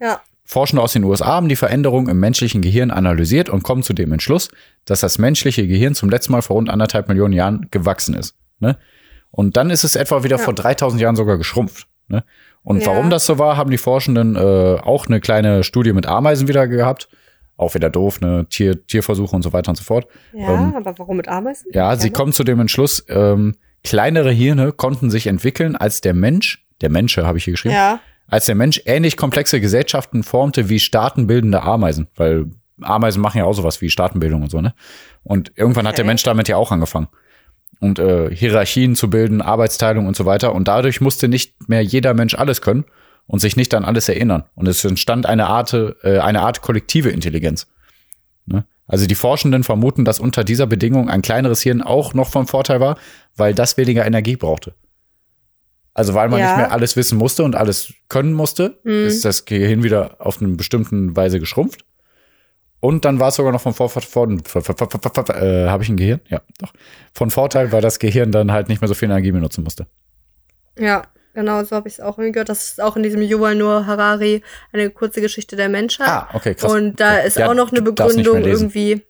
Ja. 0.00 0.20
Forschende 0.44 0.82
aus 0.82 0.92
den 0.94 1.04
USA 1.04 1.26
haben 1.26 1.48
die 1.48 1.54
Veränderung 1.56 2.08
im 2.08 2.18
menschlichen 2.18 2.60
Gehirn 2.60 2.90
analysiert 2.90 3.48
und 3.48 3.62
kommen 3.62 3.84
zu 3.84 3.92
dem 3.92 4.10
Entschluss, 4.12 4.50
dass 4.84 5.00
das 5.00 5.18
menschliche 5.18 5.66
Gehirn 5.66 5.94
zum 5.94 6.10
letzten 6.10 6.32
Mal 6.32 6.42
vor 6.42 6.56
rund 6.56 6.68
anderthalb 6.68 7.06
Millionen 7.08 7.32
Jahren 7.34 7.68
gewachsen 7.70 8.14
ist. 8.14 8.34
Ne? 8.58 8.76
Und 9.30 9.56
dann 9.56 9.70
ist 9.70 9.84
es 9.84 9.94
etwa 9.94 10.24
wieder 10.24 10.38
Ja. 10.38 10.42
vor 10.42 10.54
3000 10.54 11.00
Jahren 11.00 11.14
sogar 11.14 11.38
geschrumpft. 11.38 11.86
Ne? 12.08 12.24
Und 12.64 12.80
Ja. 12.80 12.88
warum 12.88 13.10
das 13.10 13.26
so 13.26 13.38
war, 13.38 13.56
haben 13.56 13.70
die 13.70 13.78
Forschenden 13.78 14.34
äh, 14.34 14.40
auch 14.82 15.06
eine 15.06 15.20
kleine 15.20 15.62
Studie 15.62 15.92
mit 15.92 16.06
Ameisen 16.06 16.48
wieder 16.48 16.66
gehabt. 16.66 17.08
Auch 17.60 17.74
wieder 17.74 17.90
doof, 17.90 18.20
ne? 18.20 18.46
Tier, 18.48 18.86
Tierversuche 18.86 19.36
und 19.36 19.42
so 19.42 19.52
weiter 19.52 19.68
und 19.70 19.76
so 19.76 19.84
fort. 19.84 20.06
Ja, 20.32 20.54
Ähm, 20.54 20.74
aber 20.76 20.98
warum 20.98 21.16
mit 21.18 21.28
Ameisen? 21.28 21.66
Ja, 21.74 21.94
sie 21.96 22.10
kommen 22.10 22.32
zu 22.32 22.42
dem 22.42 22.58
Entschluss, 22.58 23.04
ähm, 23.08 23.54
kleinere 23.84 24.30
Hirne 24.30 24.72
konnten 24.72 25.10
sich 25.10 25.26
entwickeln, 25.26 25.76
als 25.76 26.00
der 26.00 26.14
Mensch, 26.14 26.66
der 26.80 26.90
Mensche 26.90 27.26
habe 27.26 27.36
ich 27.38 27.44
hier 27.44 27.52
geschrieben, 27.52 27.74
Ja. 27.74 28.00
als 28.28 28.46
der 28.46 28.54
Mensch 28.54 28.80
ähnlich 28.86 29.16
komplexe 29.18 29.60
Gesellschaften 29.60 30.22
formte 30.22 30.68
wie 30.70 30.78
staatenbildende 30.80 31.62
Ameisen, 31.62 32.08
weil 32.16 32.46
Ameisen 32.80 33.20
machen 33.20 33.36
ja 33.38 33.44
auch 33.44 33.52
sowas 33.52 33.82
wie 33.82 33.90
Staatenbildung 33.90 34.42
und 34.42 34.50
so, 34.50 34.62
ne? 34.62 34.72
Und 35.22 35.52
irgendwann 35.54 35.86
hat 35.86 35.98
der 35.98 36.04
Okay. 36.04 36.10
Mensch 36.12 36.22
damit 36.22 36.48
ja 36.48 36.56
auch 36.56 36.72
angefangen. 36.72 37.08
Und 37.78 37.98
äh, 37.98 38.34
Hierarchien 38.34 38.94
zu 38.94 39.10
bilden, 39.10 39.42
Arbeitsteilung 39.42 40.06
und 40.06 40.16
so 40.16 40.24
weiter. 40.24 40.54
Und 40.54 40.66
dadurch 40.68 41.00
musste 41.02 41.28
nicht 41.28 41.68
mehr 41.68 41.82
jeder 41.82 42.14
Mensch 42.14 42.34
alles 42.34 42.62
können 42.62 42.84
und 43.26 43.38
sich 43.40 43.56
nicht 43.56 43.74
an 43.74 43.84
alles 43.84 44.08
erinnern. 44.08 44.44
Und 44.54 44.66
es 44.68 44.84
entstand 44.84 45.26
eine 45.26 45.46
Art, 45.46 45.72
äh, 45.72 46.18
eine 46.18 46.40
Art 46.42 46.62
kollektive 46.62 47.10
Intelligenz. 47.10 47.66
Ne? 48.46 48.64
Also 48.86 49.06
die 49.06 49.14
Forschenden 49.14 49.62
vermuten, 49.62 50.04
dass 50.04 50.18
unter 50.18 50.42
dieser 50.44 50.66
Bedingung 50.66 51.08
ein 51.08 51.22
kleineres 51.22 51.62
Hirn 51.62 51.80
auch 51.82 52.12
noch 52.14 52.28
vom 52.28 52.46
Vorteil 52.48 52.80
war, 52.80 52.98
weil 53.36 53.54
das 53.54 53.76
weniger 53.76 54.04
Energie 54.04 54.36
brauchte. 54.36 54.74
Also 55.94 56.14
weil 56.14 56.28
man 56.28 56.40
Ja. 56.40 56.46
nicht 56.48 56.56
mehr 56.56 56.72
alles 56.72 56.96
wissen 56.96 57.18
musste 57.18 57.44
und 57.44 57.54
alles 57.56 57.92
können 58.08 58.32
musste, 58.32 58.78
Mhm. 58.84 59.06
ist 59.06 59.24
das 59.24 59.44
Gehirn 59.44 59.82
wieder 59.82 60.16
auf 60.18 60.40
eine 60.40 60.54
bestimmte 60.54 61.14
Weise 61.16 61.38
geschrumpft. 61.40 61.84
Und 62.82 63.04
dann 63.04 63.20
war 63.20 63.28
es 63.28 63.34
sogar 63.36 63.52
noch 63.52 63.60
von 63.60 63.74
Vorteil, 63.74 64.02
von, 64.02 64.38
äh, 64.40 65.68
habe 65.68 65.82
ich 65.82 65.88
ein 65.90 65.96
Gehirn? 65.98 66.20
Ja, 66.28 66.40
doch. 66.58 66.72
Von 67.12 67.30
Vorteil, 67.30 67.72
weil 67.72 67.82
das 67.82 67.98
Gehirn 67.98 68.32
dann 68.32 68.52
halt 68.52 68.68
nicht 68.70 68.80
mehr 68.80 68.88
so 68.88 68.94
viel 68.94 69.10
Energie 69.10 69.32
benutzen 69.32 69.62
musste. 69.62 69.86
Ja, 70.78 71.02
genau, 71.34 71.62
so 71.64 71.76
habe 71.76 71.88
ich 71.88 71.94
es 71.94 72.00
auch 72.00 72.18
irgendwie 72.18 72.32
gehört. 72.32 72.48
Das 72.48 72.68
ist 72.72 72.80
auch 72.82 72.96
in 72.96 73.02
diesem 73.02 73.22
Yuval 73.22 73.54
Noah 73.54 73.86
Harari 73.86 74.42
eine 74.72 74.90
kurze 74.90 75.20
Geschichte 75.20 75.56
der 75.56 75.68
Menschheit. 75.68 76.08
Ah, 76.08 76.28
okay, 76.34 76.54
krass. 76.54 76.72
Und 76.72 77.00
da 77.00 77.18
ist 77.18 77.36
Ja, 77.38 77.48
auch 77.48 77.54
noch 77.54 77.70
eine 77.72 77.82
Begründung 77.82 78.42
irgendwie. 78.52 79.02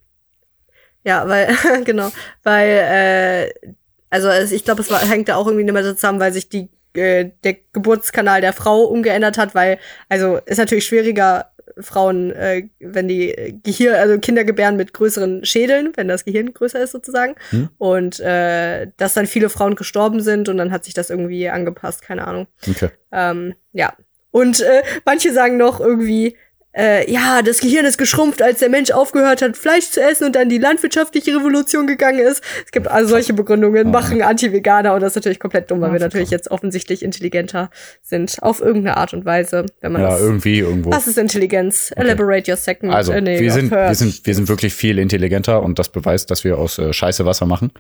Ja, 1.04 1.26
weil, 1.28 1.48
genau, 1.84 2.10
weil, 2.42 2.68
äh, 2.68 3.70
also 4.10 4.28
es- 4.28 4.52
ich 4.52 4.64
glaube, 4.64 4.82
es 4.82 4.90
war, 4.90 5.00
hängt 5.00 5.28
da 5.28 5.36
auch 5.36 5.46
irgendwie 5.46 5.66
damit 5.66 5.84
zusammen, 5.84 6.20
weil 6.20 6.32
sich 6.32 6.48
die, 6.48 6.68
äh, 6.94 7.30
der 7.44 7.56
Geburtskanal 7.72 8.40
der 8.40 8.52
Frau 8.52 8.82
umgeändert 8.84 9.38
hat, 9.38 9.54
weil, 9.54 9.78
also 10.08 10.38
ist 10.46 10.58
natürlich 10.58 10.84
schwieriger, 10.86 11.49
Frauen, 11.82 12.30
äh, 12.32 12.68
wenn 12.78 13.08
die 13.08 13.30
äh, 13.30 13.52
Gehirn, 13.52 13.96
also 13.96 14.18
Kinder 14.18 14.44
gebären 14.44 14.76
mit 14.76 14.92
größeren 14.92 15.44
Schädeln, 15.44 15.92
wenn 15.96 16.08
das 16.08 16.24
Gehirn 16.24 16.52
größer 16.52 16.80
ist 16.80 16.92
sozusagen. 16.92 17.34
Hm. 17.50 17.68
Und 17.78 18.20
äh, 18.20 18.88
dass 18.96 19.14
dann 19.14 19.26
viele 19.26 19.48
Frauen 19.48 19.74
gestorben 19.74 20.20
sind 20.20 20.48
und 20.48 20.56
dann 20.56 20.70
hat 20.70 20.84
sich 20.84 20.94
das 20.94 21.10
irgendwie 21.10 21.48
angepasst, 21.48 22.02
keine 22.02 22.26
Ahnung. 22.26 22.46
Okay. 22.68 22.90
Ähm, 23.12 23.54
ja. 23.72 23.94
Und 24.30 24.60
äh, 24.60 24.82
manche 25.04 25.32
sagen 25.32 25.56
noch 25.56 25.80
irgendwie, 25.80 26.36
äh, 26.76 27.10
ja, 27.10 27.42
das 27.42 27.60
Gehirn 27.60 27.84
ist 27.84 27.98
geschrumpft, 27.98 28.42
als 28.42 28.60
der 28.60 28.68
Mensch 28.68 28.90
aufgehört 28.92 29.42
hat, 29.42 29.56
Fleisch 29.56 29.90
zu 29.90 30.00
essen 30.00 30.24
und 30.24 30.36
dann 30.36 30.48
die 30.48 30.58
landwirtschaftliche 30.58 31.34
Revolution 31.36 31.86
gegangen 31.86 32.20
ist. 32.20 32.42
Es 32.64 32.70
gibt 32.70 32.86
also 32.88 33.08
solche 33.10 33.32
Begründungen, 33.32 33.88
Oh. 33.88 33.90
machen 33.90 34.22
Anti-Veganer 34.22 34.94
und 34.94 35.00
das 35.00 35.12
ist 35.12 35.16
natürlich 35.16 35.40
komplett 35.40 35.70
dumm, 35.70 35.80
weil 35.80 35.92
wir 35.92 36.00
natürlich 36.00 36.30
jetzt 36.30 36.50
offensichtlich 36.50 37.02
intelligenter 37.02 37.70
sind, 38.02 38.36
auf 38.42 38.60
irgendeine 38.60 38.96
Art 38.98 39.12
und 39.14 39.24
Weise, 39.24 39.66
wenn 39.80 39.92
man 39.92 40.02
Ja, 40.02 40.10
das. 40.10 40.20
irgendwie 40.20 40.60
irgendwo. 40.60 40.92
Was 40.92 41.06
ist 41.06 41.18
Intelligenz? 41.18 41.92
Elaborate 41.96 42.50
your 42.50 42.56
second. 42.56 42.92
Also, 42.92 43.12
äh, 43.12 43.20
nee, 43.20 43.40
wir, 43.40 43.52
sind, 43.52 43.70
wir, 43.70 43.94
sind, 43.94 44.24
wir 44.26 44.34
sind 44.34 44.48
wirklich 44.48 44.72
viel 44.74 44.98
intelligenter 44.98 45.62
und 45.62 45.78
das 45.78 45.88
beweist, 45.88 46.30
dass 46.30 46.44
wir 46.44 46.58
aus 46.58 46.78
äh, 46.78 46.92
Scheiße 46.92 47.26
Wasser 47.26 47.46
machen. 47.46 47.72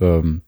Ähm, 0.00 0.40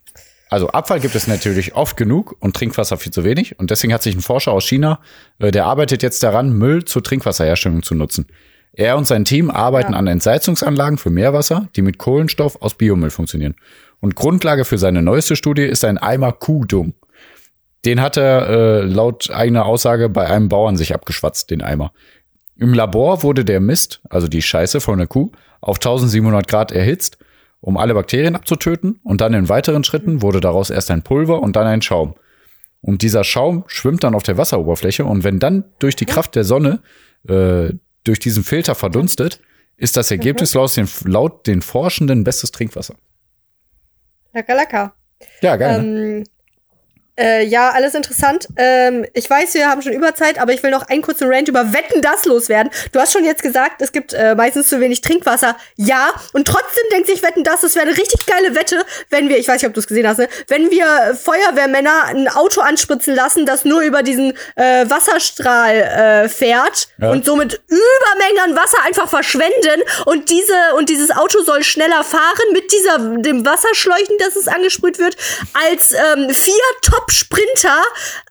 also 0.54 0.68
Abfall 0.68 1.00
gibt 1.00 1.16
es 1.16 1.26
natürlich 1.26 1.74
oft 1.74 1.96
genug 1.96 2.36
und 2.38 2.54
Trinkwasser 2.54 2.96
viel 2.96 3.12
zu 3.12 3.24
wenig. 3.24 3.58
Und 3.58 3.70
deswegen 3.70 3.92
hat 3.92 4.04
sich 4.04 4.14
ein 4.14 4.20
Forscher 4.20 4.52
aus 4.52 4.64
China, 4.64 5.00
äh, 5.40 5.50
der 5.50 5.66
arbeitet 5.66 6.02
jetzt 6.04 6.22
daran, 6.22 6.52
Müll 6.52 6.84
zur 6.84 7.02
Trinkwasserherstellung 7.02 7.82
zu 7.82 7.96
nutzen. 7.96 8.26
Er 8.72 8.96
und 8.96 9.06
sein 9.06 9.24
Team 9.24 9.50
arbeiten 9.50 9.92
Ja. 9.92 9.98
an 9.98 10.06
Entsalzungsanlagen 10.06 10.96
für 10.96 11.10
Meerwasser, 11.10 11.68
die 11.74 11.82
mit 11.82 11.98
Kohlenstoff 11.98 12.62
aus 12.62 12.74
Biomüll 12.74 13.10
funktionieren. 13.10 13.56
Und 14.00 14.14
Grundlage 14.14 14.64
für 14.64 14.78
seine 14.78 15.02
neueste 15.02 15.34
Studie 15.34 15.62
ist 15.64 15.84
ein 15.84 15.98
Eimer 15.98 16.30
Kuhdung. 16.30 16.94
Den 17.84 18.00
hat 18.00 18.16
er 18.16 18.48
äh, 18.48 18.80
laut 18.82 19.30
eigener 19.30 19.66
Aussage 19.66 20.08
bei 20.08 20.26
einem 20.30 20.48
Bauern 20.48 20.76
sich 20.76 20.94
abgeschwatzt, 20.94 21.50
den 21.50 21.62
Eimer. 21.62 21.92
Im 22.56 22.74
Labor 22.74 23.24
wurde 23.24 23.44
der 23.44 23.58
Mist, 23.58 24.00
also 24.08 24.28
die 24.28 24.42
Scheiße 24.42 24.80
von 24.80 24.98
der 24.98 25.08
Kuh, 25.08 25.32
auf 25.60 25.78
1700 25.78 26.46
Grad 26.46 26.70
erhitzt, 26.70 27.18
um 27.64 27.78
alle 27.78 27.94
Bakterien 27.94 28.36
abzutöten. 28.36 29.00
Und 29.02 29.22
dann 29.22 29.32
in 29.32 29.48
weiteren 29.48 29.84
Schritten 29.84 30.20
wurde 30.20 30.40
daraus 30.40 30.68
erst 30.68 30.90
ein 30.90 31.02
Pulver 31.02 31.40
und 31.40 31.56
dann 31.56 31.66
ein 31.66 31.80
Schaum. 31.80 32.14
Und 32.82 33.00
dieser 33.00 33.24
Schaum 33.24 33.64
schwimmt 33.68 34.04
dann 34.04 34.14
auf 34.14 34.22
der 34.22 34.36
Wasseroberfläche. 34.36 35.06
Und 35.06 35.24
wenn 35.24 35.38
dann 35.38 35.64
durch 35.78 35.96
die 35.96 36.04
Kraft 36.04 36.36
der 36.36 36.44
Sonne 36.44 36.80
äh, 37.26 37.72
durch 38.04 38.18
diesen 38.18 38.44
Filter 38.44 38.74
verdunstet, 38.74 39.40
ist 39.78 39.96
das 39.96 40.10
Ergebnis 40.10 40.52
laut, 40.52 40.76
den, 40.76 40.88
laut 41.06 41.46
den 41.46 41.62
Forschenden 41.62 42.22
bestes 42.22 42.52
Trinkwasser. 42.52 42.96
Lecker, 44.34 44.56
lecker. 44.56 44.94
Ja, 45.40 45.56
geil. 45.56 45.80
Ähm, 45.80 46.24
äh, 47.18 47.44
ja, 47.44 47.70
alles 47.70 47.94
interessant. 47.94 48.48
Ähm, 48.56 49.06
ich 49.14 49.28
weiß, 49.28 49.54
wir 49.54 49.68
haben 49.68 49.82
schon 49.82 49.92
Überzeit, 49.92 50.38
aber 50.40 50.52
ich 50.52 50.62
will 50.62 50.70
noch 50.70 50.88
einen 50.88 51.02
kurzen 51.02 51.32
Rant 51.32 51.48
über 51.48 51.72
Wetten 51.72 52.00
das 52.02 52.24
loswerden. 52.24 52.70
Du 52.92 53.00
hast 53.00 53.12
schon 53.12 53.24
jetzt 53.24 53.42
gesagt, 53.42 53.82
es 53.82 53.92
gibt 53.92 54.12
äh, 54.14 54.34
meistens 54.34 54.68
zu 54.68 54.80
wenig 54.80 55.00
Trinkwasser. 55.00 55.56
Ja, 55.76 56.08
und 56.32 56.46
trotzdem 56.46 56.84
denkt 56.92 57.06
sich 57.08 57.22
Wetten 57.22 57.44
das, 57.44 57.62
es 57.62 57.76
wäre 57.76 57.86
eine 57.86 57.96
richtig 57.96 58.26
geile 58.26 58.54
Wette, 58.54 58.84
wenn 59.10 59.28
wir, 59.28 59.38
ich 59.38 59.46
weiß 59.48 59.62
nicht, 59.62 59.68
ob 59.68 59.74
du 59.74 59.80
es 59.80 59.86
gesehen 59.86 60.08
hast, 60.08 60.18
ne? 60.18 60.28
wenn 60.48 60.70
wir 60.70 61.16
Feuerwehrmänner 61.22 62.04
ein 62.06 62.28
Auto 62.28 62.60
anspritzen 62.60 63.14
lassen, 63.14 63.46
das 63.46 63.64
nur 63.64 63.80
über 63.82 64.02
diesen 64.02 64.32
äh, 64.56 64.88
Wasserstrahl 64.88 65.76
äh, 66.24 66.28
fährt 66.28 66.88
Ja. 67.00 67.10
und 67.10 67.24
somit 67.24 67.60
Übermengen 67.68 68.42
an 68.44 68.56
Wasser 68.56 68.78
einfach 68.84 69.08
verschwenden 69.08 69.82
und 70.06 70.30
diese 70.30 70.54
und 70.76 70.88
dieses 70.88 71.10
Auto 71.10 71.42
soll 71.42 71.62
schneller 71.62 72.02
fahren 72.04 72.52
mit 72.52 72.72
dieser 72.72 72.98
dem 73.18 73.44
Wasserschleuchen, 73.46 74.16
das 74.18 74.36
es 74.36 74.48
angesprüht 74.48 74.98
wird, 74.98 75.16
als 75.68 75.92
ähm, 75.92 76.30
vier 76.30 76.54
Top-Sprinter. 77.04 77.82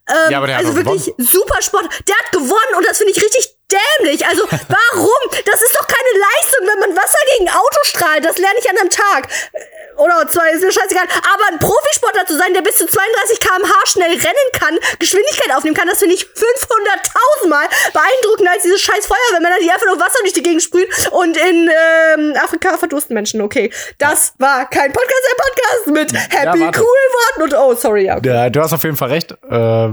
Ähm, 0.09 0.31
Ja, 0.31 0.37
aber 0.37 0.47
der 0.47 0.57
hat 0.57 0.65
also 0.65 0.81
doch 0.81 0.85
wirklich 0.85 1.13
super 1.17 1.61
Sport. 1.61 1.85
Der 2.07 2.15
hat 2.17 2.31
gewonnen 2.31 2.75
und 2.77 2.85
das 2.85 2.97
finde 2.97 3.11
ich 3.13 3.23
richtig 3.23 3.52
dämlich. 3.71 4.25
Also 4.25 4.43
warum? 4.49 5.21
Das 5.45 5.61
ist 5.61 5.75
doch 5.75 5.87
keine 5.87 6.11
Leistung, 6.19 6.67
wenn 6.67 6.79
man 6.79 6.95
Wasser 6.95 7.19
gegen 7.37 7.49
Auto 7.49 7.79
strahlt. 7.83 8.25
Das 8.25 8.37
lerne 8.37 8.57
ich 8.59 8.69
an 8.69 8.77
einem 8.77 8.89
Tag. 8.89 9.27
Äh, 9.53 9.59
Oder 9.97 10.27
zwei, 10.27 10.51
ist 10.51 10.63
mir 10.63 10.71
scheißegal. 10.71 11.05
Aber 11.33 11.43
ein 11.51 11.59
Profisportler 11.59 12.25
zu 12.25 12.35
sein, 12.37 12.53
der 12.53 12.61
bis 12.61 12.77
zu 12.77 12.87
32 12.87 13.39
km/h 13.39 13.73
schnell 13.87 14.11
rennen 14.11 14.49
kann, 14.53 14.77
Geschwindigkeit 14.99 15.55
aufnehmen 15.55 15.75
kann, 15.75 15.87
das 15.87 15.99
finde 15.99 16.15
ich 16.15 16.23
500.000 16.25 17.47
Mal 17.47 17.67
beeindruckender 17.93 18.51
als 18.51 18.63
diese 18.63 18.79
scheiß 18.79 19.05
Feuerwehrmänner, 19.05 19.57
die 19.61 19.69
einfach 19.71 19.85
nur 19.87 19.99
Wasser 19.99 20.19
durch 20.21 20.33
die 20.33 20.43
Gegend 20.43 20.63
sprühen 20.63 20.87
und 21.11 21.37
in 21.37 21.69
ähm, 21.69 22.33
Afrika 22.43 22.77
verdursten 22.77 23.13
Menschen. 23.13 23.41
Okay, 23.41 23.71
das 23.99 24.33
war 24.39 24.69
kein 24.69 24.91
Podcast, 24.91 25.21
ein 25.29 25.37
Podcast 25.37 25.87
mit 25.87 26.13
happy, 26.33 26.59
warte. 26.61 26.79
cool 26.79 27.03
Worten 27.13 27.41
und 27.43 27.53
oh, 27.53 27.75
sorry, 27.75 28.05
ja. 28.05 28.17
Okay. 28.17 28.29
Ja, 28.29 28.49
du 28.49 28.61
hast 28.61 28.73
auf 28.73 28.83
jeden 28.83 28.97
Fall 28.97 29.09
recht. 29.09 29.31
Äh, 29.49 29.89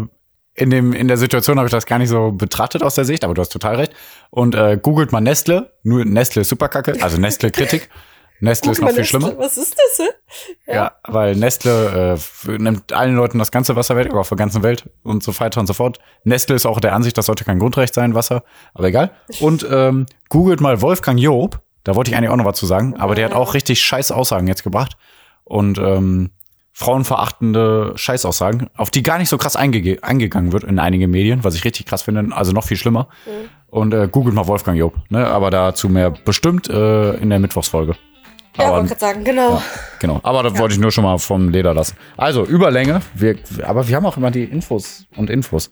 in, 0.61 0.71
dem, 0.71 0.93
in 0.93 1.09
der 1.09 1.17
Situation 1.17 1.59
habe 1.59 1.67
ich 1.67 1.73
das 1.73 1.87
gar 1.87 1.99
nicht 1.99 2.11
so 2.11 2.33
betrachtet 2.33 2.83
aus 2.83 2.95
der 2.95 3.05
Sicht, 3.05 3.25
aber 3.25 3.35
du 3.35 3.41
hast 3.41 3.49
total 3.49 3.77
recht. 3.77 3.93
Und 4.31 4.55
äh, 4.55 4.79
googelt 4.81 5.11
mal 5.11 5.21
Nestle, 5.21 5.73
nur 5.83 6.05
Nestle 6.05 6.43
ist 6.43 6.51
Superkacke, 6.51 6.97
also 7.01 7.19
Nestle 7.19 7.51
Kritik. 7.51 7.89
Nestle 8.41 8.73
ist 8.73 8.81
noch 8.81 8.91
viel 8.91 9.05
schlimmer. 9.05 9.37
Was 9.39 9.59
ist 9.59 9.75
das? 9.75 10.07
Hä? 10.67 10.75
Ja, 10.75 10.93
weil 11.05 11.37
Nestle 11.37 12.19
äh, 12.47 12.59
nimmt 12.59 12.93
allen 12.93 13.17
Leuten 13.17 13.39
das 13.39 13.51
ganze 13.51 13.77
Wasser 13.77 13.97
weg, 13.97 14.13
auf 14.15 14.29
der 14.29 14.39
ganzen 14.39 14.63
Welt 14.63 14.89
und 15.03 15.23
so 15.23 15.39
weiter 15.41 15.61
und 15.61 15.67
so 15.67 15.75
fort. 15.75 15.99
Nestle 16.25 16.57
ist 16.57 16.67
auch 16.67 16.81
der 16.81 16.95
Ansicht, 16.95 17.17
das 17.19 17.27
sollte 17.27 17.45
kein 17.45 17.59
Grundrecht 17.59 17.95
sein, 17.95 18.15
Wasser, 18.15 18.43
aber 18.75 18.89
egal. 18.89 19.11
Und 19.41 19.67
ähm, 19.71 20.07
googelt 20.29 20.61
mal 20.61 20.81
Wolfgang 20.81 21.19
Job, 21.19 21.61
da 21.85 21.95
wollte 21.95 22.11
ich 22.11 22.17
eigentlich 22.17 22.31
auch 22.31 22.37
noch 22.37 22.47
was 22.47 22.59
zu 22.59 22.67
sagen, 22.67 22.97
aber 22.97 23.15
der 23.15 23.27
hat 23.27 23.35
auch 23.35 23.55
richtig 23.55 23.83
scheiß 23.83 24.11
Aussagen 24.11 24.47
jetzt 24.47 24.63
gebracht 24.63 24.97
und 25.45 25.79
ähm, 25.79 26.31
frauenverachtende 26.81 27.93
Scheißaussagen, 27.97 28.69
auf 28.77 28.91
die 28.91 29.03
gar 29.03 29.19
nicht 29.19 29.29
so 29.29 29.39
krass 29.39 29.57
eingege 29.57 30.03
eingegangen 30.03 30.53
wird 30.53 30.65
in 30.65 30.79
einige 30.79 31.09
Medien, 31.09 31.45
was 31.45 31.55
ich 31.55 31.65
richtig 31.65 31.87
krass 31.87 32.03
finde, 32.03 32.35
also 32.37 32.53
noch 32.53 32.65
viel 32.65 32.77
schlimmer. 32.77 33.09
Und 33.69 33.95
äh, 33.95 34.09
googelt 34.11 34.35
mal 34.35 34.47
Wolfgang 34.47 34.79
Job, 34.79 34.95
ne? 35.11 35.27
aber 35.27 35.51
dazu 35.51 35.89
mehr 35.89 36.11
bestimmt 36.11 36.69
äh, 36.69 37.13
in 37.15 37.31
der 37.31 37.39
Mittwochsfolge. 37.39 37.95
Ja, 38.57 38.65
Aber- 38.67 38.77
wollte 38.79 38.89
gerade 38.89 39.01
sagen, 39.01 39.25
genau. 39.25 39.55
ja, 39.55 39.63
genau. 40.01 40.21
Aber 40.25 40.43
da 40.43 40.59
wollte 40.59 40.75
ich 40.75 40.81
nur 40.81 40.91
schon 40.91 41.05
mal 41.05 41.19
vom 41.19 41.51
Leder 41.51 41.73
lassen. 41.73 41.97
Also, 42.17 42.45
Überlänge. 42.45 43.01
Wir, 43.15 43.37
aber 43.65 43.87
wir 43.87 43.95
haben 43.95 44.05
auch 44.07 44.17
immer 44.17 44.33
die 44.33 44.43
Infos 44.45 45.07
und 45.17 45.31
Infos. 45.31 45.71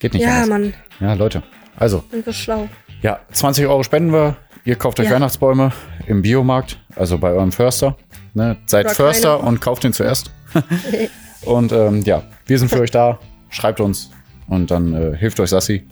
Geht 0.00 0.14
nicht 0.14 0.24
Ja, 0.24 0.42
anders. 0.42 0.48
Mann, 0.48 0.74
Ja, 0.98 1.12
Leute. 1.14 1.44
Also, 1.76 2.02
sind 2.10 2.26
wir 2.26 2.32
schlau. 2.32 2.68
ja, 3.02 3.20
20 3.30 3.66
Euro 3.66 3.84
spenden 3.84 4.12
wir. 4.12 4.36
Ihr 4.64 4.74
kauft 4.74 4.98
euch 4.98 5.06
Ja. 5.06 5.14
Weihnachtsbäume 5.14 5.70
im 6.08 6.20
Biomarkt, 6.22 6.80
also 6.96 7.18
bei 7.18 7.30
eurem 7.30 7.52
Förster. 7.52 7.96
Ne? 8.34 8.56
Seid 8.66 8.86
Oder 8.86 8.94
Förster 8.96 9.42
und 9.44 9.60
kauft 9.60 9.84
ihn 9.84 9.92
zuerst. 9.92 10.32
und 11.44 11.72
ähm, 11.72 12.02
ja, 12.02 12.22
wir 12.46 12.58
sind 12.58 12.68
für 12.68 12.80
euch 12.80 12.90
da. 12.90 13.18
Schreibt 13.50 13.80
uns 13.80 14.10
und 14.48 14.70
dann 14.70 14.94
äh, 14.94 15.16
hilft 15.16 15.40
euch 15.40 15.50
Sassi. 15.50 15.86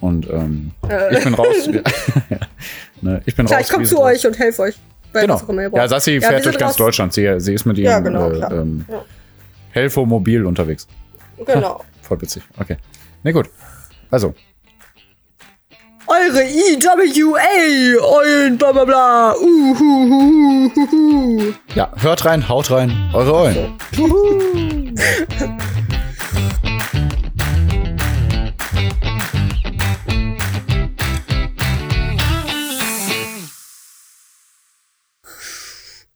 Und 0.00 0.28
ähm, 0.28 0.72
Äh. 0.88 1.16
ich 1.18 1.24
bin 1.24 1.34
raus. 1.34 1.46
ne, 3.00 3.22
ich 3.24 3.34
bin 3.34 3.46
Klar, 3.46 3.58
raus. 3.60 3.66
ich 3.66 3.72
komme 3.72 3.84
zu 3.86 3.98
euch 4.00 4.26
und 4.26 4.38
helfe 4.38 4.62
euch. 4.62 4.76
Bei 5.12 5.22
Genau. 5.22 5.40
Ja, 5.74 5.88
Sassi 5.88 6.12
wir 6.12 6.22
fährt 6.22 6.44
durch 6.44 6.58
ganz 6.58 6.72
raus. 6.72 6.76
Deutschland. 6.76 7.12
Sie, 7.14 7.28
sie 7.38 7.54
ist 7.54 7.64
mit 7.64 7.78
ihrem 7.78 7.90
Ja, 7.90 8.00
genau, 8.00 8.30
äh, 8.30 8.54
ähm, 8.54 8.84
Ja. 8.90 9.04
Helfo 9.70 10.04
mobil 10.04 10.44
unterwegs. 10.44 10.86
Genau. 11.44 11.82
Voll 12.02 12.20
witzig. 12.20 12.42
Okay. 12.58 12.76
Na 13.22 13.32
gut. 13.32 13.48
Also, 14.10 14.34
Eure 16.08 16.44
EWA, 16.44 17.98
euren 17.98 18.56
bla 18.58 18.72
bla 18.72 18.84
bla. 18.84 19.34
Uhuhuhuhuhu. 19.34 21.54
ja, 21.74 21.90
hört 21.96 22.24
rein, 22.24 22.48
haut 22.48 22.70
rein, 22.70 22.92
eure 23.12 23.32
Eulen. 23.32 23.76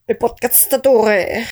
Il 0.07 0.17
podcasttatore. 0.17 1.47